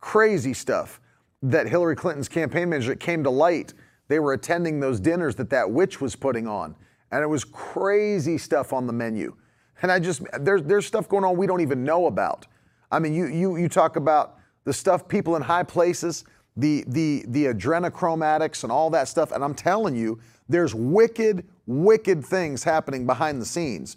crazy 0.00 0.54
stuff 0.54 1.00
that 1.42 1.68
Hillary 1.68 1.96
Clinton's 1.96 2.28
campaign 2.28 2.68
manager 2.70 2.94
came 2.94 3.22
to 3.24 3.30
light. 3.30 3.74
They 4.08 4.18
were 4.18 4.32
attending 4.32 4.80
those 4.80 5.00
dinners 5.00 5.34
that 5.36 5.50
that 5.50 5.70
witch 5.70 6.00
was 6.00 6.16
putting 6.16 6.46
on, 6.46 6.76
and 7.10 7.22
it 7.22 7.26
was 7.26 7.44
crazy 7.44 8.38
stuff 8.38 8.72
on 8.72 8.86
the 8.86 8.92
menu. 8.92 9.34
And 9.82 9.92
I 9.92 9.98
just, 9.98 10.22
there's, 10.40 10.62
there's 10.62 10.86
stuff 10.86 11.08
going 11.08 11.24
on 11.24 11.36
we 11.36 11.46
don't 11.46 11.60
even 11.60 11.84
know 11.84 12.06
about. 12.06 12.46
I 12.90 12.98
mean, 12.98 13.14
you, 13.14 13.26
you, 13.26 13.56
you 13.56 13.68
talk 13.68 13.96
about 13.96 14.38
the 14.64 14.72
stuff 14.72 15.06
people 15.06 15.36
in 15.36 15.42
high 15.42 15.62
places, 15.62 16.24
the, 16.56 16.84
the, 16.88 17.24
the 17.28 17.46
adrenochromatics 17.46 18.62
and 18.62 18.72
all 18.72 18.90
that 18.90 19.08
stuff. 19.08 19.32
And 19.32 19.44
I'm 19.44 19.54
telling 19.54 19.94
you, 19.94 20.18
there's 20.48 20.74
wicked, 20.74 21.46
wicked 21.66 22.24
things 22.24 22.64
happening 22.64 23.06
behind 23.06 23.40
the 23.40 23.46
scenes. 23.46 23.96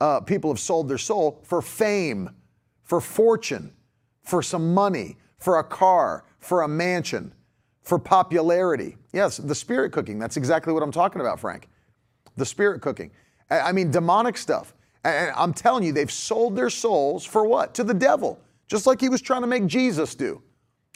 Uh, 0.00 0.20
people 0.20 0.50
have 0.50 0.58
sold 0.58 0.88
their 0.88 0.98
soul 0.98 1.40
for 1.44 1.60
fame, 1.60 2.30
for 2.82 3.00
fortune, 3.00 3.72
for 4.22 4.42
some 4.42 4.72
money, 4.74 5.16
for 5.38 5.58
a 5.58 5.64
car, 5.64 6.24
for 6.38 6.62
a 6.62 6.68
mansion, 6.68 7.32
for 7.82 7.98
popularity. 7.98 8.96
Yes, 9.12 9.36
the 9.36 9.54
spirit 9.54 9.92
cooking. 9.92 10.18
That's 10.18 10.36
exactly 10.36 10.72
what 10.72 10.82
I'm 10.82 10.92
talking 10.92 11.20
about, 11.20 11.40
Frank. 11.40 11.68
The 12.36 12.46
spirit 12.46 12.80
cooking. 12.80 13.10
I 13.50 13.72
mean, 13.72 13.90
demonic 13.90 14.36
stuff. 14.38 14.74
And 15.04 15.32
I'm 15.36 15.52
telling 15.52 15.82
you, 15.82 15.92
they've 15.92 16.10
sold 16.10 16.56
their 16.56 16.70
souls 16.70 17.24
for 17.24 17.44
what? 17.44 17.74
To 17.74 17.84
the 17.84 17.94
devil, 17.94 18.38
just 18.68 18.86
like 18.86 19.00
he 19.00 19.08
was 19.08 19.20
trying 19.20 19.40
to 19.40 19.46
make 19.46 19.66
Jesus 19.66 20.14
do. 20.14 20.42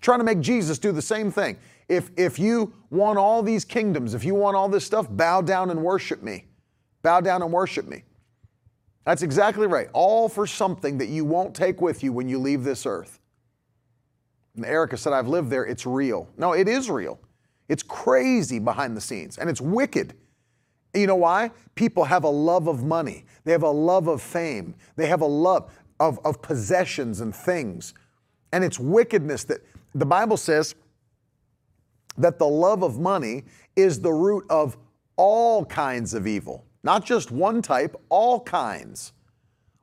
Trying 0.01 0.19
to 0.19 0.25
make 0.25 0.41
Jesus 0.41 0.79
do 0.79 0.93
the 0.93 1.03
same 1.03 1.31
thing. 1.31 1.57
If, 1.89 2.11
if 2.17 2.39
you 2.39 2.73
want 2.91 3.19
all 3.19 3.43
these 3.43 3.65
kingdoms, 3.65 4.15
if 4.15 4.25
you 4.25 4.35
want 4.35 4.57
all 4.57 4.69
this 4.69 4.85
stuff, 4.85 5.07
bow 5.11 5.43
down 5.43 5.71
and 5.71 5.83
worship 5.83 6.23
me. 6.23 6.47
Bow 7.03 7.21
down 7.21 7.43
and 7.43 7.53
worship 7.53 7.87
me. 7.87 8.05
That's 9.05 9.23
exactly 9.23 9.67
right. 9.67 9.89
All 9.93 10.29
for 10.29 10.47
something 10.47 10.97
that 10.99 11.09
you 11.09 11.25
won't 11.25 11.55
take 11.55 11.81
with 11.81 12.03
you 12.03 12.13
when 12.13 12.29
you 12.29 12.39
leave 12.39 12.65
this 12.65 12.87
earth. 12.87 13.21
And 14.57 14.65
Erica 14.65 14.97
said, 14.97 15.13
I've 15.13 15.29
lived 15.29 15.51
there. 15.51 15.65
It's 15.65 15.85
real. 15.85 16.29
No, 16.39 16.53
it 16.53 16.69
is 16.69 16.89
real. 16.89 17.21
It's 17.69 17.83
crazy 17.83 18.59
behind 18.59 18.97
the 18.97 19.01
scenes 19.01 19.39
and 19.39 19.49
it's 19.51 19.61
wicked. 19.61 20.15
You 20.95 21.07
know 21.07 21.17
why? 21.17 21.51
People 21.75 22.05
have 22.05 22.25
a 22.25 22.29
love 22.29 22.69
of 22.69 22.85
money, 22.85 23.25
they 23.45 23.53
have 23.53 23.65
a 23.65 23.71
love 23.71 24.07
of 24.07 24.23
fame, 24.23 24.75
they 24.97 25.07
have 25.07 25.23
a 25.23 25.27
love 25.27 25.73
of, 25.99 26.21
of 26.25 26.41
possessions 26.41 27.21
and 27.21 27.35
things. 27.35 27.95
And 28.53 28.63
it's 28.63 28.79
wickedness 28.79 29.45
that 29.45 29.61
the 29.95 30.07
Bible 30.07 30.37
says 30.37 30.75
that 32.19 32.39
the 32.39 32.47
love 32.47 32.83
of 32.83 32.99
money 32.99 33.45
is 33.77 34.01
the 34.01 34.13
root 34.13 34.45
of 34.49 34.77
all 35.17 35.65
kinds 35.65 36.15
of 36.15 36.27
evil, 36.27 36.65
not 36.83 37.05
just 37.05 37.31
one 37.31 37.63
type, 37.63 37.97
all 38.09 38.41
kinds. 38.41 39.13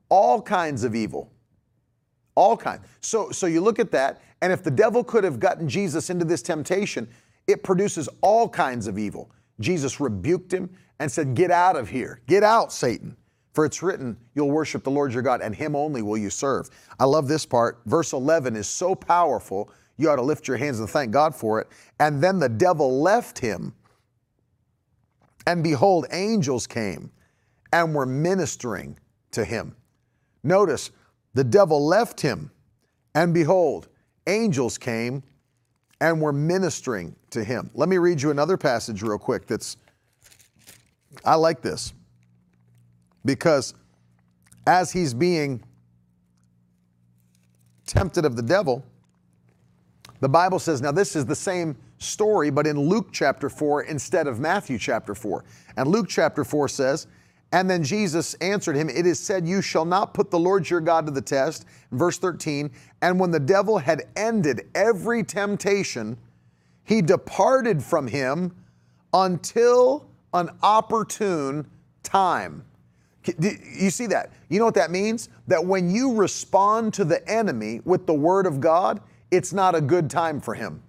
All 0.10 0.42
kinds 0.42 0.84
of 0.84 0.94
evil. 0.94 1.32
All 2.36 2.58
kinds. 2.58 2.86
So, 3.00 3.32
so 3.32 3.48
you 3.48 3.62
look 3.62 3.80
at 3.80 3.92
that, 3.92 4.22
and 4.42 4.52
if 4.52 4.64
the 4.64 4.72
devil 4.72 5.04
could 5.04 5.24
have 5.24 5.40
gotten 5.40 5.70
Jesus 5.70 6.10
into 6.10 6.26
this 6.26 6.42
temptation, 6.42 7.08
it 7.48 7.64
produces 7.64 8.10
all 8.22 8.48
kinds 8.50 8.88
of 8.88 8.98
evil. 8.98 9.32
Jesus 9.60 10.00
rebuked 10.00 10.54
him 10.54 10.70
and 11.00 11.12
said, 11.12 11.34
Get 11.34 11.52
out 11.52 11.76
of 11.76 11.90
here. 11.90 12.22
Get 12.28 12.44
out, 12.44 12.72
Satan. 12.72 13.16
For 13.54 13.66
it's 13.66 13.84
written, 13.84 14.18
You'll 14.34 14.52
worship 14.52 14.84
the 14.84 14.92
Lord 14.92 15.14
your 15.14 15.24
God, 15.24 15.42
and 15.42 15.56
him 15.56 15.76
only 15.76 16.02
will 16.02 16.18
you 16.18 16.30
serve. 16.30 16.70
I 17.00 17.06
love 17.06 17.28
this 17.28 17.46
part. 17.46 17.82
Verse 17.86 18.14
11 18.14 18.56
is 18.56 18.68
so 18.68 18.96
powerful 18.96 19.72
you 20.02 20.10
ought 20.10 20.18
to 20.18 20.22
lift 20.22 20.48
your 20.48 20.58
hands 20.58 20.80
and 20.80 20.90
thank 20.90 21.12
God 21.12 21.36
for 21.36 21.62
it. 21.62 21.68
And 22.00 22.22
then 22.22 22.40
the 22.40 22.50
devil 22.50 23.02
left 23.02 23.40
him. 23.40 23.74
And 25.48 25.64
behold, 25.64 26.06
angels 26.12 26.68
came 26.68 27.12
and 27.74 27.96
were 27.96 28.06
ministering 28.06 28.98
to 29.32 29.46
him. 29.46 29.76
Notice, 30.44 30.92
the 31.34 31.44
devil 31.44 31.86
left 31.86 32.20
him, 32.20 32.52
and 33.16 33.34
behold, 33.34 33.88
angels 34.28 34.78
came 34.78 35.24
and 36.02 36.20
were 36.20 36.34
ministering 36.34 37.16
to 37.30 37.44
him. 37.44 37.70
Let 37.74 37.88
me 37.88 37.98
read 37.98 38.22
you 38.22 38.32
another 38.32 38.58
passage 38.58 39.02
real 39.02 39.20
quick 39.20 39.48
that's, 39.48 39.78
I 41.24 41.36
like 41.36 41.62
this 41.62 41.94
because 43.24 43.74
as 44.68 44.92
he's 44.92 45.14
being 45.14 45.64
tempted 47.86 48.26
of 48.26 48.36
the 48.36 48.42
devil, 48.42 48.84
the 50.22 50.30
Bible 50.30 50.60
says, 50.60 50.82
now 50.82 50.92
this 50.92 51.16
is 51.16 51.26
the 51.26 51.36
same 51.36 51.76
story, 51.98 52.50
but 52.50 52.66
in 52.66 52.80
Luke 52.80 53.10
chapter 53.12 53.50
4 53.50 53.84
instead 53.84 54.28
of 54.28 54.40
Matthew 54.40 54.78
chapter 54.78 55.14
4. 55.14 55.44
And 55.78 55.88
Luke 55.88 56.08
chapter 56.08 56.44
4 56.44 56.70
says, 56.70 57.08
and 57.52 57.70
then 57.70 57.84
Jesus 57.84 58.34
answered 58.36 58.78
him, 58.78 58.90
It 58.90 59.06
is 59.06 59.20
said, 59.20 59.46
You 59.46 59.62
shall 59.62 59.84
not 59.84 60.14
put 60.14 60.32
the 60.32 60.40
Lord 60.40 60.70
your 60.70 60.80
God 60.80 61.06
to 61.06 61.12
the 61.12 61.22
test. 61.22 61.66
Verse 61.92 62.18
13, 62.18 62.72
and 63.02 63.20
when 63.20 63.32
the 63.32 63.40
devil 63.40 63.78
had 63.78 64.04
ended 64.16 64.70
every 64.74 65.24
temptation, 65.24 66.18
he 66.86 67.02
departed 67.02 67.84
from 67.84 68.08
him 68.08 68.56
until 69.14 70.08
an 70.34 70.50
opportune 70.64 71.68
time. 72.04 72.64
You 73.38 73.90
see 73.90 74.08
that? 74.08 74.32
You 74.50 74.60
know 74.60 74.66
what 74.66 74.76
that 74.76 74.90
means? 74.90 75.30
That 75.48 75.64
when 75.64 75.92
you 75.92 76.16
respond 76.16 76.94
to 76.96 77.04
the 77.04 77.28
enemy 77.30 77.82
with 77.84 78.08
the 78.08 78.14
word 78.14 78.48
of 78.48 78.60
God, 78.60 79.02
it's 79.32 79.54
not 79.54 79.74
a 79.74 79.82
good 79.82 80.10
time 80.10 80.40
for 80.40 80.54
him. 80.54 80.84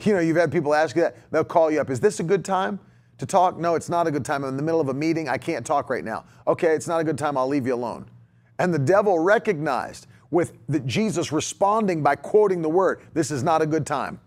You 0.00 0.14
know, 0.14 0.20
you've 0.20 0.36
had 0.36 0.50
people 0.50 0.74
ask 0.74 0.96
you 0.96 1.02
that. 1.02 1.16
They'll 1.30 1.44
call 1.44 1.70
you 1.70 1.80
up. 1.80 1.90
Is 1.90 2.00
this 2.00 2.18
a 2.20 2.24
good 2.24 2.44
time 2.44 2.80
to 3.18 3.26
talk? 3.26 3.58
No, 3.58 3.74
it's 3.74 3.88
not 3.88 4.06
a 4.06 4.10
good 4.10 4.24
time. 4.24 4.42
I'm 4.42 4.50
in 4.50 4.56
the 4.56 4.62
middle 4.62 4.80
of 4.80 4.88
a 4.88 4.94
meeting. 4.94 5.28
I 5.28 5.38
can't 5.38 5.64
talk 5.64 5.88
right 5.88 6.04
now. 6.04 6.24
Okay, 6.46 6.74
it's 6.74 6.88
not 6.88 7.00
a 7.00 7.04
good 7.04 7.18
time. 7.18 7.36
I'll 7.36 7.48
leave 7.48 7.66
you 7.66 7.74
alone. 7.74 8.10
And 8.58 8.72
the 8.72 8.78
devil 8.78 9.18
recognized 9.18 10.06
with 10.30 10.54
the, 10.68 10.80
Jesus 10.80 11.30
responding 11.30 12.02
by 12.02 12.16
quoting 12.16 12.60
the 12.60 12.68
word, 12.68 13.02
this 13.14 13.30
is 13.30 13.42
not 13.42 13.62
a 13.62 13.66
good 13.66 13.86
time. 13.86 14.20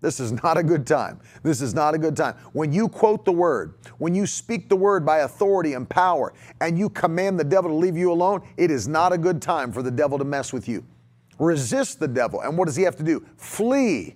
This 0.00 0.18
is 0.18 0.32
not 0.32 0.56
a 0.56 0.62
good 0.62 0.86
time. 0.86 1.20
This 1.42 1.60
is 1.60 1.74
not 1.74 1.94
a 1.94 1.98
good 1.98 2.16
time. 2.16 2.34
When 2.52 2.72
you 2.72 2.88
quote 2.88 3.26
the 3.26 3.32
word, 3.32 3.74
when 3.98 4.14
you 4.14 4.26
speak 4.26 4.70
the 4.70 4.76
word 4.76 5.04
by 5.04 5.18
authority 5.18 5.74
and 5.74 5.88
power, 5.88 6.32
and 6.62 6.78
you 6.78 6.88
command 6.88 7.38
the 7.38 7.44
devil 7.44 7.70
to 7.70 7.76
leave 7.76 7.98
you 7.98 8.10
alone, 8.10 8.40
it 8.56 8.70
is 8.70 8.88
not 8.88 9.12
a 9.12 9.18
good 9.18 9.42
time 9.42 9.70
for 9.72 9.82
the 9.82 9.90
devil 9.90 10.16
to 10.16 10.24
mess 10.24 10.52
with 10.52 10.66
you. 10.66 10.84
Resist 11.40 11.98
the 11.98 12.06
devil. 12.06 12.42
And 12.42 12.56
what 12.56 12.66
does 12.66 12.76
he 12.76 12.82
have 12.84 12.96
to 12.96 13.02
do? 13.02 13.26
Flee. 13.36 14.14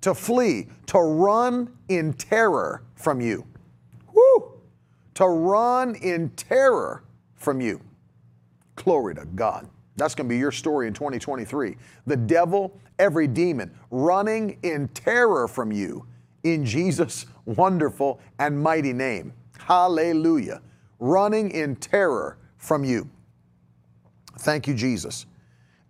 To 0.00 0.14
flee, 0.14 0.66
to 0.86 0.98
run 0.98 1.78
in 1.88 2.14
terror 2.14 2.82
from 2.96 3.20
you. 3.20 3.46
Woo! 4.12 4.54
To 5.14 5.26
run 5.26 5.94
in 5.94 6.30
terror 6.30 7.04
from 7.36 7.60
you. 7.60 7.80
Glory 8.74 9.14
to 9.14 9.26
God. 9.26 9.68
That's 9.96 10.14
going 10.16 10.26
to 10.26 10.34
be 10.34 10.38
your 10.38 10.50
story 10.50 10.88
in 10.88 10.94
2023. 10.94 11.76
The 12.06 12.16
devil, 12.16 12.80
every 12.98 13.28
demon, 13.28 13.70
running 13.90 14.58
in 14.62 14.88
terror 14.88 15.46
from 15.46 15.70
you 15.70 16.06
in 16.42 16.64
Jesus' 16.64 17.26
wonderful 17.44 18.20
and 18.38 18.60
mighty 18.60 18.92
name. 18.92 19.32
Hallelujah. 19.58 20.62
Running 20.98 21.50
in 21.50 21.76
terror 21.76 22.38
from 22.56 22.82
you. 22.84 23.08
Thank 24.38 24.66
you, 24.66 24.74
Jesus. 24.74 25.26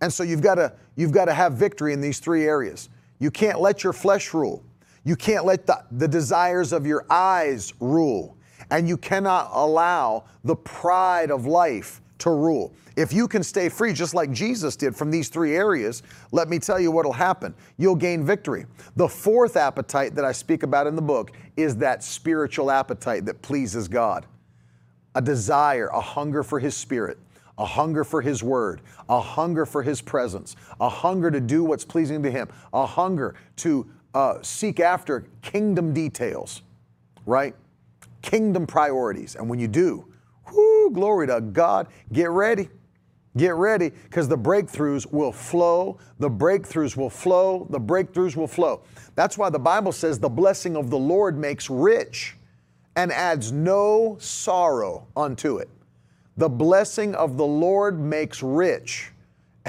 And 0.03 0.11
so 0.11 0.21
you've 0.21 0.41
got 0.41 0.55
to 0.55 0.73
you've 0.97 1.13
got 1.13 1.25
to 1.25 1.33
have 1.33 1.53
victory 1.53 1.93
in 1.93 2.01
these 2.01 2.19
three 2.19 2.43
areas. 2.43 2.89
You 3.19 3.31
can't 3.31 3.61
let 3.61 3.85
your 3.85 3.93
flesh 3.93 4.33
rule. 4.33 4.61
You 5.05 5.15
can't 5.15 5.45
let 5.45 5.65
the, 5.65 5.81
the 5.91 6.09
desires 6.09 6.73
of 6.73 6.85
your 6.85 7.05
eyes 7.09 7.73
rule. 7.79 8.35
And 8.69 8.85
you 8.85 8.97
cannot 8.97 9.51
allow 9.53 10.25
the 10.43 10.57
pride 10.57 11.31
of 11.31 11.45
life 11.45 12.01
to 12.17 12.31
rule. 12.31 12.73
If 12.97 13.13
you 13.13 13.29
can 13.29 13.43
stay 13.43 13.69
free, 13.69 13.93
just 13.93 14.13
like 14.13 14.29
Jesus 14.31 14.75
did 14.75 14.93
from 14.93 15.09
these 15.09 15.29
three 15.29 15.55
areas, 15.55 16.03
let 16.33 16.49
me 16.49 16.59
tell 16.59 16.81
you 16.81 16.91
what 16.91 17.05
will 17.05 17.13
happen. 17.13 17.55
You'll 17.77 17.95
gain 17.95 18.25
victory. 18.25 18.65
The 18.97 19.07
fourth 19.07 19.55
appetite 19.55 20.15
that 20.15 20.25
I 20.25 20.33
speak 20.33 20.63
about 20.63 20.85
in 20.85 20.97
the 20.97 21.01
book 21.01 21.31
is 21.55 21.77
that 21.77 22.03
spiritual 22.03 22.71
appetite 22.71 23.23
that 23.27 23.41
pleases 23.41 23.87
God 23.87 24.25
a 25.15 25.21
desire, 25.21 25.87
a 25.93 26.01
hunger 26.01 26.43
for 26.43 26.59
His 26.59 26.75
Spirit 26.75 27.17
a 27.57 27.65
hunger 27.65 28.03
for 28.03 28.21
His 28.21 28.43
Word, 28.43 28.81
a 29.09 29.19
hunger 29.19 29.65
for 29.65 29.83
His 29.83 30.01
presence, 30.01 30.55
a 30.79 30.89
hunger 30.89 31.29
to 31.31 31.39
do 31.39 31.63
what's 31.63 31.85
pleasing 31.85 32.23
to 32.23 32.31
Him, 32.31 32.47
a 32.73 32.85
hunger 32.85 33.35
to 33.57 33.87
uh, 34.13 34.41
seek 34.41 34.79
after 34.79 35.27
kingdom 35.41 35.93
details, 35.93 36.61
right? 37.25 37.55
Kingdom 38.21 38.65
priorities. 38.65 39.35
And 39.35 39.49
when 39.49 39.59
you 39.59 39.67
do, 39.67 40.05
whoo, 40.51 40.91
glory 40.91 41.27
to 41.27 41.41
God, 41.41 41.87
get 42.11 42.29
ready. 42.29 42.69
Get 43.35 43.55
ready 43.55 43.89
because 43.89 44.27
the 44.27 44.37
breakthroughs 44.37 45.11
will 45.11 45.31
flow. 45.31 45.97
The 46.19 46.29
breakthroughs 46.29 46.95
will 46.95 47.09
flow. 47.09 47.65
The 47.71 47.79
breakthroughs 47.79 48.35
will 48.35 48.47
flow. 48.47 48.83
That's 49.15 49.39
why 49.39 49.49
the 49.49 49.59
Bible 49.59 49.91
says 49.91 50.19
the 50.19 50.29
blessing 50.29 50.75
of 50.75 50.91
the 50.91 50.99
Lord 50.99 51.35
makes 51.35 51.67
rich 51.67 52.35
and 52.95 53.11
adds 53.11 53.51
no 53.51 54.17
sorrow 54.19 55.07
unto 55.15 55.57
it. 55.57 55.69
The 56.37 56.49
blessing 56.49 57.13
of 57.15 57.37
the 57.37 57.45
Lord 57.45 57.99
makes 57.99 58.41
rich 58.41 59.11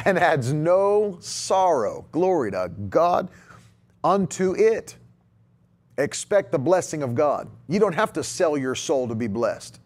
and 0.04 0.18
adds 0.18 0.52
no 0.52 1.18
sorrow. 1.20 2.06
Glory 2.10 2.50
to 2.52 2.70
God 2.88 3.30
unto 4.02 4.54
it. 4.54 4.96
Expect 5.98 6.50
the 6.50 6.58
blessing 6.58 7.02
of 7.02 7.14
God. 7.14 7.48
You 7.68 7.78
don't 7.78 7.94
have 7.94 8.12
to 8.14 8.24
sell 8.24 8.56
your 8.56 8.74
soul 8.74 9.06
to 9.08 9.14
be 9.14 9.28
blessed. 9.28 9.80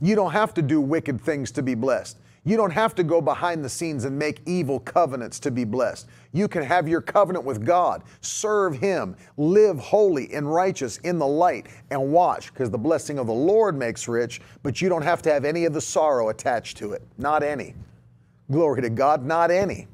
You 0.00 0.14
don't 0.14 0.32
have 0.32 0.52
to 0.54 0.62
do 0.62 0.80
wicked 0.80 1.20
things 1.20 1.50
to 1.52 1.62
be 1.62 1.74
blessed. 1.74 2.18
You 2.44 2.56
don't 2.56 2.70
have 2.70 2.94
to 2.94 3.02
go 3.02 3.20
behind 3.20 3.62
the 3.62 3.68
scenes 3.68 4.04
and 4.06 4.18
make 4.18 4.40
evil 4.46 4.80
covenants 4.80 5.38
to 5.40 5.50
be 5.50 5.64
blessed. 5.64 6.08
You 6.32 6.48
can 6.48 6.62
have 6.62 6.88
your 6.88 7.02
covenant 7.02 7.44
with 7.44 7.66
God, 7.66 8.02
serve 8.22 8.78
Him, 8.78 9.14
live 9.36 9.78
holy 9.78 10.32
and 10.32 10.50
righteous 10.50 10.96
in 10.98 11.18
the 11.18 11.26
light, 11.26 11.66
and 11.90 12.12
watch, 12.12 12.52
because 12.52 12.70
the 12.70 12.78
blessing 12.78 13.18
of 13.18 13.26
the 13.26 13.32
Lord 13.32 13.76
makes 13.76 14.08
rich, 14.08 14.40
but 14.62 14.80
you 14.80 14.88
don't 14.88 15.02
have 15.02 15.20
to 15.22 15.32
have 15.32 15.44
any 15.44 15.66
of 15.66 15.74
the 15.74 15.80
sorrow 15.80 16.30
attached 16.30 16.78
to 16.78 16.92
it. 16.92 17.02
Not 17.18 17.42
any. 17.42 17.74
Glory 18.50 18.80
to 18.82 18.90
God, 18.90 19.24
not 19.24 19.50
any. 19.50 19.86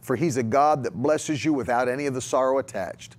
For 0.00 0.14
He's 0.14 0.36
a 0.36 0.42
God 0.44 0.84
that 0.84 0.92
blesses 0.92 1.44
you 1.44 1.52
without 1.52 1.88
any 1.88 2.06
of 2.06 2.14
the 2.14 2.20
sorrow 2.20 2.58
attached. 2.58 3.16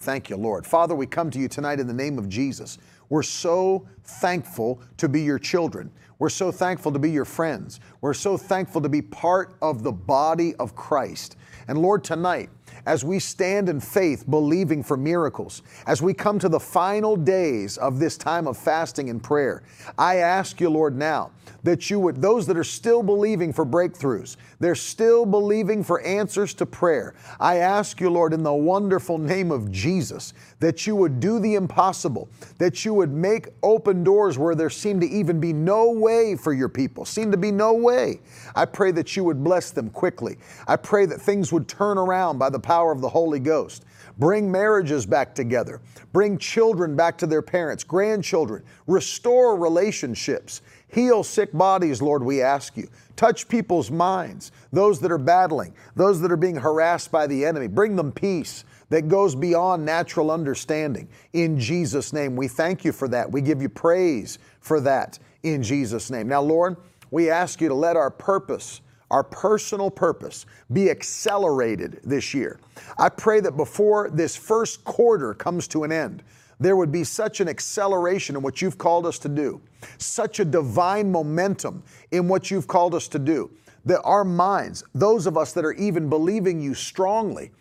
Thank 0.00 0.28
you, 0.28 0.36
Lord. 0.36 0.66
Father, 0.66 0.94
we 0.94 1.06
come 1.06 1.30
to 1.30 1.38
you 1.38 1.48
tonight 1.48 1.80
in 1.80 1.86
the 1.86 1.94
name 1.94 2.18
of 2.18 2.28
Jesus. 2.28 2.76
We're 3.08 3.22
so 3.22 3.86
thankful 4.04 4.80
to 4.98 5.08
be 5.08 5.22
your 5.22 5.38
children. 5.38 5.90
We're 6.18 6.30
so 6.30 6.50
thankful 6.50 6.92
to 6.92 6.98
be 6.98 7.10
your 7.10 7.26
friends. 7.26 7.80
We're 8.00 8.14
so 8.14 8.38
thankful 8.38 8.80
to 8.80 8.88
be 8.88 9.02
part 9.02 9.56
of 9.60 9.82
the 9.82 9.92
body 9.92 10.54
of 10.56 10.74
Christ. 10.74 11.36
And 11.68 11.78
Lord, 11.78 12.04
tonight, 12.04 12.48
as 12.86 13.04
we 13.04 13.18
stand 13.18 13.68
in 13.68 13.80
faith 13.80 14.28
believing 14.28 14.82
for 14.82 14.96
miracles, 14.96 15.62
as 15.86 16.00
we 16.00 16.14
come 16.14 16.38
to 16.38 16.48
the 16.48 16.60
final 16.60 17.16
days 17.16 17.76
of 17.78 17.98
this 17.98 18.16
time 18.16 18.46
of 18.46 18.56
fasting 18.56 19.10
and 19.10 19.22
prayer, 19.22 19.62
I 19.98 20.16
ask 20.16 20.60
you, 20.60 20.70
Lord, 20.70 20.96
now 20.96 21.32
that 21.64 21.90
you 21.90 21.98
would, 21.98 22.22
those 22.22 22.46
that 22.46 22.56
are 22.56 22.64
still 22.64 23.02
believing 23.02 23.52
for 23.52 23.66
breakthroughs, 23.66 24.36
they're 24.60 24.76
still 24.76 25.26
believing 25.26 25.82
for 25.82 26.00
answers 26.02 26.54
to 26.54 26.66
prayer. 26.66 27.14
I 27.40 27.56
ask 27.56 28.00
you, 28.00 28.08
Lord, 28.08 28.32
in 28.32 28.44
the 28.44 28.54
wonderful 28.54 29.18
name 29.18 29.50
of 29.50 29.72
Jesus, 29.72 30.32
that 30.60 30.86
you 30.86 30.96
would 30.96 31.20
do 31.20 31.38
the 31.38 31.54
impossible, 31.54 32.28
that 32.58 32.84
you 32.84 32.94
would 32.94 33.12
make 33.12 33.48
open 33.62 34.02
doors 34.02 34.38
where 34.38 34.54
there 34.54 34.70
seemed 34.70 35.00
to 35.02 35.08
even 35.08 35.38
be 35.38 35.52
no 35.52 35.90
way 35.90 36.34
for 36.36 36.52
your 36.52 36.68
people, 36.68 37.04
seemed 37.04 37.32
to 37.32 37.38
be 37.38 37.50
no 37.50 37.74
way. 37.74 38.20
I 38.54 38.64
pray 38.64 38.90
that 38.92 39.16
you 39.16 39.24
would 39.24 39.44
bless 39.44 39.70
them 39.70 39.90
quickly. 39.90 40.38
I 40.66 40.76
pray 40.76 41.06
that 41.06 41.20
things 41.20 41.52
would 41.52 41.68
turn 41.68 41.98
around 41.98 42.38
by 42.38 42.50
the 42.50 42.58
power 42.58 42.90
of 42.90 43.00
the 43.00 43.08
Holy 43.08 43.40
Ghost. 43.40 43.84
Bring 44.18 44.50
marriages 44.50 45.04
back 45.04 45.34
together. 45.34 45.82
Bring 46.12 46.38
children 46.38 46.96
back 46.96 47.18
to 47.18 47.26
their 47.26 47.42
parents, 47.42 47.84
grandchildren. 47.84 48.62
Restore 48.86 49.56
relationships. 49.56 50.62
Heal 50.88 51.22
sick 51.22 51.52
bodies, 51.52 52.00
Lord, 52.00 52.22
we 52.22 52.40
ask 52.40 52.76
you. 52.78 52.88
Touch 53.16 53.48
people's 53.48 53.90
minds, 53.90 54.52
those 54.72 55.00
that 55.00 55.12
are 55.12 55.18
battling, 55.18 55.74
those 55.96 56.20
that 56.20 56.32
are 56.32 56.36
being 56.36 56.56
harassed 56.56 57.10
by 57.10 57.26
the 57.26 57.44
enemy. 57.44 57.66
Bring 57.66 57.96
them 57.96 58.12
peace 58.12 58.64
that 58.88 59.08
goes 59.08 59.34
beyond 59.34 59.84
natural 59.84 60.30
understanding. 60.30 61.08
In 61.32 61.58
Jesus' 61.58 62.12
name, 62.12 62.36
we 62.36 62.48
thank 62.48 62.84
you 62.84 62.92
for 62.92 63.08
that. 63.08 63.30
We 63.30 63.40
give 63.40 63.60
you 63.60 63.68
praise 63.68 64.38
for 64.60 64.80
that 64.80 65.18
in 65.42 65.62
Jesus' 65.62 66.10
name. 66.10 66.28
Now, 66.28 66.42
Lord, 66.42 66.76
we 67.10 67.30
ask 67.30 67.60
you 67.60 67.68
to 67.68 67.74
let 67.74 67.96
our 67.96 68.10
purpose, 68.10 68.80
our 69.10 69.24
personal 69.24 69.90
purpose, 69.90 70.46
be 70.72 70.90
accelerated 70.90 72.00
this 72.04 72.34
year. 72.34 72.60
I 72.98 73.08
pray 73.08 73.40
that 73.40 73.56
before 73.56 74.10
this 74.10 74.36
first 74.36 74.84
quarter 74.84 75.34
comes 75.34 75.68
to 75.68 75.84
an 75.84 75.92
end, 75.92 76.22
there 76.58 76.76
would 76.76 76.90
be 76.90 77.04
such 77.04 77.40
an 77.40 77.48
acceleration 77.48 78.34
in 78.34 78.42
what 78.42 78.62
you've 78.62 78.78
called 78.78 79.06
us 79.06 79.18
to 79.20 79.28
do, 79.28 79.60
such 79.98 80.40
a 80.40 80.44
divine 80.44 81.10
momentum 81.12 81.82
in 82.12 82.28
what 82.28 82.50
you've 82.50 82.66
called 82.66 82.94
us 82.94 83.08
to 83.08 83.18
do, 83.18 83.50
that 83.84 84.00
our 84.02 84.24
minds, 84.24 84.82
those 84.94 85.26
of 85.26 85.36
us 85.36 85.52
that 85.52 85.64
are 85.64 85.74
even 85.74 86.08
believing 86.08 86.60
you 86.60 86.72
strongly 86.72 87.52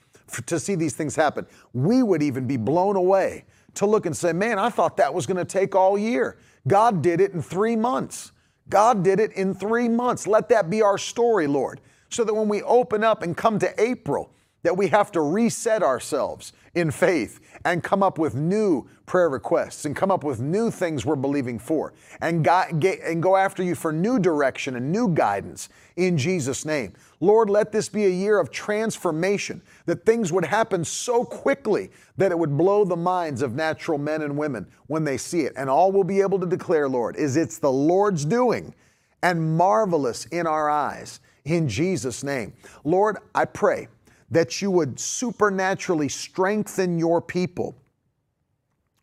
to 0.46 0.60
see 0.60 0.76
these 0.76 0.94
things 0.94 1.16
happen, 1.16 1.46
we 1.74 2.04
would 2.04 2.24
even 2.24 2.48
be 2.48 2.58
blown 2.58 2.96
away 2.96 3.46
to 3.76 3.86
look 3.86 4.06
and 4.06 4.16
say, 4.16 4.34
man, 4.34 4.58
I 4.58 4.70
thought 4.70 4.98
that 4.98 5.14
was 5.14 5.26
going 5.26 5.38
to 5.38 5.46
take 5.46 5.76
all 5.76 5.98
year. 5.98 6.38
God 6.68 7.02
did 7.02 7.22
it 7.22 7.34
in 7.34 7.42
three 7.42 7.76
months. 7.76 8.32
God 8.70 9.04
did 9.04 9.20
it 9.20 9.32
in 9.34 9.54
three 9.54 9.88
months. 9.88 10.26
Let 10.26 10.50
that 10.50 10.70
be 10.70 10.82
our 10.82 10.98
story, 10.98 11.48
Lord, 11.48 11.82
so 12.10 12.24
that 12.24 12.34
when 12.34 12.48
we 12.48 12.64
open 12.64 13.04
up 13.04 13.22
and 13.22 13.36
come 13.38 13.60
to 13.60 13.82
April, 13.82 14.32
that 14.66 14.76
we 14.76 14.88
have 14.88 15.12
to 15.12 15.22
reset 15.22 15.84
ourselves 15.84 16.52
in 16.74 16.90
faith 16.90 17.40
and 17.66 17.84
come 17.84 18.02
up 18.02 18.18
with 18.18 18.34
new 18.34 18.88
prayer 19.06 19.30
requests 19.30 19.86
and 19.86 19.96
come 19.96 20.10
up 20.10 20.24
with 20.24 20.40
new 20.40 20.72
things 20.72 21.06
we're 21.06 21.16
believing 21.16 21.60
for 21.60 21.94
and, 22.20 22.44
get, 22.44 23.00
and 23.02 23.22
go 23.22 23.36
after 23.36 23.62
you 23.62 23.76
for 23.76 23.94
new 23.94 24.18
direction 24.18 24.76
and 24.76 24.92
new 24.92 25.08
guidance 25.08 25.70
in 25.98 26.18
Jesus' 26.18 26.66
name. 26.66 26.94
Lord, 27.20 27.48
let 27.48 27.72
this 27.72 27.90
be 27.90 28.06
a 28.06 28.10
year 28.10 28.40
of 28.40 28.50
transformation, 28.50 29.62
that 29.86 30.04
things 30.04 30.34
would 30.34 30.46
happen 30.46 30.84
so 30.84 31.24
quickly 31.24 31.92
that 32.18 32.32
it 32.32 32.40
would 32.40 32.58
blow 32.58 32.86
the 32.86 32.96
minds 32.96 33.44
of 33.44 33.54
natural 33.54 34.00
men 34.00 34.24
and 34.24 34.36
women 34.36 34.66
when 34.88 35.04
they 35.04 35.18
see 35.18 35.42
it. 35.42 35.54
And 35.56 35.70
all 35.70 35.92
we'll 35.92 36.04
be 36.04 36.22
able 36.22 36.40
to 36.40 36.48
declare, 36.48 36.90
Lord, 36.90 37.18
is 37.18 37.38
it's 37.38 37.60
the 37.60 37.72
Lord's 37.72 38.26
doing 38.26 38.74
and 39.22 39.56
marvelous 39.56 40.26
in 40.26 40.48
our 40.48 40.72
eyes 40.72 41.20
in 41.44 41.70
Jesus' 41.70 42.24
name. 42.24 42.54
Lord, 42.84 43.18
I 43.36 43.46
pray 43.46 43.90
that 44.36 44.62
you 44.62 44.70
would 44.70 45.00
supernaturally 45.00 46.10
strengthen 46.10 47.00
your 47.00 47.22
people 47.22 47.74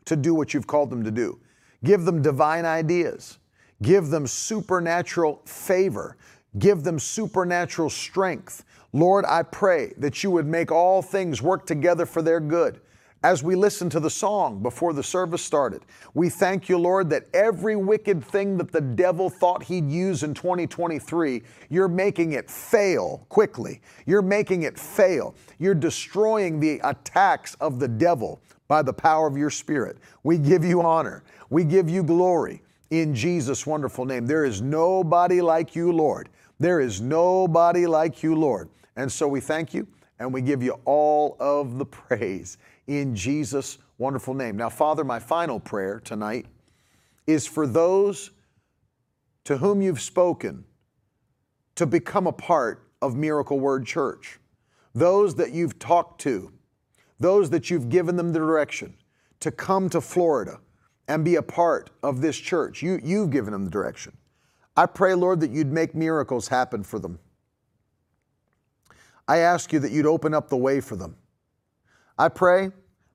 to 0.05 0.15
do 0.15 0.35
what 0.35 0.53
you've 0.53 0.67
called 0.67 0.91
them 0.91 1.03
to 1.03 1.11
do. 1.11 1.41
Give 1.83 2.05
them 2.05 2.21
divine 2.21 2.67
ideas, 2.67 3.39
give 3.81 4.09
them 4.09 4.27
supernatural 4.27 5.41
favor, 5.47 6.19
give 6.59 6.83
them 6.83 6.99
supernatural 6.99 7.89
strength. 7.89 8.63
Lord, 8.93 9.25
I 9.27 9.43
pray 9.43 9.95
that 9.97 10.23
you 10.23 10.31
would 10.31 10.47
make 10.47 10.71
all 10.71 11.01
things 11.01 11.41
work 11.41 11.65
together 11.65 12.05
for 12.05 12.21
their 12.21 12.39
good 12.39 12.82
as 13.23 13.43
we 13.43 13.55
listened 13.55 13.93
to 13.93 14.01
the 14.01 14.11
song 14.11 14.63
before 14.63 14.93
the 14.93 15.03
service 15.03 15.43
started. 15.43 15.83
We 16.15 16.29
thank 16.29 16.69
you, 16.69 16.79
Lord, 16.79 17.09
that 17.11 17.27
every 17.33 17.77
wicked 17.77 18.25
thing 18.25 18.57
that 18.59 18.73
the 18.73 18.81
devil 18.81 19.31
thought 19.31 19.63
he'd 19.63 19.89
use 19.89 20.23
in 20.23 20.35
2023, 20.35 21.43
you're 21.69 21.89
making 21.89 22.33
it 22.33 22.51
fail 22.51 23.25
quickly. 23.29 23.81
You're 24.07 24.23
making 24.23 24.63
it 24.65 24.79
fail. 24.79 25.35
You're 25.59 25.75
destroying 25.75 26.59
the 26.59 26.81
attacks 26.83 27.55
of 27.61 27.79
the 27.79 27.89
devil 27.89 28.41
by 28.67 28.83
the 28.83 28.93
power 28.93 29.27
of 29.27 29.37
your 29.37 29.51
Spirit. 29.51 29.99
We 30.23 30.39
give 30.39 30.65
you 30.65 30.83
honor, 30.83 31.23
we 31.51 31.65
give 31.65 31.89
you 31.89 32.03
glory 32.03 32.63
in 32.91 33.15
Jesus' 33.15 33.67
wonderful 33.67 34.05
name. 34.05 34.27
There 34.27 34.45
is 34.45 34.61
nobody 34.61 35.41
like 35.41 35.77
you, 35.77 35.93
Lord. 35.93 36.29
There 36.61 36.81
is 36.81 37.01
nobody 37.01 37.87
like 37.87 38.23
you, 38.23 38.35
Lord. 38.35 38.69
And 38.97 39.11
so 39.11 39.27
we 39.27 39.41
thank 39.41 39.73
you 39.73 39.87
and 40.19 40.33
we 40.33 40.43
give 40.43 40.63
you 40.63 40.79
all 40.85 41.37
of 41.41 41.79
the 41.79 41.87
praise 41.87 42.59
in 42.87 43.15
Jesus' 43.15 43.79
wonderful 43.99 44.35
name. 44.35 44.57
Now, 44.57 44.69
Father, 44.69 45.05
my 45.05 45.19
final 45.19 45.61
prayer 45.61 46.01
tonight 46.01 46.47
is 47.27 47.47
for 47.47 47.67
those 47.67 48.31
to 49.45 49.57
whom 49.59 49.83
you've 49.83 50.01
spoken 50.01 50.65
to 51.75 51.87
become 51.87 52.27
a 52.27 52.33
part 52.33 52.89
of 53.01 53.17
Miracle 53.17 53.59
Word 53.59 53.87
Church, 53.87 54.39
those 54.95 55.35
that 55.37 55.53
you've 55.53 55.79
talked 55.79 56.21
to, 56.23 56.53
those 57.19 57.51
that 57.51 57.71
you've 57.71 57.89
given 57.89 58.17
them 58.17 58.33
the 58.33 58.39
direction 58.39 58.95
to 59.41 59.51
come 59.51 59.89
to 59.91 60.01
Florida 60.01 60.61
and 61.09 61.25
be 61.25 61.37
a 61.37 61.43
part 61.43 61.91
of 62.03 62.21
this 62.21 62.37
church. 62.37 62.83
You, 62.83 63.01
you've 63.03 63.31
given 63.31 63.53
them 63.53 63.65
the 63.65 63.71
direction. 63.71 64.17
I 64.77 64.87
pray, 64.87 65.15
Lord, 65.15 65.41
that 65.41 65.51
you'd 65.51 65.73
make 65.73 65.95
miracles 65.95 66.49
happen 66.49 66.83
for 66.83 66.99
them. 66.99 67.19
I 69.29 69.39
ask 69.39 69.73
you 69.73 69.79
that 69.81 69.93
you'd 69.93 70.07
open 70.07 70.35
up 70.35 70.49
the 70.49 70.57
way 70.57 70.81
for 70.81 70.97
them. 70.97 71.17
I 72.19 72.29
pray 72.29 72.71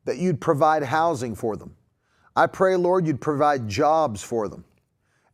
that 0.05 0.17
you'd 0.17 0.41
provide 0.41 0.83
housing 0.83 1.35
for 1.35 1.55
them. 1.55 1.75
I 2.35 2.47
pray, 2.47 2.75
Lord, 2.75 3.07
you'd 3.07 3.21
provide 3.21 3.67
jobs 3.67 4.23
for 4.23 4.47
them 4.47 4.63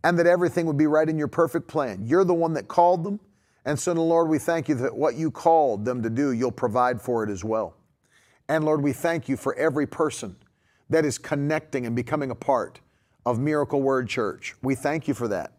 and 0.03 0.17
that 0.19 0.27
everything 0.27 0.65
would 0.65 0.77
be 0.77 0.87
right 0.87 1.07
in 1.07 1.17
your 1.17 1.27
perfect 1.27 1.67
plan. 1.67 2.05
You're 2.05 2.25
the 2.25 2.33
one 2.33 2.53
that 2.53 2.67
called 2.67 3.03
them. 3.03 3.19
And 3.65 3.79
so, 3.79 3.93
Lord, 3.93 4.29
we 4.29 4.39
thank 4.39 4.67
you 4.67 4.75
that 4.75 4.95
what 4.95 5.15
you 5.15 5.31
called 5.31 5.85
them 5.85 6.03
to 6.03 6.09
do, 6.09 6.31
you'll 6.31 6.51
provide 6.51 7.01
for 7.01 7.23
it 7.23 7.29
as 7.29 7.43
well. 7.43 7.75
And 8.49 8.65
Lord, 8.65 8.81
we 8.81 8.91
thank 8.91 9.29
you 9.29 9.37
for 9.37 9.55
every 9.55 9.87
person 9.87 10.35
that 10.89 11.05
is 11.05 11.17
connecting 11.17 11.85
and 11.85 11.95
becoming 11.95 12.31
a 12.31 12.35
part 12.35 12.81
of 13.25 13.39
Miracle 13.39 13.81
Word 13.81 14.09
Church. 14.09 14.55
We 14.61 14.75
thank 14.75 15.07
you 15.07 15.13
for 15.13 15.29
that. 15.29 15.53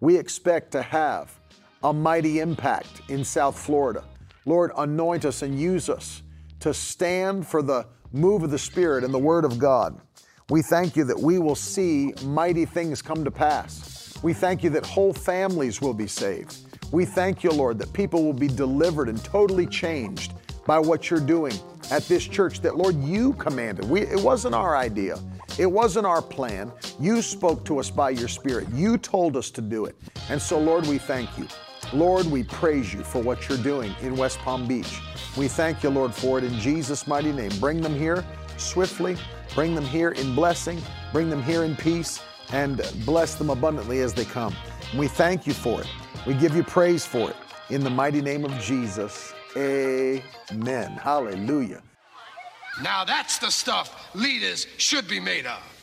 We 0.00 0.16
expect 0.16 0.70
to 0.72 0.82
have 0.82 1.38
a 1.82 1.92
mighty 1.92 2.38
impact 2.38 3.02
in 3.08 3.24
South 3.24 3.58
Florida. 3.58 4.04
Lord, 4.46 4.70
anoint 4.76 5.24
us 5.24 5.42
and 5.42 5.58
use 5.58 5.88
us 5.88 6.22
to 6.60 6.74
stand 6.74 7.46
for 7.46 7.62
the 7.62 7.86
move 8.12 8.42
of 8.42 8.50
the 8.50 8.58
Spirit 8.58 9.04
and 9.04 9.12
the 9.12 9.18
Word 9.18 9.44
of 9.44 9.58
God. 9.58 10.00
We 10.50 10.62
thank 10.62 10.96
you 10.96 11.04
that 11.04 11.18
we 11.18 11.38
will 11.38 11.54
see 11.54 12.14
mighty 12.24 12.64
things 12.64 13.02
come 13.02 13.24
to 13.24 13.30
pass. 13.30 14.18
We 14.22 14.32
thank 14.32 14.64
you 14.64 14.70
that 14.70 14.86
whole 14.86 15.12
families 15.12 15.80
will 15.80 15.94
be 15.94 16.06
saved. 16.06 16.56
We 16.90 17.04
thank 17.04 17.44
you, 17.44 17.50
Lord, 17.50 17.78
that 17.78 17.92
people 17.92 18.24
will 18.24 18.32
be 18.32 18.48
delivered 18.48 19.08
and 19.08 19.22
totally 19.22 19.66
changed 19.66 20.32
by 20.66 20.78
what 20.78 21.10
you're 21.10 21.20
doing 21.20 21.54
at 21.90 22.02
this 22.08 22.26
church 22.26 22.60
that, 22.60 22.76
Lord, 22.76 22.96
you 22.96 23.34
commanded. 23.34 23.88
We, 23.88 24.02
it 24.02 24.20
wasn't 24.20 24.54
our 24.54 24.76
idea, 24.76 25.18
it 25.58 25.66
wasn't 25.66 26.06
our 26.06 26.22
plan. 26.22 26.72
You 26.98 27.22
spoke 27.22 27.64
to 27.66 27.78
us 27.78 27.90
by 27.90 28.10
your 28.10 28.28
Spirit, 28.28 28.68
you 28.72 28.98
told 28.98 29.36
us 29.36 29.50
to 29.52 29.60
do 29.60 29.84
it. 29.84 29.96
And 30.30 30.40
so, 30.40 30.58
Lord, 30.58 30.86
we 30.86 30.98
thank 30.98 31.36
you. 31.38 31.46
Lord, 31.92 32.26
we 32.26 32.42
praise 32.42 32.92
you 32.92 33.02
for 33.02 33.22
what 33.22 33.48
you're 33.48 33.58
doing 33.58 33.94
in 34.02 34.16
West 34.16 34.38
Palm 34.40 34.66
Beach. 34.66 35.00
We 35.36 35.48
thank 35.48 35.82
you, 35.82 35.90
Lord, 35.90 36.14
for 36.14 36.38
it 36.38 36.44
in 36.44 36.58
Jesus' 36.58 37.06
mighty 37.06 37.32
name. 37.32 37.50
Bring 37.60 37.80
them 37.80 37.94
here 37.94 38.24
swiftly, 38.58 39.16
bring 39.54 39.74
them 39.74 39.84
here 39.84 40.10
in 40.10 40.34
blessing, 40.34 40.80
bring 41.12 41.30
them 41.30 41.42
here 41.42 41.64
in 41.64 41.76
peace, 41.76 42.20
and 42.52 42.82
bless 43.04 43.36
them 43.36 43.50
abundantly 43.50 44.00
as 44.00 44.12
they 44.12 44.24
come. 44.24 44.54
We 44.96 45.08
thank 45.08 45.46
you 45.46 45.54
for 45.54 45.80
it. 45.80 45.88
We 46.26 46.34
give 46.34 46.54
you 46.54 46.62
praise 46.62 47.06
for 47.06 47.30
it. 47.30 47.36
In 47.70 47.84
the 47.84 47.90
mighty 47.90 48.20
name 48.20 48.44
of 48.44 48.52
Jesus, 48.60 49.32
amen. 49.56 50.92
Hallelujah. 50.92 51.82
Now 52.82 53.04
that's 53.04 53.38
the 53.38 53.50
stuff 53.50 54.14
leaders 54.14 54.66
should 54.76 55.08
be 55.08 55.20
made 55.20 55.46
of. 55.46 55.77